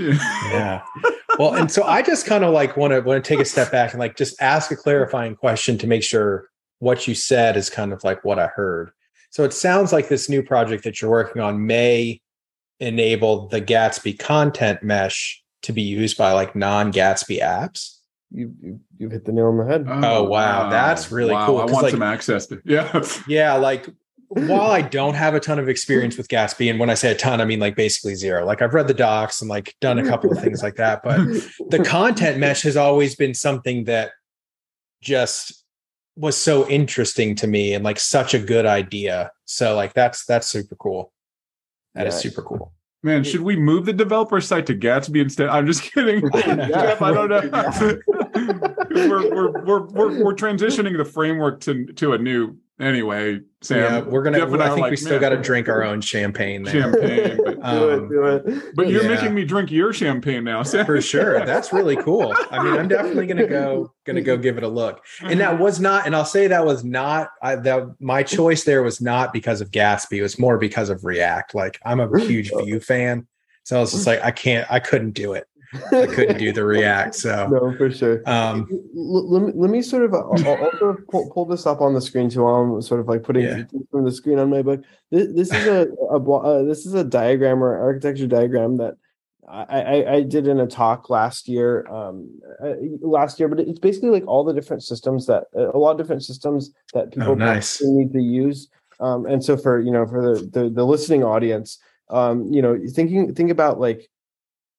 yeah. 0.50 0.82
Well, 1.38 1.54
and 1.54 1.70
so 1.70 1.84
I 1.84 2.02
just 2.02 2.26
kind 2.26 2.44
of 2.44 2.52
like 2.52 2.76
want 2.76 2.92
to 2.92 3.00
want 3.00 3.22
to 3.22 3.28
take 3.28 3.40
a 3.40 3.44
step 3.44 3.70
back 3.70 3.92
and 3.92 4.00
like 4.00 4.16
just 4.16 4.40
ask 4.40 4.70
a 4.70 4.76
clarifying 4.76 5.36
question 5.36 5.78
to 5.78 5.86
make 5.86 6.02
sure 6.02 6.48
what 6.78 7.06
you 7.06 7.14
said 7.14 7.56
is 7.56 7.70
kind 7.70 7.92
of 7.92 8.04
like 8.04 8.24
what 8.24 8.38
I 8.38 8.46
heard. 8.48 8.90
So 9.30 9.44
it 9.44 9.52
sounds 9.52 9.92
like 9.92 10.08
this 10.08 10.28
new 10.28 10.42
project 10.42 10.84
that 10.84 11.00
you're 11.00 11.10
working 11.10 11.42
on 11.42 11.66
may 11.66 12.20
enable 12.80 13.48
the 13.48 13.60
Gatsby 13.60 14.18
content 14.18 14.82
mesh 14.82 15.42
to 15.62 15.72
be 15.72 15.82
used 15.82 16.16
by 16.16 16.32
like 16.32 16.54
non-Gatsby 16.54 17.40
apps. 17.40 17.96
you, 18.30 18.52
you 18.60 18.80
you've 18.98 19.12
hit 19.12 19.24
the 19.24 19.32
nail 19.32 19.46
on 19.46 19.58
the 19.58 19.64
head. 19.66 19.86
Oh, 19.88 20.00
oh 20.04 20.24
wow. 20.24 20.68
That's 20.68 21.10
really 21.10 21.34
cool, 21.44 21.58
I 21.58 21.64
want 21.64 21.82
like- 21.82 21.90
some 21.90 22.02
access 22.02 22.46
to 22.46 22.60
yeah. 22.64 23.02
Yeah, 23.26 23.54
like 23.54 23.88
while 24.28 24.70
I 24.70 24.82
don't 24.82 25.14
have 25.14 25.34
a 25.34 25.40
ton 25.40 25.58
of 25.58 25.68
experience 25.68 26.16
with 26.16 26.28
Gatsby, 26.28 26.68
and 26.70 26.78
when 26.80 26.90
I 26.90 26.94
say 26.94 27.10
a 27.12 27.14
ton, 27.14 27.40
I 27.40 27.44
mean 27.44 27.60
like 27.60 27.76
basically 27.76 28.14
zero. 28.14 28.44
Like 28.44 28.62
I've 28.62 28.74
read 28.74 28.88
the 28.88 28.94
docs 28.94 29.40
and 29.40 29.48
like 29.48 29.74
done 29.80 29.98
a 29.98 30.04
couple 30.04 30.30
of 30.32 30.42
things 30.42 30.62
like 30.62 30.76
that, 30.76 31.02
but 31.02 31.18
the 31.70 31.82
content 31.84 32.38
mesh 32.38 32.62
has 32.62 32.76
always 32.76 33.14
been 33.14 33.34
something 33.34 33.84
that 33.84 34.10
just 35.02 35.64
was 36.16 36.36
so 36.36 36.68
interesting 36.68 37.34
to 37.36 37.46
me 37.46 37.74
and 37.74 37.84
like 37.84 37.98
such 37.98 38.34
a 38.34 38.38
good 38.38 38.66
idea. 38.66 39.30
So 39.44 39.76
like 39.76 39.94
that's 39.94 40.24
that's 40.26 40.48
super 40.48 40.74
cool. 40.76 41.12
That 41.94 42.06
is 42.06 42.14
Yeah. 42.14 42.30
super 42.30 42.42
cool. 42.42 42.72
Man, 43.02 43.22
should 43.22 43.42
we 43.42 43.54
move 43.54 43.84
the 43.84 43.92
developer 43.92 44.40
site 44.40 44.66
to 44.66 44.74
Gatsby 44.74 45.20
instead? 45.20 45.48
I'm 45.48 45.66
just 45.66 45.82
kidding. 45.82 46.28
Yeah. 46.34 46.66
Jeff, 46.68 47.02
I 47.02 47.12
don't 47.12 47.28
know. 47.28 47.98
we're, 48.90 49.30
we're, 49.34 49.64
we're, 49.64 49.80
we're, 49.86 50.24
we're 50.24 50.34
transitioning 50.34 50.96
the 50.96 51.04
framework 51.04 51.60
to, 51.60 51.86
to 51.92 52.14
a 52.14 52.18
new 52.18 52.56
anyway, 52.80 53.40
Sam. 53.62 53.78
yeah, 53.78 54.00
we're 54.00 54.22
gonna. 54.22 54.38
Jeff 54.38 54.48
and 54.52 54.62
I 54.62 54.66
are 54.66 54.68
think 54.70 54.80
like, 54.82 54.90
we 54.90 54.96
still 54.96 55.18
got 55.18 55.30
to 55.30 55.36
drink 55.36 55.68
our 55.68 55.82
own 55.82 56.00
champagne 56.00 56.62
there. 56.62 56.82
champagne. 56.82 57.38
But, 57.44 57.54
do 57.56 57.62
Um, 57.62 58.04
it, 58.04 58.08
do 58.08 58.24
it. 58.26 58.74
but 58.74 58.88
you're 58.88 59.02
Yeah. 59.02 59.08
making 59.08 59.34
me 59.34 59.44
drink 59.44 59.70
your 59.70 59.92
champagne 59.92 60.44
now, 60.44 60.62
Sam. 60.62 60.84
for 60.86 61.00
sure. 61.00 61.38
That's 61.46 61.72
really 61.72 61.96
cool. 61.96 62.34
I 62.50 62.62
mean, 62.62 62.74
I'm 62.74 62.88
definitely 62.88 63.26
gonna 63.26 63.46
go 63.46 63.92
gonna 64.04 64.20
go 64.22 64.36
give 64.36 64.56
it 64.58 64.62
a 64.64 64.68
look. 64.68 65.04
And 65.22 65.40
that 65.40 65.58
was 65.58 65.80
not, 65.80 66.06
and 66.06 66.14
I'll 66.14 66.24
say 66.24 66.46
that 66.48 66.64
was 66.64 66.84
not 66.84 67.30
I, 67.42 67.56
that 67.56 67.88
my 68.00 68.22
choice 68.22 68.64
there 68.64 68.82
was 68.82 69.00
not 69.00 69.32
because 69.32 69.60
of 69.60 69.70
Gatsby. 69.70 70.18
It 70.18 70.22
was 70.22 70.38
more 70.38 70.58
because 70.58 70.90
of 70.90 71.04
React. 71.04 71.54
Like 71.54 71.78
I'm 71.84 72.00
a 72.00 72.20
huge 72.20 72.50
Vue 72.64 72.80
fan, 72.80 73.26
so 73.64 73.78
I 73.78 73.80
was 73.80 73.92
just 73.92 74.06
like, 74.06 74.22
I 74.24 74.30
can't, 74.30 74.70
I 74.70 74.80
couldn't 74.80 75.12
do 75.12 75.32
it. 75.32 75.46
I 75.92 76.06
couldn't 76.06 76.38
do 76.38 76.52
the 76.52 76.64
React. 76.64 77.14
So, 77.14 77.48
no, 77.50 77.74
for 77.76 77.90
sure. 77.90 78.22
um, 78.26 78.68
let, 78.94 79.42
me, 79.42 79.52
let 79.54 79.70
me 79.70 79.82
sort 79.82 80.04
of 80.04 80.14
I'll, 80.14 80.32
I'll 80.46 80.70
sort 80.78 80.98
of 80.98 81.06
pull, 81.08 81.30
pull 81.30 81.44
this 81.46 81.66
up 81.66 81.80
on 81.80 81.94
the 81.94 82.00
screen 82.00 82.28
too 82.30 82.46
I'm 82.46 82.80
sort 82.82 83.00
of 83.00 83.08
like 83.08 83.22
putting 83.22 83.44
Yeah. 83.44 83.62
from 83.90 84.04
the 84.04 84.12
screen 84.12 84.38
on 84.38 84.50
my 84.50 84.62
book. 84.62 84.82
This, 85.10 85.28
this 85.34 85.52
is 85.52 85.66
a, 85.66 85.88
a 86.10 86.18
uh, 86.18 86.62
this 86.64 86.86
is 86.86 86.94
a 86.94 87.04
diagram 87.04 87.62
or 87.62 87.78
architecture 87.80 88.26
diagram 88.26 88.76
that 88.78 88.94
I, 89.48 89.62
I, 89.80 90.12
I 90.14 90.22
did 90.22 90.48
in 90.48 90.58
a 90.58 90.66
talk 90.66 91.08
last 91.08 91.46
year 91.46 91.86
um 91.88 92.28
uh, 92.60 92.72
last 93.00 93.38
year 93.38 93.48
but 93.48 93.60
it's 93.60 93.78
basically 93.78 94.10
like 94.10 94.26
all 94.26 94.42
the 94.42 94.52
different 94.52 94.82
systems 94.82 95.26
that 95.26 95.44
a 95.54 95.78
lot 95.78 95.92
of 95.92 95.98
different 95.98 96.24
systems 96.24 96.72
that 96.94 97.12
people 97.12 97.30
Oh, 97.30 97.34
nice. 97.34 97.80
need 97.80 98.12
to 98.12 98.20
use 98.20 98.68
um 98.98 99.24
and 99.26 99.44
so 99.44 99.56
for 99.56 99.78
you 99.80 99.92
know 99.92 100.04
for 100.04 100.20
the 100.34 100.40
the, 100.50 100.68
the 100.70 100.84
listening 100.84 101.22
audience 101.22 101.78
um 102.10 102.52
you 102.52 102.60
know 102.60 102.76
thinking 102.92 103.34
think 103.36 103.52
about 103.52 103.78
like 103.78 104.08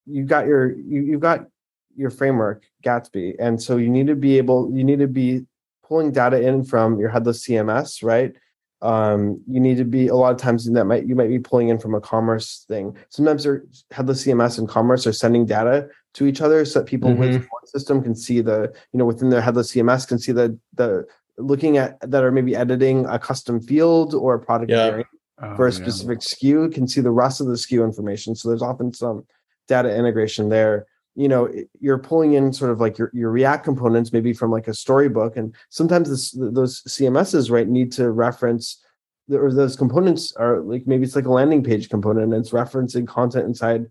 you've 0.08 0.28
got 0.28 0.48
your 0.48 0.72
you, 0.72 1.02
you've 1.02 1.22
got 1.22 1.48
your 1.96 2.10
framework 2.10 2.64
gatsby 2.84 3.36
and 3.40 3.62
so 3.62 3.78
you 3.78 3.90
need 3.90 4.08
to 4.08 4.16
be 4.16 4.38
able 4.38 4.72
you 4.74 4.84
need 4.84 5.00
to 5.00 5.08
be 5.08 5.46
pulling 5.84 6.12
data 6.12 6.40
in 6.42 6.64
from 6.64 7.00
your 7.00 7.10
headless 7.10 7.46
cms 7.48 8.04
right 8.04 8.36
um 8.82 9.42
you 9.48 9.60
need 9.60 9.78
to 9.78 9.84
be 9.84 10.08
a 10.08 10.16
lot 10.16 10.32
of 10.32 10.38
times 10.40 10.70
that 10.72 10.86
might 10.86 11.08
you 11.08 11.16
might 11.16 11.30
be 11.30 11.40
pulling 11.40 11.70
in 11.70 11.80
from 11.80 11.96
a 11.96 12.02
commerce 12.02 12.66
thing 12.68 12.96
sometimes 13.10 13.44
their 13.44 13.64
headless 13.92 14.24
cms 14.26 14.60
and 14.60 14.70
commerce 14.70 15.08
are 15.08 15.14
sending 15.14 15.46
data 15.46 15.88
to 16.14 16.28
each 16.28 16.42
other 16.42 16.64
so 16.64 16.80
that 16.80 16.86
people 16.86 17.14
with 17.16 17.34
one 17.34 17.66
system 17.66 18.02
can 18.04 18.16
see 18.16 18.40
the 18.42 18.72
you 18.92 19.00
know 19.00 19.06
within 19.06 19.30
their 19.30 19.42
headless 19.42 19.74
cms 19.74 20.08
can 20.08 20.20
see 20.20 20.32
the 20.32 20.58
the 20.76 21.06
looking 21.40 21.78
at 21.78 22.00
that 22.02 22.24
are 22.24 22.32
maybe 22.32 22.56
editing 22.56 23.06
a 23.08 23.18
custom 23.20 23.60
field 23.60 24.14
or 24.14 24.36
a 24.36 24.40
product 24.40 24.72
Yeah. 24.72 24.90
variant 24.90 25.08
Oh, 25.40 25.56
for 25.56 25.68
a 25.68 25.72
yeah. 25.72 25.76
specific 25.78 26.20
SKU 26.20 26.74
can 26.74 26.88
see 26.88 27.00
the 27.00 27.12
rest 27.12 27.42
of 27.42 27.46
the 27.46 27.54
SKU 27.54 27.84
information. 27.84 28.34
So 28.34 28.50
there's 28.50 28.64
often 28.64 28.92
some 28.92 29.24
data 29.68 29.96
integration 29.96 30.50
there. 30.50 30.88
You 31.16 31.28
know, 31.28 31.52
you're 31.80 31.98
pulling 31.98 32.34
in 32.34 32.54
sort 32.54 32.72
of 32.72 32.80
like 32.80 32.98
your, 32.98 33.10
your 33.14 33.32
React 33.32 33.64
components, 33.64 34.14
maybe 34.14 34.34
from 34.34 34.52
like 34.52 34.68
a 34.68 34.74
storybook, 34.74 35.36
and 35.36 35.56
sometimes 35.70 36.10
this, 36.10 36.32
those 36.32 36.84
CMSs 36.84 37.50
right 37.50 37.68
need 37.68 37.92
to 37.94 38.12
reference 38.12 38.84
or 39.32 39.52
those 39.52 39.76
components 39.76 40.34
are 40.36 40.62
like 40.62 40.88
maybe 40.88 41.04
it's 41.04 41.16
like 41.16 41.26
a 41.26 41.32
landing 41.32 41.64
page 41.64 41.90
component 41.90 42.34
and 42.34 42.42
it's 42.42 42.52
referencing 42.52 43.08
content 43.08 43.46
inside 43.46 43.86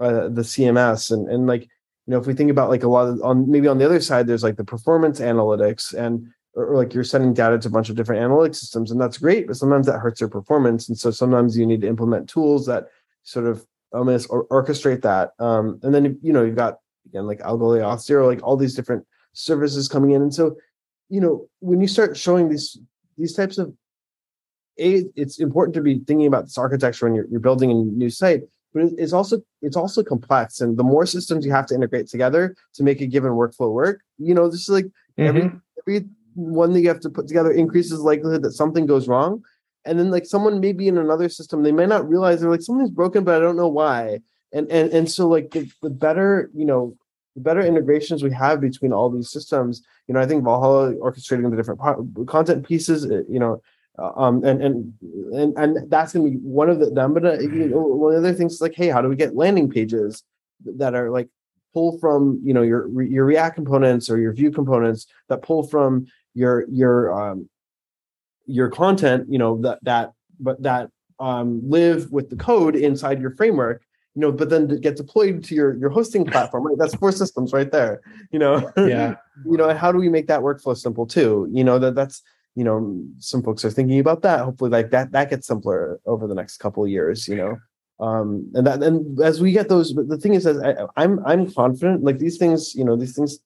uh, 0.00 0.28
the 0.28 0.42
CMS 0.42 1.10
and 1.10 1.30
and 1.30 1.46
like 1.46 1.62
you 1.62 1.68
know 2.08 2.18
if 2.18 2.26
we 2.26 2.34
think 2.34 2.50
about 2.50 2.68
like 2.68 2.82
a 2.82 2.88
lot 2.88 3.08
of 3.08 3.22
on 3.22 3.50
maybe 3.50 3.68
on 3.68 3.78
the 3.78 3.84
other 3.84 4.00
side 4.00 4.26
there's 4.26 4.42
like 4.42 4.56
the 4.56 4.64
performance 4.64 5.20
analytics 5.20 5.94
and 5.94 6.28
or, 6.54 6.66
or 6.66 6.76
like 6.76 6.92
you're 6.92 7.04
sending 7.04 7.32
data 7.32 7.58
to 7.58 7.68
a 7.68 7.70
bunch 7.70 7.88
of 7.88 7.96
different 7.96 8.22
analytic 8.22 8.54
systems 8.54 8.90
and 8.90 9.00
that's 9.00 9.18
great 9.18 9.46
but 9.46 9.56
sometimes 9.56 9.86
that 9.86 9.98
hurts 9.98 10.20
your 10.20 10.28
performance 10.28 10.88
and 10.88 10.98
so 10.98 11.10
sometimes 11.10 11.56
you 11.56 11.66
need 11.66 11.80
to 11.80 11.88
implement 11.88 12.28
tools 12.28 12.66
that 12.66 12.88
sort 13.22 13.46
of 13.46 13.66
almost 13.96 14.28
or, 14.30 14.46
orchestrate 14.48 15.02
that. 15.02 15.32
Um, 15.38 15.80
and 15.82 15.94
then 15.94 16.18
you 16.22 16.32
know 16.32 16.44
you've 16.44 16.56
got 16.56 16.78
again 17.06 17.26
like 17.26 17.40
algolia 17.40 17.82
auth0 17.82 18.26
like 18.26 18.42
all 18.42 18.56
these 18.56 18.74
different 18.74 19.06
services 19.32 19.88
coming 19.88 20.12
in. 20.12 20.22
And 20.22 20.34
so 20.34 20.56
you 21.08 21.20
know 21.20 21.46
when 21.60 21.80
you 21.80 21.88
start 21.88 22.16
showing 22.16 22.48
these 22.48 22.78
these 23.18 23.34
types 23.34 23.58
of 23.58 23.72
a 24.78 25.04
it's 25.16 25.40
important 25.40 25.74
to 25.74 25.80
be 25.80 26.00
thinking 26.06 26.26
about 26.26 26.44
this 26.44 26.58
architecture 26.58 27.06
when 27.06 27.14
you're, 27.14 27.26
you're 27.30 27.40
building 27.40 27.70
a 27.70 27.74
new 27.74 28.10
site 28.10 28.42
but 28.74 28.84
it's 28.98 29.12
also 29.14 29.40
it's 29.62 29.76
also 29.76 30.02
complex. 30.02 30.60
And 30.60 30.76
the 30.76 30.84
more 30.84 31.06
systems 31.06 31.46
you 31.46 31.52
have 31.52 31.66
to 31.66 31.74
integrate 31.74 32.08
together 32.08 32.54
to 32.74 32.82
make 32.82 33.00
a 33.00 33.06
given 33.06 33.32
workflow 33.32 33.72
work 33.72 34.02
you 34.18 34.34
know 34.34 34.48
this 34.48 34.60
is 34.62 34.68
like 34.68 34.86
every 35.18 35.42
mhm. 35.42 35.60
every 35.80 36.06
one 36.34 36.74
that 36.74 36.80
you 36.80 36.88
have 36.88 37.00
to 37.00 37.10
put 37.10 37.26
together 37.26 37.50
increases 37.50 37.98
the 37.98 38.04
likelihood 38.04 38.42
that 38.42 38.52
something 38.52 38.84
goes 38.84 39.08
wrong 39.08 39.42
and 39.86 39.98
then 39.98 40.10
like 40.10 40.26
someone 40.26 40.60
may 40.60 40.72
be 40.72 40.88
in 40.88 40.98
another 40.98 41.28
system 41.28 41.62
they 41.62 41.72
may 41.72 41.86
not 41.86 42.08
realize 42.08 42.40
they're 42.40 42.50
like 42.50 42.62
something's 42.62 42.90
broken 42.90 43.24
but 43.24 43.36
i 43.36 43.38
don't 43.38 43.56
know 43.56 43.68
why. 43.68 44.20
And 44.52 44.70
and 44.70 44.92
and 44.92 45.10
so 45.10 45.28
like 45.28 45.50
the, 45.50 45.70
the 45.82 45.90
better 45.90 46.50
you 46.54 46.64
know 46.64 46.96
the 47.34 47.42
better 47.42 47.60
integrations 47.60 48.22
we 48.22 48.32
have 48.32 48.60
between 48.60 48.92
all 48.92 49.10
these 49.10 49.30
systems 49.30 49.82
you 50.06 50.14
know 50.14 50.20
i 50.20 50.26
think 50.26 50.44
valhalla 50.44 50.94
orchestrating 50.94 51.50
the 51.50 51.56
different 51.56 51.80
content 52.26 52.66
pieces 52.66 53.04
uh, 53.04 53.22
you 53.28 53.40
know 53.40 53.60
uh, 53.98 54.12
um 54.16 54.44
and 54.44 54.62
and 54.62 54.94
and 55.32 55.58
and 55.58 55.90
that's 55.90 56.12
gonna 56.12 56.30
be 56.30 56.36
one 56.36 56.70
of 56.70 56.78
the 56.78 56.90
them 56.90 57.12
but 57.12 57.24
uh, 57.26 57.38
you 57.40 57.68
know, 57.68 57.78
one 57.78 58.14
of 58.14 58.22
the 58.22 58.28
other 58.28 58.38
things 58.38 58.54
is 58.54 58.60
like 58.60 58.74
hey 58.74 58.88
how 58.88 59.02
do 59.02 59.08
we 59.08 59.16
get 59.16 59.34
landing 59.34 59.68
pages 59.68 60.22
that 60.64 60.94
are 60.94 61.10
like 61.10 61.28
pull 61.74 61.98
from 61.98 62.40
you 62.42 62.54
know 62.54 62.62
your 62.62 63.02
your 63.02 63.26
react 63.26 63.56
components 63.56 64.08
or 64.08 64.18
your 64.18 64.32
Vue 64.32 64.50
components 64.50 65.06
that 65.28 65.42
pull 65.42 65.62
from 65.64 66.06
your 66.34 66.64
your 66.70 67.12
um 67.12 67.48
your 68.46 68.70
content 68.70 69.26
you 69.28 69.38
know 69.38 69.60
that 69.60 69.78
that 69.82 70.12
but 70.40 70.62
that 70.62 70.90
um 71.18 71.60
live 71.68 72.10
with 72.12 72.30
the 72.30 72.36
code 72.36 72.76
inside 72.76 73.20
your 73.20 73.34
framework 73.36 73.82
you 74.14 74.20
know 74.20 74.30
but 74.30 74.50
then 74.50 74.66
get 74.80 74.96
deployed 74.96 75.42
to 75.42 75.54
your 75.54 75.76
your 75.76 75.90
hosting 75.90 76.24
platform 76.32 76.66
right? 76.66 76.76
That's 76.78 76.94
four 76.94 77.12
systems 77.12 77.52
right 77.52 77.70
there 77.70 78.00
you 78.30 78.38
know? 78.38 78.70
Yeah. 78.76 79.14
you 79.44 79.56
know 79.56 79.74
how 79.74 79.90
do 79.92 79.98
we 79.98 80.08
make 80.08 80.26
that 80.28 80.40
workflow 80.40 80.76
simple 80.76 81.06
too? 81.06 81.48
You 81.52 81.64
know 81.64 81.78
that 81.78 81.94
that's 81.94 82.22
you 82.54 82.64
know 82.64 83.04
some 83.18 83.42
folks 83.42 83.64
are 83.64 83.70
thinking 83.70 83.98
about 83.98 84.22
that. 84.22 84.40
Hopefully 84.40 84.70
like 84.70 84.90
that 84.90 85.12
that 85.12 85.30
gets 85.30 85.46
simpler 85.46 86.00
over 86.06 86.26
the 86.26 86.34
next 86.34 86.58
couple 86.58 86.84
of 86.84 86.90
years 86.90 87.26
you 87.28 87.36
know? 87.36 87.58
Um 87.98 88.50
and 88.54 88.66
that 88.66 88.82
and 88.82 89.20
as 89.20 89.40
we 89.40 89.52
get 89.52 89.68
those 89.68 89.92
but 89.92 90.08
the 90.08 90.18
thing 90.18 90.34
is 90.34 90.46
as 90.46 90.58
I, 90.62 90.74
i'm 90.96 91.18
i'm 91.24 91.50
confident 91.50 92.04
like 92.04 92.18
these 92.18 92.36
things 92.36 92.74
you 92.74 92.84
know 92.84 92.94
these 92.94 93.16
things 93.16 93.38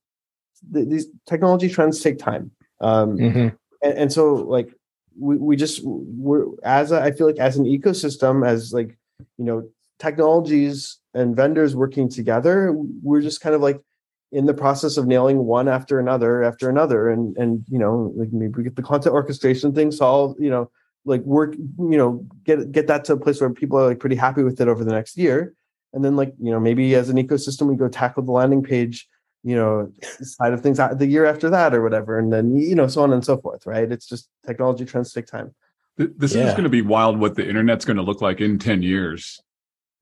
th- 0.74 0.88
these 0.88 1.06
technology 1.26 1.68
trends 1.68 2.00
take 2.00 2.18
time. 2.18 2.50
Um 2.80 3.16
Mhm. 3.16 3.56
and, 3.82 3.94
and 3.94 4.12
so 4.12 4.34
like 4.34 4.74
we, 5.20 5.36
we 5.36 5.56
just 5.56 5.80
we're 5.84 6.46
as 6.64 6.92
a, 6.92 7.00
I 7.00 7.12
feel 7.12 7.26
like 7.26 7.38
as 7.38 7.56
an 7.56 7.64
ecosystem 7.64 8.46
as 8.46 8.72
like 8.72 8.96
you 9.38 9.44
know 9.44 9.68
technologies 9.98 10.98
and 11.12 11.36
vendors 11.36 11.76
working 11.76 12.08
together 12.08 12.72
we're 13.02 13.20
just 13.20 13.40
kind 13.40 13.54
of 13.54 13.60
like 13.60 13.80
in 14.32 14.46
the 14.46 14.54
process 14.54 14.96
of 14.96 15.06
nailing 15.06 15.38
one 15.38 15.68
after 15.68 15.98
another 15.98 16.42
after 16.42 16.68
another. 16.68 17.08
And 17.08 17.36
and 17.36 17.64
you 17.68 17.78
know 17.78 18.12
like 18.16 18.32
maybe 18.32 18.52
we 18.56 18.64
get 18.64 18.76
the 18.76 18.82
content 18.82 19.14
orchestration 19.14 19.74
thing 19.74 19.90
solved 19.90 20.40
you 20.40 20.50
know 20.50 20.70
like 21.04 21.22
work 21.22 21.54
you 21.56 21.96
know 21.96 22.24
get 22.44 22.70
get 22.72 22.86
that 22.86 23.04
to 23.06 23.14
a 23.14 23.16
place 23.16 23.40
where 23.40 23.50
people 23.50 23.78
are 23.78 23.88
like 23.88 24.00
pretty 24.00 24.16
happy 24.16 24.42
with 24.42 24.60
it 24.60 24.68
over 24.68 24.84
the 24.84 24.92
next 24.92 25.16
year. 25.16 25.54
And 25.92 26.04
then 26.04 26.16
like 26.16 26.32
you 26.40 26.50
know 26.50 26.60
maybe 26.60 26.94
as 26.94 27.08
an 27.08 27.16
ecosystem 27.16 27.68
we 27.68 27.76
go 27.76 27.88
tackle 27.88 28.22
the 28.22 28.32
landing 28.32 28.62
page 28.62 29.08
you 29.42 29.56
know 29.56 29.90
side 30.22 30.52
of 30.52 30.60
things 30.60 30.78
the 30.96 31.06
year 31.06 31.24
after 31.24 31.48
that 31.50 31.74
or 31.74 31.82
whatever 31.82 32.18
and 32.18 32.32
then 32.32 32.56
you 32.56 32.74
know 32.74 32.86
so 32.86 33.02
on 33.02 33.12
and 33.12 33.24
so 33.24 33.38
forth 33.38 33.66
right 33.66 33.90
it's 33.90 34.06
just 34.06 34.28
technology 34.46 34.84
trends 34.84 35.12
take 35.12 35.26
time 35.26 35.54
this 35.96 36.34
yeah. 36.34 36.46
is 36.46 36.52
going 36.52 36.64
to 36.64 36.70
be 36.70 36.82
wild 36.82 37.18
what 37.18 37.34
the 37.34 37.48
internet's 37.48 37.84
going 37.84 37.96
to 37.96 38.02
look 38.02 38.20
like 38.20 38.40
in 38.40 38.58
10 38.58 38.82
years 38.82 39.40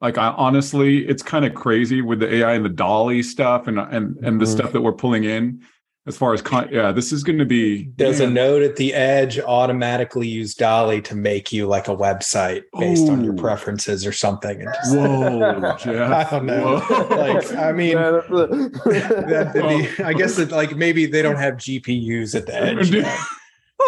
like 0.00 0.16
I 0.16 0.28
honestly, 0.28 1.06
it's 1.08 1.22
kind 1.22 1.44
of 1.44 1.54
crazy 1.54 2.02
with 2.02 2.20
the 2.20 2.32
AI 2.36 2.54
and 2.54 2.64
the 2.64 2.70
DALL-E 2.70 3.22
stuff 3.22 3.66
and 3.66 3.78
and 3.78 4.16
and 4.18 4.40
the 4.40 4.44
mm-hmm. 4.44 4.56
stuff 4.56 4.72
that 4.72 4.80
we're 4.80 4.92
pulling 4.92 5.24
in. 5.24 5.62
As 6.08 6.16
far 6.16 6.32
as 6.32 6.40
con- 6.40 6.70
yeah, 6.72 6.90
this 6.90 7.12
is 7.12 7.22
going 7.22 7.38
to 7.38 7.44
be. 7.44 7.84
Does 7.84 8.18
a 8.18 8.28
node 8.28 8.62
at 8.62 8.76
the 8.76 8.94
edge 8.94 9.38
automatically 9.38 10.26
use 10.26 10.54
DALL-E 10.54 11.02
to 11.02 11.14
make 11.14 11.52
you 11.52 11.66
like 11.66 11.86
a 11.86 11.94
website 11.94 12.62
based 12.78 13.06
Ooh. 13.06 13.12
on 13.12 13.22
your 13.22 13.34
preferences 13.34 14.06
or 14.06 14.12
something? 14.12 14.62
And 14.62 14.74
just, 14.74 14.96
Whoa, 14.96 15.76
Jeff. 15.80 16.10
I 16.10 16.30
don't 16.30 16.46
know. 16.46 16.74
like, 17.10 17.54
I 17.54 17.72
mean, 17.72 17.94
that, 17.96 19.50
the, 19.54 20.04
I 20.04 20.14
guess 20.14 20.36
that 20.36 20.50
like 20.50 20.74
maybe 20.74 21.04
they 21.04 21.20
don't 21.20 21.36
have 21.36 21.54
GPUs 21.56 22.34
at 22.34 22.46
the 22.46 22.54
edge 22.54 22.90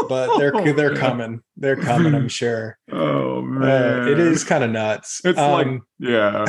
but 0.09 0.39
they're 0.39 0.55
oh, 0.55 0.73
they're 0.73 0.95
coming. 0.95 1.43
They're 1.57 1.77
coming. 1.77 2.14
I'm 2.14 2.29
sure. 2.29 2.79
Oh 2.91 3.43
man, 3.43 4.01
uh, 4.01 4.07
it 4.07 4.18
is 4.18 4.45
kind 4.45 4.64
of 4.64 4.71
nuts. 4.71 5.21
It's 5.25 5.39
um, 5.39 5.51
like 5.53 5.81
yeah. 5.99 6.45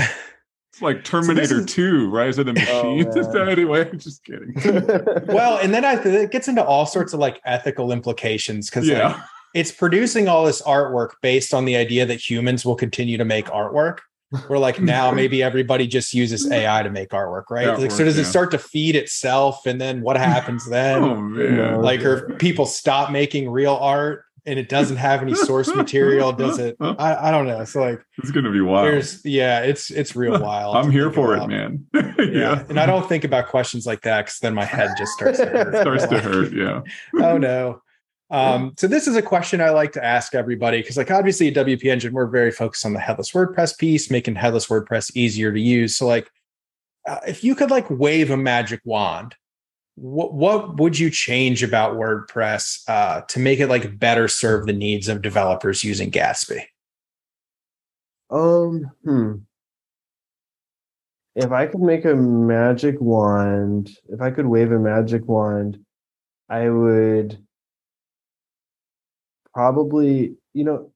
It's 0.71 0.81
like 0.81 1.03
Terminator 1.03 1.47
so 1.47 1.55
is, 1.57 1.65
2, 1.65 2.09
Rise 2.09 2.37
of 2.37 2.45
the 2.45 2.53
Machines. 2.53 3.13
Oh, 3.17 3.41
anyway, 3.47 3.89
I'm 3.89 3.99
just 3.99 4.23
kidding. 4.23 4.53
well, 5.27 5.57
and 5.57 5.73
then 5.73 5.83
I 5.83 5.95
it 5.95 6.31
gets 6.31 6.47
into 6.47 6.63
all 6.63 6.85
sorts 6.85 7.11
of 7.11 7.19
like 7.19 7.41
ethical 7.43 7.91
implications 7.91 8.69
because 8.69 8.87
yeah. 8.87 9.09
like, 9.09 9.17
it's 9.53 9.71
producing 9.71 10.29
all 10.29 10.45
this 10.45 10.61
artwork 10.61 11.09
based 11.21 11.53
on 11.53 11.65
the 11.65 11.75
idea 11.75 12.05
that 12.05 12.21
humans 12.21 12.63
will 12.63 12.77
continue 12.77 13.17
to 13.17 13.25
make 13.25 13.47
artwork. 13.47 13.99
We're 14.47 14.59
like 14.59 14.79
now 14.79 15.11
maybe 15.21 15.43
everybody 15.43 15.87
just 15.87 16.13
uses 16.13 16.49
AI 16.49 16.83
to 16.83 16.89
make 16.89 17.09
artwork, 17.09 17.49
right? 17.49 17.67
Artwork, 17.67 17.79
like, 17.79 17.91
so 17.91 18.05
does 18.05 18.15
yeah. 18.15 18.21
it 18.21 18.27
start 18.27 18.51
to 18.51 18.57
feed 18.57 18.95
itself, 18.95 19.65
and 19.65 19.81
then 19.81 20.01
what 20.01 20.15
happens 20.15 20.69
then? 20.69 21.03
oh 21.03 21.17
man! 21.17 21.81
Like, 21.81 22.01
or 22.05 22.33
people 22.35 22.65
stop 22.65 23.11
making 23.11 23.49
real 23.49 23.75
art, 23.75 24.23
and 24.45 24.57
it 24.57 24.69
doesn't 24.69 24.97
have 24.97 25.21
any 25.21 25.35
source 25.35 25.73
material. 25.73 26.31
Does 26.31 26.59
it? 26.59 26.75
I, 26.81 27.29
I 27.29 27.31
don't 27.31 27.47
know. 27.47 27.61
It's 27.61 27.75
like 27.75 28.03
it's 28.17 28.31
going 28.31 28.45
to 28.45 28.51
be 28.51 28.61
wild. 28.61 28.87
There's 28.87 29.23
yeah, 29.25 29.61
it's 29.61 29.91
it's 29.91 30.15
real 30.15 30.39
wild. 30.41 30.75
I'm 30.75 30.91
here 30.91 31.11
for 31.11 31.35
about. 31.35 31.51
it, 31.51 31.55
man. 31.55 31.85
yeah. 31.93 32.25
yeah, 32.25 32.63
and 32.69 32.79
I 32.79 32.85
don't 32.85 33.07
think 33.07 33.23
about 33.23 33.47
questions 33.47 33.85
like 33.85 34.01
that 34.01 34.25
because 34.25 34.39
then 34.39 34.53
my 34.53 34.65
head 34.65 34.91
just 34.97 35.13
starts 35.13 35.39
to 35.39 35.45
hurt. 35.45 35.81
starts 35.81 36.07
to 36.07 36.19
hurt. 36.19 36.53
Yeah. 36.53 36.81
oh 37.15 37.37
no. 37.37 37.81
Um, 38.31 38.73
so 38.77 38.87
this 38.87 39.07
is 39.07 39.17
a 39.17 39.21
question 39.21 39.59
I 39.59 39.71
like 39.71 39.91
to 39.91 40.03
ask 40.03 40.33
everybody 40.33 40.79
because, 40.79 40.95
like, 40.95 41.11
obviously 41.11 41.49
at 41.49 41.53
WP 41.53 41.83
Engine, 41.83 42.13
we're 42.13 42.27
very 42.27 42.49
focused 42.49 42.85
on 42.85 42.93
the 42.93 42.99
headless 42.99 43.33
WordPress 43.33 43.77
piece, 43.77 44.09
making 44.09 44.35
headless 44.35 44.67
WordPress 44.67 45.13
easier 45.15 45.51
to 45.51 45.59
use. 45.59 45.97
So, 45.97 46.07
like, 46.07 46.31
uh, 47.05 47.19
if 47.27 47.43
you 47.43 47.55
could 47.55 47.71
like 47.71 47.89
wave 47.89 48.31
a 48.31 48.37
magic 48.37 48.79
wand, 48.85 49.35
what 50.01 50.33
what 50.33 50.77
would 50.77 50.97
you 50.97 51.11
change 51.11 51.61
about 51.61 51.93
WordPress 51.93 52.81
uh, 52.87 53.21
to 53.21 53.39
make 53.39 53.59
it 53.59 53.67
like 53.67 53.99
better 53.99 54.27
serve 54.27 54.65
the 54.65 54.73
needs 54.73 55.07
of 55.07 55.21
developers 55.21 55.83
using 55.83 56.09
Gatsby? 56.09 56.63
Um, 58.31 58.89
hmm. 59.03 59.33
If 61.35 61.51
I 61.51 61.67
could 61.67 61.81
make 61.81 62.05
a 62.05 62.15
magic 62.15 62.99
wand, 62.99 63.91
if 64.09 64.21
I 64.21 64.31
could 64.31 64.47
wave 64.47 64.71
a 64.71 64.79
magic 64.79 65.27
wand, 65.27 65.77
I 66.49 66.67
would 66.67 67.37
probably 69.53 70.35
you 70.53 70.63
know 70.63 70.91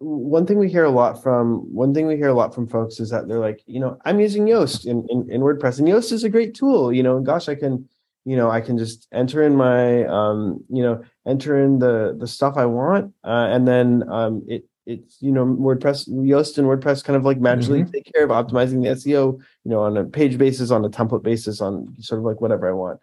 one 0.00 0.46
thing 0.46 0.58
we 0.58 0.70
hear 0.70 0.84
a 0.84 0.90
lot 0.90 1.22
from 1.22 1.58
one 1.74 1.92
thing 1.92 2.06
we 2.06 2.16
hear 2.16 2.28
a 2.28 2.34
lot 2.34 2.54
from 2.54 2.66
folks 2.66 3.00
is 3.00 3.10
that 3.10 3.28
they're 3.28 3.38
like 3.38 3.62
you 3.66 3.78
know 3.78 3.98
i'm 4.06 4.18
using 4.18 4.46
yoast 4.46 4.86
in, 4.86 5.06
in, 5.10 5.30
in 5.30 5.42
wordpress 5.42 5.78
and 5.78 5.86
yoast 5.86 6.10
is 6.10 6.24
a 6.24 6.28
great 6.28 6.54
tool 6.54 6.90
you 6.90 7.02
know 7.02 7.18
and 7.18 7.26
gosh 7.26 7.48
i 7.48 7.54
can 7.54 7.86
you 8.24 8.34
know 8.34 8.50
i 8.50 8.62
can 8.62 8.78
just 8.78 9.06
enter 9.12 9.42
in 9.42 9.54
my 9.54 10.04
um 10.06 10.64
you 10.70 10.82
know 10.82 11.02
enter 11.26 11.62
in 11.62 11.78
the 11.78 12.16
the 12.18 12.26
stuff 12.26 12.56
i 12.56 12.64
want 12.64 13.12
uh, 13.24 13.48
and 13.50 13.68
then 13.68 14.02
um 14.08 14.42
it 14.48 14.64
it's 14.86 15.18
you 15.20 15.30
know 15.30 15.44
wordpress 15.44 16.08
yoast 16.08 16.56
and 16.56 16.66
wordpress 16.66 17.04
kind 17.04 17.16
of 17.16 17.24
like 17.26 17.38
magically 17.38 17.82
mm-hmm. 17.82 17.90
take 17.90 18.10
care 18.10 18.24
of 18.24 18.30
optimizing 18.30 18.82
the 18.82 18.88
seo 18.88 19.38
you 19.64 19.70
know 19.70 19.80
on 19.80 19.98
a 19.98 20.04
page 20.04 20.38
basis 20.38 20.70
on 20.70 20.82
a 20.82 20.88
template 20.88 21.22
basis 21.22 21.60
on 21.60 21.94
sort 22.00 22.18
of 22.18 22.24
like 22.24 22.40
whatever 22.40 22.66
i 22.66 22.72
want 22.72 22.98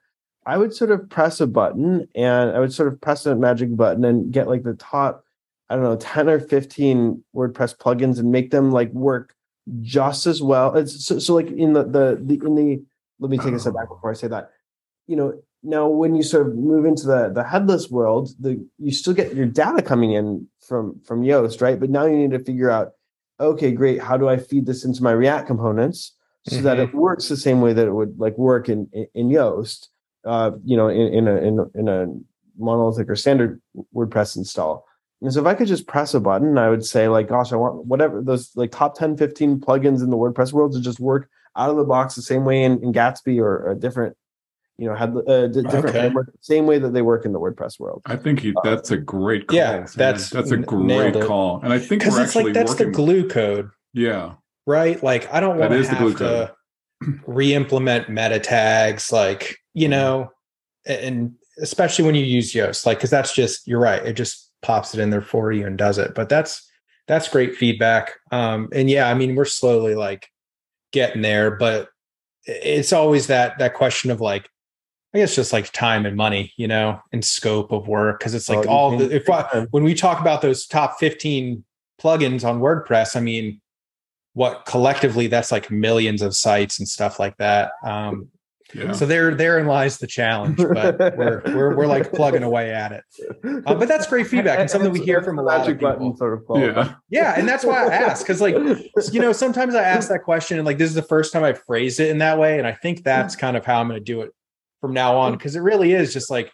I 0.47 0.57
would 0.57 0.73
sort 0.73 0.91
of 0.91 1.09
press 1.09 1.41
a 1.41 1.45
button 1.45 2.07
and 2.15 2.51
I 2.51 2.59
would 2.61 2.71
sort 2.71 2.87
of 2.87 3.01
press 3.01 3.25
a 3.25 3.35
magic 3.35 3.75
button 3.75 4.05
and 4.05 4.31
get 4.31 4.47
like 4.47 4.63
the 4.63 4.75
top, 4.75 5.25
I 5.70 5.76
don't 5.76 5.84
know, 5.84 5.95
10 5.97 6.30
or 6.30 6.39
15 6.39 7.24
WordPress 7.36 7.78
plugins 7.78 8.20
and 8.20 8.32
make 8.32 8.51
them 8.51 8.72
like 8.72 8.91
work 8.91 9.36
just 9.82 10.26
as 10.28 10.41
well. 10.41 10.76
It's 10.76 11.05
so, 11.05 11.20
so 11.20 11.36
like 11.36 11.47
in 11.47 11.74
the, 11.74 11.84
the, 11.84 12.20
the, 12.22 12.45
in 12.45 12.55
the, 12.55 12.84
let 13.20 13.32
me 13.32 13.38
take 13.38 13.53
a 13.53 13.59
step 13.59 13.74
back 13.74 13.89
before 13.89 14.11
I 14.11 14.13
say 14.13 14.28
that, 14.28 14.51
you 15.07 15.15
know, 15.15 15.41
now 15.63 15.88
when 15.88 16.15
you 16.15 16.24
sort 16.24 16.47
of 16.47 16.55
move 16.55 16.86
into 16.86 17.07
the, 17.07 17.32
the 17.34 17.43
headless 17.43 17.89
world, 17.89 18.30
the, 18.39 18.65
you 18.78 18.91
still 18.91 19.13
get 19.13 19.36
your 19.36 19.45
data 19.45 19.82
coming 19.82 20.13
in 20.13 20.47
from, 20.65 21.01
from 21.05 21.24
Yoast, 21.24 21.61
right? 21.61 21.80
But 21.80 21.89
now 21.89 22.05
you 22.05 22.15
need 22.15 22.32
to 22.32 22.43
figure 22.43 22.70
out, 22.70 22.93
okay, 23.39 23.72
great. 23.72 24.01
How 24.01 24.18
do 24.18 24.30
I 24.30 24.38
feed 24.38 24.65
this 24.65 24.86
into 24.86 25.03
my 25.03 25.11
React 25.11 25.47
components 25.47 26.13
so 26.47 26.55
mm-hmm. 26.55 26.65
that 26.65 26.80
it 26.80 26.93
works 26.93 27.28
the 27.28 27.38
same 27.38 27.59
way 27.59 27.74
that 27.74 27.88
it 27.88 27.93
would 27.93 28.20
like 28.20 28.38
work 28.38 28.70
in, 28.70 28.88
in, 28.93 29.07
in 29.13 29.30
Yoast? 29.30 29.88
uh, 30.28 30.51
you 30.65 30.76
know, 30.76 30.89
in, 30.89 31.13
in 31.13 31.28
a 31.28 31.36
in, 31.38 31.72
in 31.74 31.88
a 31.88 32.07
monolithic 32.57 33.09
or 33.09 33.15
standard 33.15 33.61
WordPress 33.95 34.36
install. 34.36 34.86
And 35.22 35.34
so 35.34 35.41
if 35.41 35.47
I 35.47 35.55
could 35.55 35.68
just 35.68 35.88
press 35.88 36.13
a 36.13 36.20
button, 36.20 36.57
I 36.57 36.70
would 36.70 36.86
say 36.86 37.07
like, 37.07 37.28
gosh, 37.28 37.51
I 37.51 37.55
want 37.55 37.86
whatever 37.86 38.22
those 38.22 38.55
like 38.55 38.72
top 38.72 38.97
10, 38.97 39.18
15 39.18 39.59
plugins 39.59 40.03
in 40.03 40.09
the 40.09 40.18
WordPress 40.18 40.53
world 40.53 40.74
to 40.74 40.82
just 40.82 40.99
work 40.99 41.30
out 41.55 41.72
of 41.72 41.78
the 41.78 41.84
box 41.84 42.15
the 42.15 42.22
same 42.22 42.45
way 42.45 42.63
in, 42.63 42.84
in 42.84 42.93
Gatsby 42.93 43.41
or 43.41 43.72
a 43.72 43.76
different, 43.76 44.15
you 44.78 44.88
know, 44.88 44.95
had 44.95 45.18
uh, 45.28 45.47
different 45.47 45.95
okay. 45.95 46.32
same 46.41 46.68
way 46.68 46.78
that 46.78 46.93
they 46.93 47.01
work 47.01 47.26
in 47.26 47.34
the 47.34 47.39
WordPress 47.39 47.80
world. 47.80 48.03
I 48.05 48.15
think 48.15 48.41
he, 48.41 48.53
uh, 48.55 48.61
that's 48.63 48.91
a 48.91 48.97
great 48.97 49.47
call. 49.47 49.57
Yeah, 49.57 49.88
that's 49.95 50.30
that's 50.30 50.51
a 50.51 50.57
great 50.57 51.20
call. 51.26 51.61
And 51.63 51.74
I 51.74 51.80
think 51.80 52.05
we're 52.05 52.22
it's 52.22 52.36
like 52.36 52.53
that's 52.53 52.74
working, 52.74 52.91
the 52.91 52.93
glue 52.93 53.28
code. 53.28 53.72
Yeah. 53.93 54.34
Right. 54.68 55.01
Like 55.01 55.34
I 55.34 55.39
don't 55.39 55.57
want 55.57 55.72
to 55.72 55.84
have 55.84 56.18
to 56.18 56.53
re-implement 57.26 58.09
meta 58.09 58.39
tags 58.39 59.11
like 59.11 59.57
you 59.74 59.88
know 59.88 60.32
and 60.86 61.34
especially 61.61 62.05
when 62.05 62.15
you 62.15 62.24
use 62.24 62.53
yoast 62.53 62.86
like 62.86 62.97
because 62.97 63.09
that's 63.09 63.34
just 63.34 63.68
you're 63.68 63.80
right 63.80 64.03
it 64.05 64.13
just 64.13 64.46
pops 64.62 64.93
it 64.93 64.99
in 64.99 65.10
there 65.10 65.22
for 65.22 65.51
you 65.51 65.66
and 65.66 65.78
does 65.78 65.97
it. 65.97 66.16
But 66.16 66.30
that's 66.30 66.70
that's 67.08 67.30
great 67.30 67.55
feedback. 67.55 68.12
Um 68.32 68.70
and 68.74 68.89
yeah 68.89 69.10
i 69.10 69.14
mean 69.14 69.36
we're 69.36 69.45
slowly 69.45 69.95
like 69.95 70.30
getting 70.91 71.22
there 71.22 71.51
but 71.51 71.89
it's 72.45 72.93
always 72.93 73.28
that 73.28 73.58
that 73.60 73.74
question 73.74 74.10
of 74.10 74.22
like 74.22 74.49
i 75.14 75.18
guess 75.18 75.36
just 75.36 75.51
like 75.51 75.70
time 75.74 76.05
and 76.05 76.16
money 76.16 76.53
you 76.55 76.68
know 76.68 76.99
and 77.12 77.26
scope 77.26 77.74
of 77.74 77.89
work 77.89 78.20
because 78.20 78.34
it's 78.34 78.47
like 78.47 78.66
oh, 78.68 78.70
all 78.70 78.97
the, 78.97 79.14
if 79.14 79.30
I, 79.30 79.68
when 79.72 79.84
we 79.84 79.93
talk 79.93 80.22
about 80.22 80.41
those 80.41 80.66
top 80.66 80.97
15 80.97 81.64
plugins 82.01 82.47
on 82.47 82.62
wordpress 82.62 83.18
i 83.18 83.20
mean 83.20 83.60
what 84.38 84.68
collectively 84.68 85.26
that's 85.26 85.51
like 85.51 85.72
millions 85.72 86.22
of 86.22 86.36
sites 86.36 86.78
and 86.78 86.88
stuff 86.88 87.20
like 87.20 87.36
that. 87.38 87.72
Um, 87.84 88.30
yeah. 88.74 88.91
So 88.91 89.05
there, 89.05 89.34
therein 89.34 89.65
lies 89.68 89.97
the 89.97 90.07
challenge, 90.07 90.57
but 90.57 90.99
we're 91.18 91.41
we're, 91.45 91.76
we're 91.76 91.88
like 91.88 92.11
plugging 92.11 92.43
away 92.43 92.74
at 92.74 92.91
it. 92.91 93.03
Uh, 93.65 93.74
but 93.76 93.88
that's 93.88 94.07
great 94.07 94.28
feedback 94.28 94.59
and 94.59 94.70
something 94.70 94.91
we 94.91 95.01
hear 95.01 95.22
from 95.22 95.39
a 95.39 95.41
lot 95.41 95.68
of 95.68 95.80
people. 95.80 96.15
Sort 96.18 96.34
of 96.34 96.43
yeah, 96.59 96.95
yeah, 97.09 97.36
and 97.38 97.47
that's 97.47 97.63
why 97.63 97.86
I 97.86 97.93
ask 97.93 98.26
because 98.26 98.41
like 98.41 98.55
you 99.11 99.22
know 99.22 99.32
sometimes 99.32 99.74
I 99.74 99.84
ask 99.84 100.09
that 100.09 100.24
question 100.24 100.57
and 100.57 100.65
like 100.65 100.78
this 100.78 100.89
is 100.89 100.95
the 100.95 101.01
first 101.01 101.32
time 101.32 101.43
I've 101.43 101.61
phrased 101.63 101.99
it 101.99 102.09
in 102.09 102.18
that 102.18 102.38
way, 102.38 102.57
and 102.57 102.68
I 102.68 102.74
think 102.74 103.03
that's 103.03 103.36
kind 103.36 103.55
of 103.55 103.65
how 103.65 103.80
I'm 103.80 103.88
going 103.88 103.99
to 103.99 104.03
do 104.03 104.22
it 104.22 104.32
from 104.82 104.93
now 104.93 105.18
on 105.18 105.34
because 105.34 105.55
it 105.55 105.61
really 105.61 105.93
is 105.93 106.13
just 106.13 106.30
like 106.30 106.51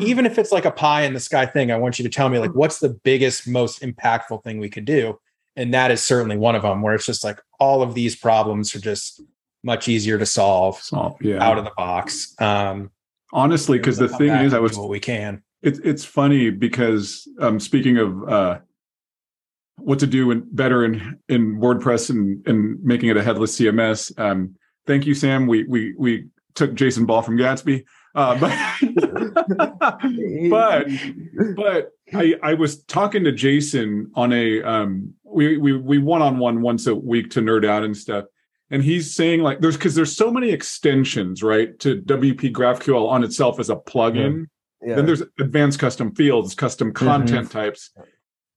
even 0.00 0.26
if 0.26 0.38
it's 0.38 0.50
like 0.50 0.64
a 0.64 0.70
pie 0.70 1.02
in 1.02 1.12
the 1.12 1.20
sky 1.20 1.46
thing, 1.46 1.70
I 1.70 1.76
want 1.76 1.98
you 1.98 2.02
to 2.02 2.08
tell 2.08 2.28
me 2.28 2.38
like 2.38 2.54
what's 2.54 2.78
the 2.78 2.88
biggest, 2.88 3.46
most 3.46 3.80
impactful 3.80 4.42
thing 4.42 4.58
we 4.58 4.70
could 4.70 4.86
do 4.86 5.18
and 5.56 5.72
that 5.74 5.90
is 5.90 6.02
certainly 6.02 6.36
one 6.36 6.54
of 6.54 6.62
them 6.62 6.82
where 6.82 6.94
it's 6.94 7.06
just 7.06 7.24
like 7.24 7.40
all 7.60 7.82
of 7.82 7.94
these 7.94 8.16
problems 8.16 8.74
are 8.74 8.80
just 8.80 9.22
much 9.64 9.88
easier 9.88 10.18
to 10.18 10.26
solve, 10.26 10.80
solve 10.80 11.16
yeah. 11.20 11.42
out 11.42 11.58
of 11.58 11.64
the 11.64 11.72
box. 11.76 12.34
Um, 12.40 12.90
honestly 13.32 13.78
because 13.78 13.98
the 13.98 14.06
thing 14.06 14.30
is 14.30 14.54
i 14.54 14.60
was 14.60 14.78
what 14.78 14.88
we 14.88 15.00
can. 15.00 15.42
It, 15.60 15.80
it's 15.82 16.04
funny 16.04 16.50
because 16.50 17.26
um, 17.40 17.58
speaking 17.58 17.98
of 17.98 18.28
uh, 18.28 18.58
what 19.76 19.98
to 20.00 20.06
do 20.06 20.30
in, 20.30 20.46
better 20.52 20.84
in 20.84 21.18
in 21.28 21.58
wordpress 21.58 22.10
and, 22.10 22.46
and 22.46 22.82
making 22.82 23.08
it 23.08 23.16
a 23.16 23.22
headless 23.22 23.58
cms 23.58 24.16
um, 24.18 24.54
thank 24.86 25.06
you 25.06 25.14
sam. 25.14 25.46
We 25.46 25.64
we 25.64 25.94
we 25.98 26.28
took 26.54 26.74
Jason 26.74 27.06
Bahl 27.06 27.22
from 27.22 27.36
gatsby. 27.36 27.84
Uh, 28.14 28.38
but 28.38 28.52
but 30.50 30.88
but 31.56 31.90
I 32.12 32.34
I 32.42 32.54
was 32.54 32.84
talking 32.84 33.24
to 33.24 33.32
Jason 33.32 34.10
on 34.14 34.32
a 34.32 34.62
um 34.62 35.14
we 35.24 35.58
we 35.58 35.76
we 35.76 35.98
one 35.98 36.22
on 36.22 36.38
one 36.38 36.62
once 36.62 36.86
a 36.86 36.94
week 36.94 37.30
to 37.30 37.40
nerd 37.40 37.66
out 37.66 37.82
and 37.82 37.96
stuff, 37.96 38.26
and 38.74 38.82
he's 38.82 39.14
saying 39.14 39.40
like 39.40 39.60
there's 39.60 39.76
because 39.76 39.94
there's 39.94 40.14
so 40.14 40.32
many 40.32 40.50
extensions 40.50 41.42
right 41.44 41.78
to 41.78 42.02
wp 42.02 42.52
graphql 42.52 43.08
on 43.08 43.22
itself 43.22 43.60
as 43.60 43.70
a 43.70 43.76
plugin 43.76 44.46
Yeah. 44.82 44.96
then 44.96 45.06
there's 45.06 45.22
advanced 45.38 45.78
custom 45.78 46.12
fields 46.14 46.54
custom 46.56 46.92
mm-hmm. 46.92 47.06
content 47.06 47.50
types 47.52 47.90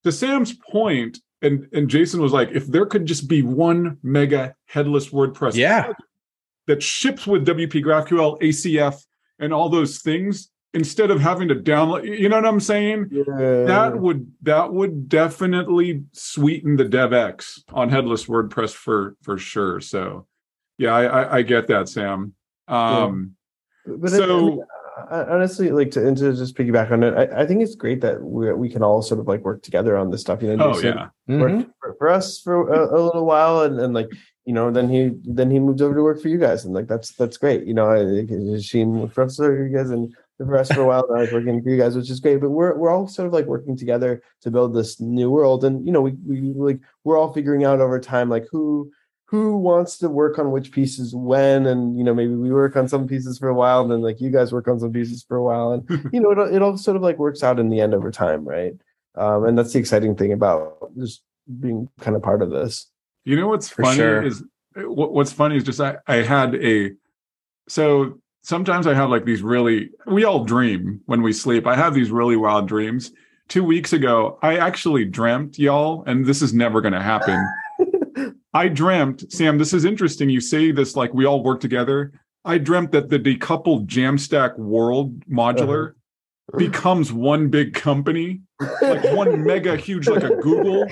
to 0.02 0.10
sam's 0.10 0.54
point 0.54 1.20
and 1.40 1.68
and 1.72 1.88
jason 1.88 2.20
was 2.20 2.32
like 2.32 2.50
if 2.50 2.66
there 2.66 2.84
could 2.84 3.06
just 3.06 3.28
be 3.28 3.42
one 3.42 3.98
mega 4.02 4.54
headless 4.66 5.10
wordpress 5.10 5.54
Yeah. 5.54 5.92
that 6.66 6.82
ships 6.82 7.24
with 7.26 7.46
wp 7.46 7.72
graphql 7.84 8.40
acf 8.42 9.00
and 9.38 9.54
all 9.54 9.68
those 9.68 10.00
things 10.00 10.50
instead 10.74 11.10
of 11.10 11.20
having 11.20 11.48
to 11.48 11.54
download 11.54 12.04
you 12.18 12.28
know 12.28 12.36
what 12.36 12.44
i'm 12.46 12.60
saying 12.60 13.08
yeah. 13.10 13.64
that 13.64 13.98
would 13.98 14.30
that 14.42 14.72
would 14.72 15.08
definitely 15.08 16.04
sweeten 16.12 16.76
the 16.76 16.84
devx 16.84 17.60
on 17.72 17.88
headless 17.88 18.26
wordpress 18.26 18.72
for 18.74 19.16
for 19.22 19.38
sure 19.38 19.80
so 19.80 20.26
yeah 20.76 20.94
i 20.94 21.04
i, 21.04 21.36
I 21.38 21.42
get 21.42 21.68
that 21.68 21.88
sam 21.88 22.34
um 22.68 23.34
but 23.86 24.12
I- 24.12 24.16
I 24.16 24.18
so- 24.18 24.46
mean, 24.46 24.62
honestly, 25.10 25.70
like 25.70 25.92
to, 25.92 26.06
and 26.06 26.16
to 26.16 26.32
just 26.34 26.56
piggyback 26.56 26.90
on 26.90 27.04
it, 27.04 27.14
I, 27.14 27.42
I 27.42 27.46
think 27.46 27.62
it's 27.62 27.76
great 27.76 28.00
that 28.00 28.20
we 28.20 28.52
we 28.52 28.68
can 28.68 28.82
all 28.82 29.00
sort 29.00 29.20
of 29.20 29.28
like 29.28 29.42
work 29.44 29.62
together 29.62 29.96
on 29.96 30.10
this 30.10 30.20
stuff. 30.22 30.42
You 30.42 30.56
know, 30.56 30.70
oh 30.70 30.72
Jason 30.74 30.98
yeah 30.98 31.08
Mhm. 31.30 31.40
worked 31.40 31.70
for, 31.80 31.94
for 31.98 32.08
us 32.10 32.40
for 32.40 32.68
a, 32.68 32.80
a 32.94 33.00
little 33.00 33.24
while, 33.24 33.62
and, 33.62 33.78
and 33.78 33.94
like 33.94 34.08
you 34.44 34.52
know, 34.52 34.70
then 34.72 34.88
he 34.88 35.12
then 35.24 35.50
he 35.52 35.60
moved 35.60 35.80
over 35.82 35.94
to 35.94 36.02
work 36.02 36.20
for 36.20 36.26
you 36.28 36.36
guys, 36.36 36.64
and 36.64 36.74
like 36.74 36.88
that's 36.88 37.14
that's 37.14 37.36
great. 37.36 37.64
You 37.64 37.74
know, 37.74 37.88
I, 37.88 38.58
Sheen 38.60 38.98
worked 38.98 39.14
for 39.14 39.22
us 39.22 39.36
for 39.36 39.68
you 39.68 39.74
guys, 39.74 39.90
and 39.90 40.12
for 40.46 40.56
us 40.56 40.70
for 40.72 40.80
a 40.82 40.86
while. 40.86 41.04
And 41.08 41.18
I 41.18 41.22
was 41.22 41.32
working 41.32 41.62
for 41.62 41.68
you 41.70 41.76
guys, 41.76 41.96
which 41.96 42.10
is 42.10 42.20
great. 42.20 42.40
But 42.40 42.50
we're 42.50 42.76
we're 42.76 42.90
all 42.90 43.08
sort 43.08 43.26
of 43.26 43.32
like 43.32 43.46
working 43.46 43.76
together 43.76 44.22
to 44.42 44.50
build 44.50 44.74
this 44.74 45.00
new 45.00 45.30
world, 45.30 45.64
and 45.64 45.84
you 45.86 45.92
know, 45.92 46.00
we 46.00 46.12
we 46.26 46.40
like 46.54 46.80
we're 47.04 47.18
all 47.18 47.32
figuring 47.32 47.64
out 47.64 47.80
over 47.80 47.98
time 48.00 48.28
like 48.28 48.46
who 48.50 48.90
who 49.26 49.58
wants 49.58 49.98
to 49.98 50.08
work 50.08 50.38
on 50.38 50.50
which 50.52 50.72
pieces 50.72 51.14
when 51.14 51.66
and 51.66 51.98
you 51.98 52.02
know 52.04 52.14
maybe 52.14 52.34
we 52.34 52.50
work 52.50 52.76
on 52.76 52.88
some 52.88 53.06
pieces 53.06 53.38
for 53.38 53.48
a 53.48 53.54
while 53.54 53.82
and 53.82 53.90
then 53.90 54.00
like 54.00 54.22
you 54.22 54.30
guys 54.30 54.52
work 54.54 54.66
on 54.68 54.80
some 54.80 54.90
pieces 54.90 55.22
for 55.28 55.36
a 55.36 55.42
while 55.42 55.72
and 55.72 55.86
you 56.14 56.18
know 56.20 56.30
it, 56.30 56.38
all- 56.38 56.54
it 56.56 56.62
all 56.62 56.78
sort 56.78 56.96
of 56.96 57.02
like 57.02 57.18
works 57.18 57.42
out 57.42 57.58
in 57.60 57.68
the 57.68 57.78
end 57.78 57.92
over 57.92 58.10
time 58.10 58.42
right 58.48 58.72
um, 59.16 59.44
and 59.44 59.58
that's 59.58 59.74
the 59.74 59.78
exciting 59.78 60.16
thing 60.16 60.32
about 60.32 60.78
just 60.96 61.20
being 61.60 61.90
kind 62.00 62.16
of 62.16 62.22
part 62.22 62.40
of 62.40 62.48
this 62.48 62.86
You 63.26 63.36
know 63.36 63.48
what's 63.48 63.68
For 63.68 63.82
funny 63.82 63.96
sure. 63.98 64.22
is 64.22 64.42
what, 64.76 65.12
what's 65.12 65.30
funny 65.32 65.56
is 65.56 65.64
just 65.64 65.78
I, 65.82 65.98
I 66.06 66.22
had 66.22 66.54
a 66.54 66.92
so 67.68 68.20
sometimes 68.48 68.86
I 68.86 68.94
have 68.94 69.10
like 69.10 69.26
these 69.26 69.42
really 69.42 69.90
we 70.06 70.24
all 70.24 70.44
dream 70.44 71.02
when 71.04 71.20
we 71.20 71.34
sleep. 71.34 71.66
I 71.66 71.76
have 71.76 71.92
these 71.92 72.10
really 72.10 72.36
wild 72.36 72.66
dreams. 72.66 73.12
Two 73.48 73.62
weeks 73.62 73.92
ago, 73.92 74.38
I 74.42 74.56
actually 74.56 75.04
dreamt, 75.04 75.58
y'all, 75.58 76.02
and 76.06 76.24
this 76.24 76.40
is 76.40 76.54
never 76.54 76.80
gonna 76.80 77.02
happen. 77.02 77.46
I 78.54 78.68
dreamt, 78.68 79.30
Sam, 79.30 79.58
this 79.58 79.74
is 79.74 79.84
interesting. 79.84 80.30
You 80.30 80.40
say 80.40 80.72
this 80.72 80.96
like 80.96 81.12
we 81.12 81.26
all 81.26 81.42
work 81.44 81.60
together. 81.60 82.12
I 82.44 82.56
dreamt 82.56 82.92
that 82.92 83.10
the 83.10 83.18
decoupled 83.18 83.86
Jamstack 83.86 84.58
world 84.58 85.26
modular 85.26 85.90
uh-huh. 85.90 85.97
Becomes 86.56 87.12
one 87.12 87.48
big 87.50 87.74
company, 87.74 88.40
like 88.80 89.04
one 89.14 89.44
mega 89.44 89.76
huge, 89.76 90.08
like 90.08 90.22
a 90.22 90.34
Google, 90.36 90.86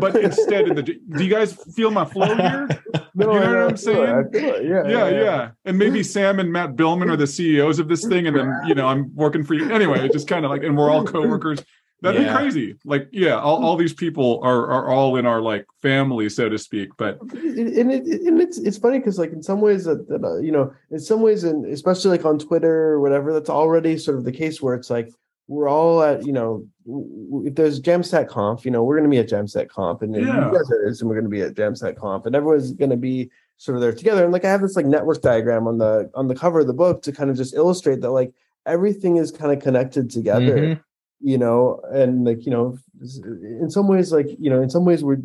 but 0.00 0.14
instead 0.22 0.68
of 0.68 0.76
the 0.76 0.82
do 0.82 1.24
you 1.24 1.30
guys 1.30 1.54
feel 1.74 1.90
my 1.90 2.04
flow 2.04 2.34
here? 2.36 2.68
No, 3.14 3.32
You 3.32 3.40
know 3.40 3.46
what 3.50 3.58
I'm 3.58 3.74
I 3.74 3.76
feel 3.76 4.02
it, 4.02 4.08
I 4.08 4.22
saying? 4.22 4.28
it, 4.32 4.64
yeah, 4.64 4.86
yeah 4.86 5.08
yeah 5.08 5.50
and 5.64 5.76
maybe 5.76 6.04
sam 6.04 6.38
and 6.38 6.52
Matt 6.52 6.76
Biilmann 6.76 7.10
are 7.10 7.16
the 7.16 7.26
ceos 7.26 7.80
of 7.80 7.88
this 7.88 8.06
thing 8.06 8.28
and 8.28 8.36
then 8.36 8.52
you 8.64 8.76
know 8.76 8.86
i'm 8.86 9.12
working 9.16 9.42
for 9.42 9.54
you. 9.54 9.68
Anyway 9.72 9.98
it's 10.04 10.12
just 10.12 10.28
kind 10.28 10.44
of 10.44 10.52
like 10.52 10.62
and 10.62 10.76
we're 10.78 10.88
all 10.88 11.04
coworkers 11.04 11.58
that'd 12.02 12.20
Yeah. 12.22 12.32
be 12.32 12.38
crazy 12.38 12.74
like 12.84 13.08
yeah 13.12 13.38
all, 13.38 13.62
all 13.64 13.76
these 13.76 13.92
people 13.94 14.40
are 14.42 14.66
are 14.70 14.88
all 14.88 15.16
in 15.16 15.26
our 15.26 15.40
like 15.40 15.66
family 15.82 16.28
so 16.28 16.48
to 16.48 16.58
speak 16.58 16.90
but 16.96 17.20
and 17.32 17.90
it, 17.92 18.06
and 18.26 18.40
it's 18.40 18.58
it's 18.58 18.78
funny 18.78 18.98
because 18.98 19.18
like 19.18 19.32
in 19.32 19.42
some 19.42 19.60
ways 19.60 19.84
that, 19.84 20.08
that 20.08 20.22
uh, 20.24 20.38
you 20.38 20.52
know 20.52 20.72
in 20.90 21.00
some 21.00 21.20
ways 21.22 21.44
and 21.44 21.66
especially 21.66 22.10
like 22.16 22.24
on 22.24 22.38
Twitter 22.38 22.90
or 22.92 23.00
whatever 23.00 23.32
that's 23.32 23.50
already 23.50 23.98
sort 23.98 24.16
of 24.18 24.24
the 24.24 24.32
case 24.32 24.62
where 24.62 24.74
it's 24.74 24.90
like 24.90 25.08
we're 25.48 25.68
all 25.68 26.02
at 26.02 26.24
you 26.26 26.32
know 26.32 26.64
w- 26.86 27.08
w- 27.30 27.48
if 27.48 27.54
there's 27.54 27.80
Jamstack 27.80 28.28
Conf 28.28 28.64
you 28.64 28.70
know 28.70 28.84
we're 28.84 28.96
going 28.98 29.10
to 29.10 29.14
be 29.16 29.18
at 29.18 29.28
Jamstack 29.28 29.68
Conf 29.68 30.02
and 30.02 30.14
Yeah. 30.14 30.20
you 30.50 30.56
guys 30.56 30.70
are 30.70 30.86
and 30.86 31.08
we're 31.08 31.14
going 31.14 31.24
to 31.24 31.30
be 31.30 31.42
at 31.42 31.54
Jamstack 31.54 31.96
Conf 31.96 32.26
and 32.26 32.36
everyone's 32.36 32.72
going 32.72 32.90
to 32.90 32.96
be 32.96 33.30
sort 33.56 33.74
of 33.76 33.80
there 33.82 33.92
together 33.92 34.22
and 34.24 34.32
like 34.32 34.44
I 34.44 34.50
have 34.50 34.60
this 34.60 34.76
like 34.76 34.86
network 34.86 35.20
diagram 35.22 35.66
on 35.66 35.78
the 35.78 36.10
on 36.14 36.28
the 36.28 36.34
cover 36.34 36.60
of 36.60 36.66
the 36.68 36.74
book 36.74 37.02
to 37.02 37.12
kind 37.12 37.28
of 37.30 37.36
just 37.36 37.54
illustrate 37.54 38.02
that 38.02 38.10
like 38.12 38.32
everything 38.66 39.16
is 39.16 39.30
kind 39.32 39.50
of 39.52 39.60
connected 39.62 40.10
together 40.10 40.56
Mhm. 40.58 40.80
You 41.20 41.38
know 41.38 41.80
and 41.90 42.24
like 42.24 42.44
you 42.44 42.50
know 42.50 42.78
in 43.60 43.70
some 43.70 43.88
ways 43.88 44.12
like 44.12 44.28
you 44.38 44.50
know 44.50 44.62
in 44.62 44.70
some 44.70 44.84
ways 44.84 45.02
we're 45.02 45.18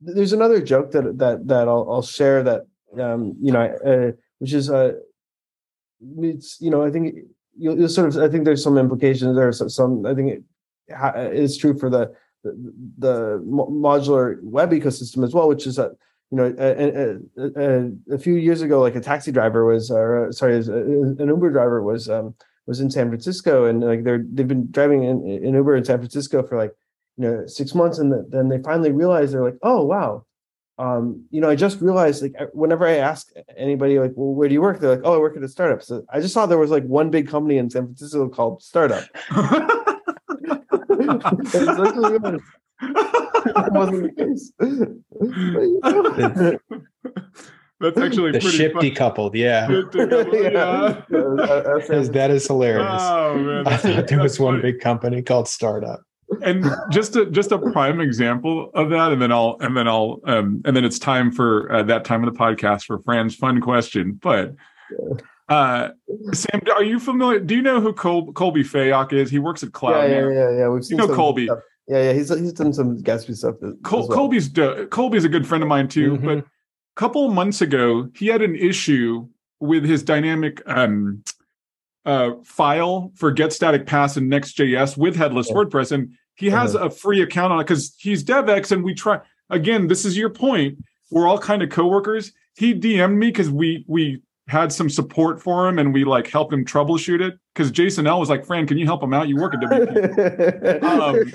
there's 0.00 0.32
another 0.32 0.60
joke 0.60 0.90
that 0.92 1.18
that 1.18 1.46
that 1.46 1.68
i'll, 1.68 1.86
I'll 1.90 2.02
share 2.02 2.42
that 2.42 2.66
um 3.00 3.34
you 3.40 3.52
know 3.52 3.60
uh, 3.60 4.12
which 4.38 4.52
is 4.52 4.70
uh 4.70 4.92
it's 6.18 6.60
you 6.60 6.70
know 6.70 6.84
i 6.84 6.90
think 6.90 7.14
you'll, 7.56 7.78
you'll 7.78 7.88
sort 7.88 8.08
of 8.08 8.22
i 8.22 8.28
think 8.28 8.44
there's 8.44 8.62
some 8.62 8.78
implications 8.78 9.36
there 9.36 9.50
some, 9.52 9.68
some 9.68 10.06
i 10.06 10.14
think 10.14 10.32
it 10.32 11.34
is 11.34 11.56
true 11.56 11.76
for 11.76 11.90
the 11.90 12.14
the, 12.44 12.72
the 12.98 13.42
mo- 13.44 13.68
modular 13.68 14.38
web 14.42 14.70
ecosystem 14.70 15.24
as 15.24 15.34
well 15.34 15.48
which 15.48 15.66
is 15.66 15.76
that 15.76 15.92
you 16.30 16.36
know 16.36 16.54
a, 16.58 17.40
a, 17.42 17.60
a, 17.66 18.14
a 18.14 18.18
few 18.18 18.34
years 18.34 18.60
ago 18.62 18.80
like 18.80 18.94
a 18.94 19.00
taxi 19.00 19.32
driver 19.32 19.64
was 19.64 19.90
or 19.90 20.30
sorry 20.30 20.56
an 20.56 21.16
uber 21.26 21.50
driver 21.50 21.82
was 21.82 22.08
um 22.08 22.34
was 22.68 22.80
in 22.80 22.90
San 22.90 23.08
Francisco, 23.08 23.64
and 23.64 23.82
like 23.82 24.04
they're 24.04 24.24
they've 24.32 24.46
been 24.46 24.70
driving 24.70 25.02
in, 25.02 25.26
in 25.26 25.54
Uber 25.54 25.74
in 25.74 25.84
San 25.84 25.98
Francisco 25.98 26.44
for 26.44 26.56
like 26.56 26.72
you 27.16 27.24
know 27.24 27.46
six 27.46 27.74
months, 27.74 27.98
and 27.98 28.12
the, 28.12 28.24
then 28.28 28.48
they 28.48 28.58
finally 28.58 28.92
realized 28.92 29.34
they're 29.34 29.42
like, 29.42 29.58
oh 29.62 29.82
wow, 29.82 30.24
um, 30.78 31.24
you 31.30 31.40
know, 31.40 31.50
I 31.50 31.56
just 31.56 31.80
realized 31.80 32.22
like 32.22 32.34
whenever 32.52 32.86
I 32.86 32.96
ask 32.96 33.30
anybody 33.56 33.98
like, 33.98 34.12
well, 34.14 34.34
where 34.34 34.48
do 34.48 34.54
you 34.54 34.60
work? 34.60 34.78
They're 34.78 34.94
like, 34.96 35.04
oh, 35.04 35.14
I 35.14 35.18
work 35.18 35.36
at 35.36 35.42
a 35.42 35.48
startup. 35.48 35.82
So 35.82 36.04
I 36.12 36.20
just 36.20 36.32
saw 36.32 36.46
there 36.46 36.58
was 36.58 36.70
like 36.70 36.84
one 36.84 37.10
big 37.10 37.26
company 37.28 37.58
in 37.58 37.68
San 37.68 37.86
Francisco 37.86 38.28
called 38.28 38.62
Startup. 38.62 39.04
It's 40.90 41.54
actually 41.54 42.18
was- 42.18 42.40
that 42.80 43.72
wasn't 43.72 44.02
the 44.02 44.24
case. 44.24 44.52
But, 44.58 44.68
you 46.18 46.60
know. 47.22 47.38
that's 47.80 47.98
actually 47.98 48.32
The 48.32 48.40
pretty 48.40 48.56
ship 48.56 48.72
fun. 48.74 48.82
decoupled. 48.82 49.34
Yeah. 49.34 49.68
yeah. 49.70 51.02
Yeah, 51.10 52.08
That 52.12 52.30
is 52.30 52.46
hilarious. 52.46 52.86
Oh, 53.02 53.34
man, 53.38 53.66
I 53.66 53.70
that's- 53.70 53.82
thought 53.82 54.08
there 54.08 54.18
was 54.20 54.32
that's 54.32 54.40
one 54.40 54.60
big 54.60 54.80
company 54.80 55.22
called 55.22 55.48
Startup. 55.48 56.00
and 56.42 56.64
just 56.90 57.16
a 57.16 57.24
just 57.26 57.52
a 57.52 57.58
prime 57.58 58.00
example 58.00 58.70
of 58.74 58.90
that 58.90 59.12
and 59.12 59.22
then 59.22 59.32
i'll 59.32 59.56
and 59.60 59.74
then 59.74 59.88
i'll 59.88 60.20
um 60.24 60.60
and 60.66 60.76
then 60.76 60.84
it's 60.84 60.98
time 60.98 61.32
for 61.32 61.72
uh, 61.72 61.82
that 61.82 62.04
time 62.04 62.22
of 62.22 62.30
the 62.30 62.38
podcast 62.38 62.84
for 62.84 62.98
fran's 62.98 63.34
fun 63.34 63.62
question 63.62 64.12
but 64.22 64.54
uh 65.48 65.88
sam 66.34 66.60
are 66.76 66.84
you 66.84 66.98
familiar 67.00 67.40
do 67.40 67.56
you 67.56 67.62
know 67.62 67.80
who 67.80 67.94
Col- 67.94 68.30
Colby 68.34 68.62
Fayock 68.62 69.14
is 69.14 69.30
he 69.30 69.38
works 69.38 69.62
at 69.62 69.72
cloud 69.72 70.10
yeah, 70.10 70.18
yeah, 70.20 70.28
yeah, 70.28 70.50
yeah. 70.58 70.68
We've 70.68 70.84
seen 70.84 70.98
know 70.98 71.06
some 71.06 71.16
Colby. 71.16 71.46
stuff. 71.46 71.60
Yeah, 71.88 72.02
yeah. 72.02 72.12
He's 72.12 72.28
he's 72.28 72.52
done 72.52 72.74
some 72.74 72.98
Gatsby 73.02 73.34
stuff. 73.34 73.54
Col- 73.82 74.00
well. 74.06 74.08
colby's 74.08 74.50
do- 74.50 74.86
colby's 74.88 75.24
a 75.24 75.30
good 75.30 75.46
friend 75.46 75.62
of 75.64 75.68
mine 75.68 75.88
too 75.88 76.18
Mhm. 76.18 76.24
but 76.26 76.38
a 76.38 76.44
couple 76.98 77.24
of 77.26 77.32
months 77.32 77.60
ago 77.62 78.08
he 78.16 78.26
had 78.26 78.42
an 78.42 78.56
issue 78.56 79.26
with 79.60 79.84
his 79.84 80.02
dynamic 80.02 80.60
um 80.66 81.22
uh 82.04 82.30
file 82.44 83.12
for 83.14 83.32
getStaticPaths 83.32 84.16
and 84.16 84.28
next.js 84.28 84.96
with 84.96 85.14
headless 85.16 85.48
Yeah. 85.48 85.54
wordpress 85.56 85.92
and 85.92 86.12
he 86.34 86.50
has 86.50 86.74
a 86.74 86.90
free 86.90 87.22
account 87.22 87.52
on 87.52 87.60
it 87.60 87.64
because 87.64 87.94
he's 87.98 88.22
devx 88.24 88.72
and 88.72 88.82
we 88.84 88.94
try 88.94 89.20
again 89.48 89.86
this 89.86 90.04
is 90.04 90.16
your 90.16 90.28
point 90.30 90.78
we're 91.10 91.26
all 91.26 91.38
kind 91.38 91.62
of 91.62 91.70
coworkers. 91.70 92.32
He 92.56 92.74
dm'd 92.74 93.16
me 93.18 93.28
because 93.28 93.48
we 93.48 93.84
we 93.86 94.20
had 94.48 94.72
some 94.72 94.90
support 94.90 95.40
for 95.42 95.68
him 95.68 95.78
and 95.78 95.94
we 95.94 96.04
like 96.04 96.26
helped 96.26 96.52
him 96.52 96.64
troubleshoot 96.64 97.20
it 97.20 97.34
because 97.54 97.70
jason 97.70 98.06
l 98.06 98.18
was 98.20 98.28
like 98.28 98.44
fran 98.44 98.66
can 98.66 98.76
you 98.78 98.86
help 98.86 99.02
him 99.02 99.14
out? 99.14 99.28
You 99.28 99.36
work 99.36 99.54
at 99.54 99.60
wp 99.60 100.82
Um, 100.82 101.32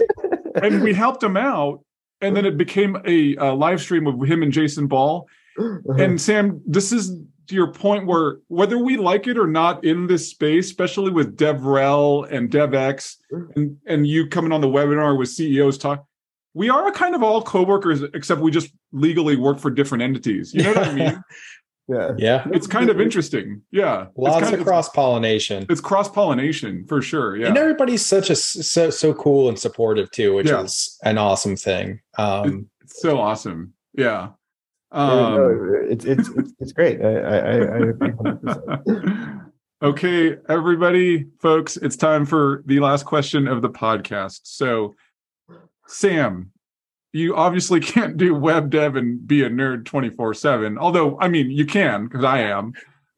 and 0.64 0.84
we 0.84 0.94
helped 0.94 1.24
him 1.24 1.38
out 1.38 1.84
and 2.22 2.36
then 2.36 2.46
it 2.46 2.58
became 2.58 2.98
a, 3.06 3.36
a 3.38 3.54
live 3.54 3.82
stream 3.82 4.08
of 4.08 4.22
him 4.24 4.44
and 4.44 4.52
Jason 4.52 4.88
Bahl 4.88 5.28
and 5.58 6.20
Sam, 6.20 6.62
this 6.66 6.92
is 6.92 7.20
to 7.48 7.56
your 7.56 7.72
point 7.72 8.08
where 8.08 8.38
whether 8.48 8.78
we 8.78 8.96
like 8.98 9.28
it 9.28 9.38
or 9.38 9.48
not 9.48 9.84
in 9.84 10.08
this 10.08 10.30
space, 10.30 10.68
especially 10.68 11.12
with 11.12 11.36
DevRel 11.38 12.32
and 12.32 12.50
DevX 12.50 13.16
and, 13.56 13.78
and 13.86 14.08
you 14.08 14.28
coming 14.28 14.52
on 14.52 14.62
the 14.62 14.68
webinar 14.68 15.18
with 15.18 15.30
CEOs 15.30 15.78
talk, 15.78 16.06
we 16.54 16.70
are 16.70 16.92
kind 16.92 17.16
of 17.16 17.24
all 17.24 17.42
coworkers, 17.42 18.02
except 18.14 18.40
we 18.42 18.52
just 18.52 18.72
legally 18.92 19.36
work 19.36 19.60
for 19.60 19.70
different 19.72 20.04
entities. 20.04 20.54
You 20.54 20.64
know 20.64 20.70
what 20.74 20.88
I 20.88 20.94
mean? 20.94 21.24
yeah. 21.90 22.12
Yeah. 22.18 22.48
It's 22.54 22.68
kind 22.68 22.90
of 22.90 23.02
interesting. 23.02 23.62
Yeah. 23.72 24.04
It's 24.04 24.12
Lots 24.18 24.44
kind 24.50 24.56
of 24.56 24.66
cross 24.66 24.88
pollination. 24.90 25.66
It's 25.70 25.82
cross 25.82 26.08
pollination 26.10 26.86
for 26.88 27.02
sure. 27.02 27.36
Yeah. 27.36 27.48
And 27.48 27.58
everybody's 27.58 28.06
such 28.06 28.30
a 28.30 28.36
so 28.36 28.90
so 28.90 29.14
cool 29.16 29.50
and 29.50 29.60
supportive 29.60 30.10
too, 30.12 30.36
which 30.36 30.48
Yeah. 30.48 30.62
is 30.62 30.98
an 31.04 31.18
awesome 31.18 31.56
thing. 31.58 32.00
Um, 32.18 32.70
It's 32.82 33.02
so 33.02 33.20
awesome. 33.20 33.74
Yeah. 33.96 34.30
Um, 34.94 35.34
no, 35.34 35.86
it's, 35.90 36.06
it's 36.06 36.30
it's 36.30 36.54
it's 36.60 36.72
great. 36.72 37.02
I 37.02 37.18
I, 37.18 37.38
I 37.38 37.56
I 37.56 37.78
agree 37.78 38.12
100%. 38.12 39.50
okay, 39.82 40.38
everybody, 40.48 41.26
folks, 41.42 41.78
it's 41.78 41.96
time 41.96 42.26
for 42.26 42.62
the 42.68 42.80
last 42.80 43.06
question 43.06 43.48
of 43.48 43.64
the 43.64 43.70
podcast. 43.70 44.42
So, 44.44 44.96
Sam, 45.88 46.52
you 47.12 47.36
obviously 47.36 47.80
can't 47.82 48.18
do 48.18 48.36
web 48.36 48.70
dev 48.70 48.96
and 48.96 49.26
be 49.26 49.44
a 49.44 49.50
nerd 49.50 49.86
24 49.86 50.36
7. 50.36 50.78
Although, 50.78 51.20
I 51.20 51.28
mean, 51.28 51.50
you 51.50 51.66
can 51.66 52.08
because 52.08 52.24
I 52.24 52.42
am. 52.42 52.74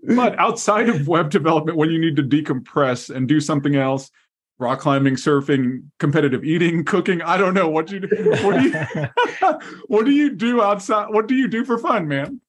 But 0.07 0.37
outside 0.37 0.87
of 0.87 1.07
web 1.07 1.29
development, 1.31 1.77
when 1.77 1.89
you 1.89 1.99
need 1.99 2.15
to 2.17 2.23
decompress 2.23 3.13
and 3.13 3.27
do 3.27 3.39
something 3.39 3.75
else, 3.75 4.11
rock 4.57 4.79
climbing, 4.79 5.15
surfing, 5.15 5.83
competitive 5.99 6.43
eating, 6.43 6.83
cooking, 6.85 7.21
I 7.21 7.37
don't 7.37 7.53
know 7.53 7.69
what 7.69 7.91
you 7.91 8.01
do. 8.01 8.35
What 8.43 8.59
do 8.59 8.69
you, 8.69 9.59
what 9.87 10.05
do 10.05 10.11
you 10.11 10.31
do 10.31 10.61
outside? 10.61 11.07
What 11.09 11.27
do 11.27 11.35
you 11.35 11.47
do 11.47 11.65
for 11.65 11.77
fun, 11.77 12.07
man? 12.07 12.41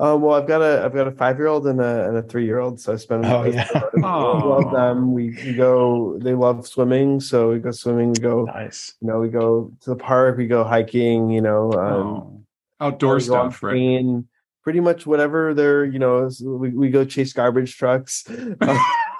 Um, 0.00 0.22
well, 0.22 0.32
I've 0.32 0.48
got 0.48 0.60
a 0.60 0.82
I've 0.84 0.94
got 0.94 1.06
a 1.06 1.12
five 1.12 1.36
year 1.38 1.46
old 1.46 1.66
and 1.66 1.80
a 1.80 2.08
and 2.08 2.16
a 2.16 2.22
three 2.22 2.44
year 2.44 2.58
old, 2.58 2.80
so 2.80 2.94
I 2.94 2.96
spend. 2.96 3.24
Oh, 3.26 3.44
yeah. 3.44 3.68
love 3.96 4.72
them. 4.72 5.12
We, 5.12 5.30
we 5.44 5.54
go. 5.54 6.18
They 6.18 6.34
love 6.34 6.66
swimming, 6.66 7.20
so 7.20 7.50
we 7.50 7.58
go 7.60 7.70
swimming. 7.70 8.12
We 8.12 8.20
go. 8.20 8.44
nice. 8.44 8.94
You 9.00 9.08
know, 9.08 9.20
we 9.20 9.28
go 9.28 9.72
to 9.82 9.90
the 9.90 9.96
park. 9.96 10.36
We 10.36 10.46
go 10.46 10.64
hiking. 10.64 11.30
You 11.30 11.42
know, 11.42 11.72
um, 11.74 12.44
Oh, 12.80 12.86
outdoor 12.86 13.16
we 13.16 13.20
go 13.20 13.24
stuff, 13.24 13.62
right? 13.62 14.24
Pretty 14.64 14.80
much 14.80 15.06
whatever 15.06 15.54
they're. 15.54 15.84
You 15.84 15.98
know, 15.98 16.28
we 16.42 16.70
we 16.70 16.90
go 16.90 17.04
chase 17.04 17.32
garbage 17.32 17.76
trucks. 17.76 18.24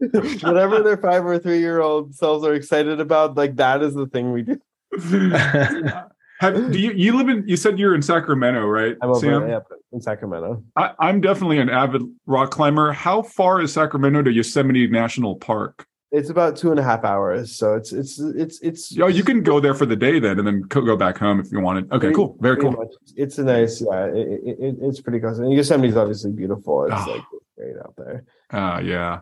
whatever 0.42 0.82
their 0.82 0.96
five 0.96 1.24
or 1.24 1.38
three 1.38 1.58
year 1.58 1.80
old 1.80 2.14
selves 2.14 2.44
are 2.44 2.54
excited 2.54 3.00
about, 3.00 3.36
like 3.36 3.56
that 3.56 3.82
is 3.82 3.94
the 3.94 4.06
thing 4.06 4.32
we 4.32 4.42
do. 4.42 4.58
Have, 6.38 6.70
do 6.70 6.78
you 6.78 6.92
you 6.92 7.16
live 7.16 7.30
in? 7.30 7.44
You 7.48 7.56
said 7.56 7.78
you're 7.78 7.94
in 7.94 8.02
Sacramento, 8.02 8.66
right, 8.66 8.94
I'm 9.00 9.08
over 9.10 9.48
yep, 9.48 9.66
in 9.92 10.02
Sacramento. 10.02 10.62
I, 10.76 10.90
I'm 10.98 11.22
definitely 11.22 11.58
an 11.58 11.70
avid 11.70 12.02
rock 12.26 12.50
climber. 12.50 12.92
How 12.92 13.22
far 13.22 13.62
is 13.62 13.72
Sacramento 13.72 14.22
to 14.22 14.30
Yosemite 14.30 14.86
National 14.86 15.36
Park? 15.36 15.86
It's 16.12 16.28
about 16.28 16.54
two 16.56 16.70
and 16.70 16.78
a 16.78 16.82
half 16.82 17.04
hours, 17.04 17.56
so 17.56 17.74
it's 17.74 17.90
it's 17.90 18.20
it's 18.20 18.60
it's. 18.60 18.98
Oh, 19.00 19.06
you 19.06 19.24
can 19.24 19.42
go 19.42 19.60
there 19.60 19.72
for 19.72 19.86
the 19.86 19.96
day 19.96 20.18
then, 20.18 20.38
and 20.38 20.46
then 20.46 20.60
go 20.68 20.94
back 20.94 21.16
home 21.16 21.40
if 21.40 21.50
you 21.50 21.60
wanted. 21.60 21.86
Okay, 21.86 21.98
Pretty- 22.00 22.14
cool, 22.14 22.36
very 22.40 22.58
cool. 22.58 22.72
much. 22.72 22.88
It's 23.16 23.38
a 23.38 23.44
nice, 23.44 23.80
yeah. 23.80 24.04
It, 24.04 24.16
it, 24.44 24.56
it, 24.60 24.76
it's 24.82 25.00
pretty 25.00 25.20
close. 25.20 25.38
And 25.38 25.50
Yosemite's 25.54 25.96
obviously 25.96 26.32
beautiful. 26.32 26.84
It's 26.84 26.92
Oh. 26.94 27.12
like 27.12 27.22
great 27.56 27.76
out 27.78 27.94
there. 27.96 28.24
Uh, 28.50 28.80
yeah, 28.80 29.20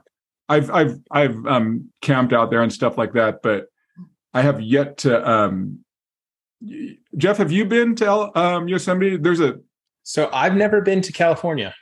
I've 0.48 0.70
I've 0.70 0.98
I've 1.10 1.46
um 1.46 1.90
camped 2.02 2.32
out 2.32 2.50
there 2.50 2.62
and 2.62 2.72
stuff 2.72 2.98
like 2.98 3.12
that, 3.14 3.40
but 3.42 3.66
I 4.32 4.42
have 4.42 4.60
yet 4.60 4.98
to. 4.98 5.28
um 5.28 5.80
Jeff, 7.16 7.36
have 7.38 7.52
you 7.52 7.64
been 7.66 7.94
to 7.96 8.06
El- 8.06 8.32
um, 8.38 8.68
Yosemite? 8.68 9.16
There's 9.16 9.40
a 9.40 9.58
So 10.02 10.30
I've 10.32 10.54
never 10.56 10.80
been 10.80 11.02
to 11.02 11.12
California. 11.12 11.74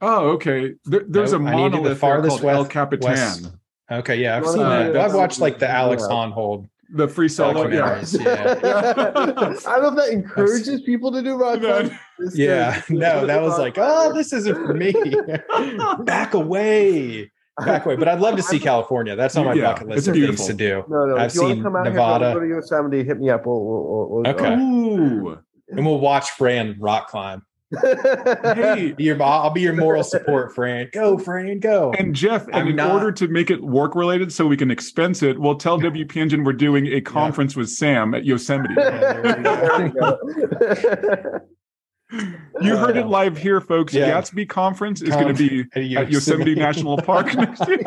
oh, 0.00 0.30
okay. 0.30 0.74
There, 0.84 1.02
there's 1.06 1.32
No, 1.32 1.38
a 1.38 1.42
I 1.42 1.44
need 1.44 1.50
to 1.50 1.56
the 1.56 1.70
monolith 1.70 1.84
there 1.84 1.94
farthest 1.96 2.40
called 2.40 2.52
El 2.52 2.58
west- 2.62 2.70
Capitan, 2.70 3.10
west- 3.10 3.50
Okay, 3.90 4.16
yeah, 4.16 4.36
I've 4.36 4.44
You 4.44 4.52
seen 4.52 4.60
wanna- 4.62 4.92
that. 4.92 4.96
I've 5.10 5.14
watched 5.14 5.38
like 5.38 5.58
the 5.58 5.66
Yeah. 5.66 5.80
Alex 5.80 6.02
Honnold. 6.04 6.68
the 6.94 7.06
free 7.08 7.28
solo. 7.28 7.66
Yeah, 7.68 8.00
Documentaries, 8.00 8.24
yeah. 8.24 8.54
I 9.70 9.78
don't 9.80 9.82
know 9.82 9.88
if 9.88 9.96
that 9.96 10.08
encourages 10.12 10.80
people 10.82 11.12
to 11.12 11.22
do 11.22 11.36
rock 11.36 11.60
climbing. 11.60 11.98
Yeah, 12.34 12.80
no, 12.88 13.26
that 13.26 13.42
was 13.42 13.58
like, 13.58 13.74
oh, 13.78 14.12
this 14.14 14.32
isn't 14.32 14.54
for 14.54 14.72
me. 14.74 14.92
Back 16.04 16.32
away, 16.34 17.30
back 17.64 17.86
way. 17.86 17.96
But 17.96 18.08
I'd 18.08 18.20
love 18.20 18.36
to 18.36 18.42
see 18.42 18.58
California. 18.70 19.16
That's 19.16 19.36
on 19.36 19.46
my 19.46 19.54
Yeah, 19.54 19.72
bucket 19.72 19.88
list 19.88 20.08
of 20.08 20.14
beautiful. 20.14 20.36
things 20.36 20.48
to 20.48 20.54
do. 20.54 20.84
No, 20.88 21.06
no. 21.06 21.16
I've 21.16 21.28
if 21.30 21.34
you 21.34 21.40
seen 21.40 21.62
come 21.62 21.76
out 21.76 21.84
Nevada. 21.84 22.26
here, 22.30 22.34
go 22.34 22.40
to 22.40 22.46
Yosemite. 22.48 23.04
Hit 23.04 23.18
me 23.18 23.30
up. 23.30 23.46
We'll, 23.46 23.64
we'll, 23.64 23.82
we'll, 23.84 24.08
we'll 24.22 24.28
Okay. 24.28 24.54
Ooh. 24.54 25.38
And 25.70 25.84
we'll 25.84 25.98
watch 26.00 26.30
Fran 26.32 26.76
rock 26.78 27.08
climb. 27.08 27.42
Hey, 27.82 28.94
your, 28.98 29.20
I'll 29.20 29.50
be 29.50 29.60
your 29.60 29.72
moral 29.72 30.04
support, 30.04 30.54
Fran. 30.54 30.88
Go, 30.92 31.18
Fran, 31.18 31.58
go. 31.58 31.92
And 31.98 32.14
Jeff, 32.14 32.46
and 32.46 32.54
I'm 32.54 32.68
in 32.68 32.76
not- 32.76 32.92
order 32.92 33.10
to 33.12 33.26
make 33.28 33.50
it 33.50 33.60
work 33.60 33.96
related 33.96 34.32
so 34.32 34.46
we 34.46 34.56
can 34.56 34.70
expense 34.70 35.22
it, 35.24 35.36
we'll 35.38 35.56
tell 35.56 35.78
WP 35.80 36.16
Engine 36.16 36.44
we're 36.44 36.52
doing 36.52 36.86
a 36.86 37.00
conference 37.00 37.56
with 37.56 37.68
Sam 37.68 38.14
at 38.14 38.24
Yosemite. 38.24 38.72
There 38.76 39.92
we 39.92 40.00
go. 40.00 41.38
You 42.60 42.76
heard 42.76 42.96
it 42.96 43.04
uh, 43.04 43.08
live 43.08 43.36
here, 43.36 43.60
folks. 43.60 43.92
Yeah. 43.92 44.10
Gatsby 44.10 44.48
conference 44.48 45.02
is 45.02 45.10
going 45.10 45.34
to 45.34 45.48
be 45.48 45.60
At 45.96 46.04
at 46.04 46.10
Yosemite 46.12 46.54
National 46.54 46.96
Park 46.98 47.34
next 47.34 47.66
year. 47.68 47.82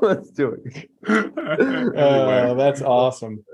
Let's 0.00 0.30
do 0.30 0.56
it. 0.64 0.90
Oh, 1.08 1.12
Anyway. 1.96 2.54
that's 2.56 2.82
awesome. 2.82 3.44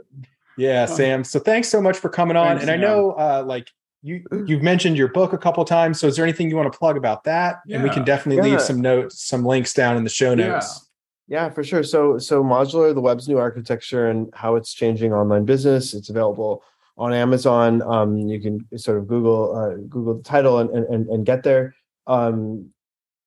Yeah, 0.56 0.82
uh, 0.82 0.86
Sam. 0.86 1.24
So 1.24 1.38
thanks 1.40 1.68
so 1.68 1.80
much 1.80 1.96
for 1.96 2.08
coming 2.08 2.36
on. 2.36 2.58
Thanks, 2.58 2.62
and 2.62 2.70
I 2.70 2.74
Sam. 2.74 2.80
know 2.80 3.10
uh 3.12 3.42
like 3.46 3.68
you 4.02 4.22
you've 4.46 4.62
mentioned 4.62 4.96
your 4.96 5.08
book 5.08 5.32
a 5.32 5.38
couple 5.38 5.64
times. 5.64 5.98
So 6.00 6.06
is 6.06 6.16
there 6.16 6.24
anything 6.24 6.48
you 6.50 6.56
want 6.56 6.72
to 6.72 6.78
plug 6.78 6.96
about 6.96 7.24
that? 7.24 7.60
And 7.70 7.82
we 7.82 7.90
can 7.90 8.04
definitely 8.04 8.36
Yeah. 8.48 8.54
leave 8.56 8.62
some 8.62 8.80
notes, 8.80 9.22
some 9.26 9.44
links 9.44 9.72
down 9.74 9.96
in 9.96 10.04
the 10.04 10.10
show 10.10 10.30
Yeah. 10.30 10.48
notes. 10.48 10.88
Yeah, 11.28 11.48
for 11.48 11.62
sure. 11.64 11.82
So 11.82 12.18
so 12.18 12.42
modular, 12.42 12.94
the 12.94 13.00
web's 13.00 13.28
new 13.28 13.38
architecture 13.38 14.08
and 14.08 14.28
how 14.34 14.56
it's 14.56 14.72
changing 14.74 15.12
online 15.12 15.44
business. 15.44 15.94
It's 15.94 16.10
available 16.10 16.62
on 17.00 17.14
Amazon. 17.14 17.82
Um, 17.82 18.18
you 18.28 18.38
can 18.40 18.78
sort 18.78 18.98
of 18.98 19.08
Google 19.08 19.56
uh, 19.56 19.76
Google 19.88 20.18
the 20.18 20.22
title 20.22 20.58
and 20.58 20.70
and, 20.70 21.08
and 21.08 21.26
get 21.26 21.42
there. 21.42 21.74
Um, 22.06 22.70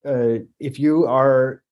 uh, 0.05 0.39
if 0.59 0.79
you 0.79 1.05
are 1.07 1.63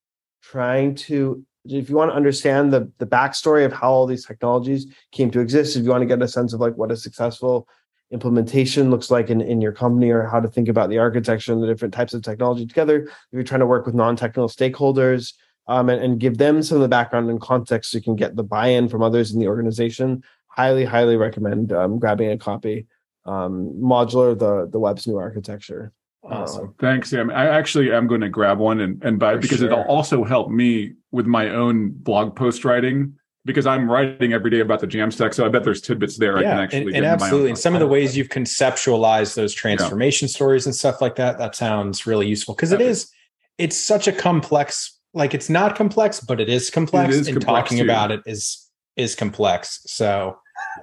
trying 0.42 0.96
to 0.96 1.44
if 1.64 1.88
you 1.88 1.96
want 1.96 2.10
to 2.10 2.16
understand 2.16 2.72
the 2.72 2.90
the 2.98 3.06
backstory 3.06 3.64
of 3.64 3.72
how 3.72 3.92
all 3.92 4.06
these 4.06 4.26
technologies 4.26 4.86
came 5.12 5.30
to 5.30 5.40
exist, 5.40 5.76
if 5.76 5.84
you 5.84 5.90
want 5.90 6.02
to 6.02 6.06
get 6.06 6.20
a 6.20 6.28
sense 6.28 6.52
of 6.52 6.60
like 6.60 6.74
what 6.74 6.90
a 6.90 6.96
successful 6.96 7.68
implementation 8.10 8.90
looks 8.90 9.10
like 9.10 9.30
in, 9.30 9.40
in 9.40 9.60
your 9.62 9.72
company 9.72 10.10
or 10.10 10.26
how 10.26 10.38
to 10.38 10.48
think 10.48 10.68
about 10.68 10.90
the 10.90 10.98
architecture 10.98 11.52
and 11.52 11.62
the 11.62 11.66
different 11.66 11.94
types 11.94 12.12
of 12.12 12.22
technology 12.22 12.66
together, 12.66 13.04
if 13.04 13.12
you're 13.32 13.42
trying 13.42 13.60
to 13.60 13.66
work 13.66 13.86
with 13.86 13.94
non-technical 13.94 14.50
stakeholders, 14.50 15.32
um, 15.66 15.88
and, 15.88 16.02
and 16.02 16.20
give 16.20 16.36
them 16.38 16.62
some 16.62 16.76
of 16.76 16.82
the 16.82 16.88
background 16.88 17.30
and 17.30 17.40
context 17.40 17.90
so 17.90 17.98
you 17.98 18.02
can 18.02 18.16
get 18.16 18.36
the 18.36 18.42
buy-in 18.42 18.88
from 18.88 19.02
others 19.02 19.32
in 19.32 19.40
the 19.40 19.48
organization. 19.48 20.22
Highly, 20.54 20.84
highly 20.84 21.16
recommend 21.16 21.72
um, 21.72 21.98
grabbing 21.98 22.30
a 22.30 22.38
copy. 22.38 22.86
Um, 23.24 23.72
modular, 23.80 24.38
the 24.38 24.68
the 24.70 24.78
web's 24.78 25.06
new 25.06 25.16
architecture. 25.16 25.92
Awesome. 26.24 26.74
Thanks, 26.78 27.10
Sam. 27.10 27.30
I 27.30 27.48
actually 27.48 27.92
am 27.92 28.06
going 28.06 28.20
to 28.20 28.28
grab 28.28 28.58
one 28.58 28.80
and, 28.80 29.02
and 29.02 29.18
buy 29.18 29.34
it 29.34 29.40
because 29.40 29.58
sure. 29.58 29.66
it'll 29.66 29.84
also 29.84 30.22
help 30.22 30.50
me 30.50 30.92
with 31.10 31.26
my 31.26 31.48
own 31.48 31.90
blog 31.90 32.36
post 32.36 32.64
writing 32.64 33.14
because 33.44 33.66
I'm 33.66 33.90
writing 33.90 34.32
every 34.32 34.50
day 34.50 34.60
about 34.60 34.80
the 34.80 34.86
Jamstack. 34.86 35.34
So 35.34 35.44
I 35.44 35.48
bet 35.48 35.64
there's 35.64 35.80
tidbits 35.80 36.16
there 36.16 36.38
I 36.38 36.42
can 36.42 36.58
actually 36.58 36.78
and, 36.78 36.90
get 36.90 36.96
and 36.96 36.96
in 36.96 37.02
my 37.02 37.08
own 37.08 37.14
absolutely. 37.14 37.50
And 37.50 37.58
some 37.58 37.74
of 37.74 37.80
the 37.80 37.88
ways 37.88 38.16
you've 38.16 38.28
conceptualized 38.28 39.34
those 39.34 39.52
transformation 39.52 40.28
stories 40.28 40.66
and 40.66 40.74
stuff 40.74 41.00
like 41.00 41.16
that, 41.16 41.38
that 41.38 41.56
sounds 41.56 42.06
really 42.06 42.28
useful 42.28 42.54
because 42.54 42.70
it 42.70 42.80
is, 42.80 43.10
it's 43.58 43.76
such 43.76 44.06
a 44.06 44.12
complex, 44.12 45.00
like 45.14 45.34
it's 45.34 45.50
not 45.50 45.74
complex, 45.74 46.20
but 46.20 46.40
it 46.40 46.48
is 46.48 46.70
complex. 46.70 47.14
is 47.14 47.26
and 47.26 47.38
complex, 47.38 47.64
talking 47.64 47.78
too. 47.78 47.84
about 47.84 48.12
it 48.12 48.22
is 48.26 48.68
is 48.96 49.14
complex. 49.14 49.80
So 49.86 50.36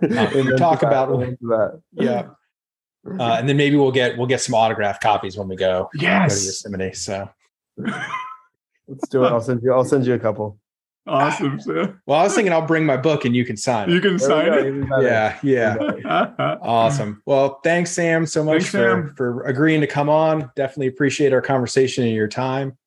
Amen 0.04 0.58
talk 0.58 0.80
to 0.80 0.86
that, 0.86 1.10
about- 1.10 1.20
that. 1.20 1.82
yeah. 1.94 2.28
Uh, 3.20 3.38
and 3.40 3.48
then 3.48 3.56
maybe 3.58 3.76
we'll 3.78 3.92
get 3.92 4.18
we'll 4.18 4.28
get 4.28 4.42
some 4.42 4.54
autographed 4.54 5.02
copies 5.02 5.38
when 5.38 5.48
we 5.48 5.56
go, 5.56 5.90
go 5.94 6.00
to 6.00 6.04
Yes. 6.06 6.46
Yosemite. 6.46 6.94
So 6.94 7.30
Let's 8.88 9.08
do 9.10 9.24
it. 9.24 9.30
I'll 9.30 9.42
send 9.42 9.62
you. 9.64 9.72
I'll 9.74 9.86
send 9.86 10.06
you 10.06 10.14
a 10.16 10.20
couple. 10.20 10.58
Awesome. 11.08 11.60
Sam. 11.60 12.02
well, 12.06 12.20
I 12.20 12.24
was 12.24 12.36
thinking 12.36 12.52
I'll 12.54 12.66
bring 12.68 12.86
my 12.86 12.98
book 12.98 13.26
and 13.26 13.36
you 13.36 13.44
can 13.46 13.58
sign 13.58 13.90
You 13.90 14.00
can 14.02 14.18
There 14.18 14.28
sign 14.30 14.48
it. 14.54 14.88
Yeah, 15.02 15.40
yeah. 15.42 16.58
Awesome. 16.62 17.22
Well, 17.26 17.60
thanks, 17.64 17.92
Sam, 17.92 18.26
so 18.26 18.44
much 18.44 18.64
Thanks, 18.64 18.70
for 18.70 18.78
Sam. 18.78 19.14
for 19.16 19.44
agreeing 19.44 19.82
to 19.82 19.88
come 19.88 20.10
on. 20.10 20.52
Definitely 20.56 20.88
appreciate 20.88 21.34
our 21.34 21.42
conversation 21.42 22.04
and 22.04 22.14
your 22.14 22.28
time. 22.28 22.78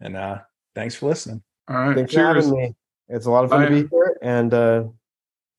And 0.00 0.16
uh 0.16 0.38
thanks 0.74 0.94
for 0.94 1.06
listening. 1.06 1.42
All 1.68 1.76
right. 1.76 1.94
Thanks 1.96 2.12
for 2.12 2.18
Cheers. 2.20 2.46
having 2.46 2.58
me. 2.60 2.74
It's 3.08 3.26
a 3.26 3.30
lot 3.30 3.44
of 3.44 3.50
fun 3.50 3.62
to 3.62 3.82
be 3.82 3.88
here, 3.88 4.16
and 4.22 4.54
uh, 4.54 4.84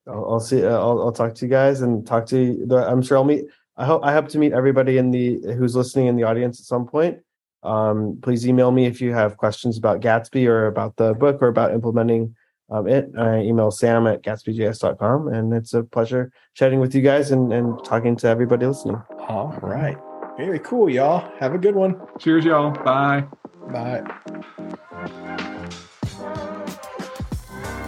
I'll, 0.07 0.33
I'll 0.33 0.39
see. 0.39 0.65
Uh, 0.65 0.77
I'll, 0.77 1.01
I'll 1.01 1.11
talk 1.11 1.35
to 1.35 1.45
you 1.45 1.49
guys 1.49 1.81
and 1.81 2.05
talk 2.05 2.25
to. 2.27 2.65
The, 2.65 2.87
I'm 2.87 3.01
sure 3.01 3.17
I'll 3.17 3.23
meet. 3.23 3.45
I 3.77 3.85
hope 3.85 4.03
I 4.03 4.13
hope 4.13 4.27
to 4.29 4.39
meet 4.39 4.53
everybody 4.53 4.97
in 4.97 5.11
the 5.11 5.41
who's 5.55 5.75
listening 5.75 6.07
in 6.07 6.15
the 6.15 6.23
audience 6.23 6.59
at 6.59 6.65
some 6.65 6.87
point. 6.87 7.19
Um, 7.63 8.19
please 8.21 8.47
email 8.47 8.71
me 8.71 8.85
if 8.85 9.01
you 9.01 9.13
have 9.13 9.37
questions 9.37 9.77
about 9.77 10.01
Gatsby 10.01 10.47
or 10.47 10.67
about 10.67 10.95
the 10.95 11.13
book 11.13 11.41
or 11.41 11.47
about 11.47 11.73
implementing 11.73 12.35
um, 12.71 12.87
it. 12.87 13.11
I 13.17 13.39
email 13.39 13.69
Sam 13.69 14.07
at 14.07 14.23
gatsbyjs.com, 14.23 15.27
and 15.27 15.53
it's 15.53 15.73
a 15.73 15.83
pleasure 15.83 16.31
chatting 16.55 16.79
with 16.79 16.95
you 16.95 17.01
guys 17.01 17.31
and, 17.31 17.53
and 17.53 17.83
talking 17.83 18.15
to 18.17 18.27
everybody 18.27 18.65
listening. 18.65 19.01
All 19.27 19.57
right. 19.61 19.97
Very 20.37 20.59
cool, 20.59 20.89
y'all. 20.89 21.29
Have 21.39 21.53
a 21.53 21.57
good 21.57 21.75
one. 21.75 22.01
Cheers, 22.17 22.45
y'all. 22.45 22.71
Bye. 22.71 23.25
Bye. 23.71 24.01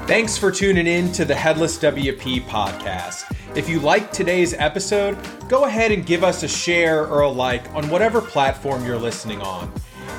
Thanks 0.06 0.38
for 0.38 0.52
tuning 0.52 0.86
in 0.86 1.14
to 1.14 1.24
the 1.24 1.34
Headless 1.34 1.78
WP 1.80 2.42
podcast. 2.42 3.34
If 3.56 3.70
you 3.70 3.80
liked 3.80 4.14
today's 4.14 4.54
episode, 4.54 5.18
go 5.48 5.64
ahead 5.64 5.94
and 5.94 6.06
give 6.06 6.26
us 6.26 6.44
a 6.44 6.48
share 6.48 7.08
or 7.08 7.22
a 7.22 7.30
like 7.30 7.74
on 7.74 7.90
whatever 7.90 8.20
platform 8.20 8.86
you're 8.86 8.98
listening 8.98 9.40
on. 9.40 9.72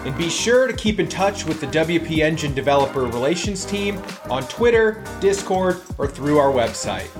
And 0.06 0.16
be 0.16 0.30
sure 0.30 0.66
to 0.66 0.72
keep 0.72 1.00
in 1.00 1.06
touch 1.06 1.44
with 1.44 1.60
the 1.60 1.66
WP 1.66 2.20
Engine 2.20 2.54
Developer 2.54 3.02
Relations 3.04 3.66
team 3.66 4.02
on 4.30 4.44
Twitter, 4.44 5.04
Discord, 5.20 5.82
or 5.98 6.06
through 6.06 6.38
our 6.38 6.50
website. 6.50 7.10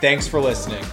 Thanks 0.00 0.28
for 0.28 0.40
listening. 0.40 0.84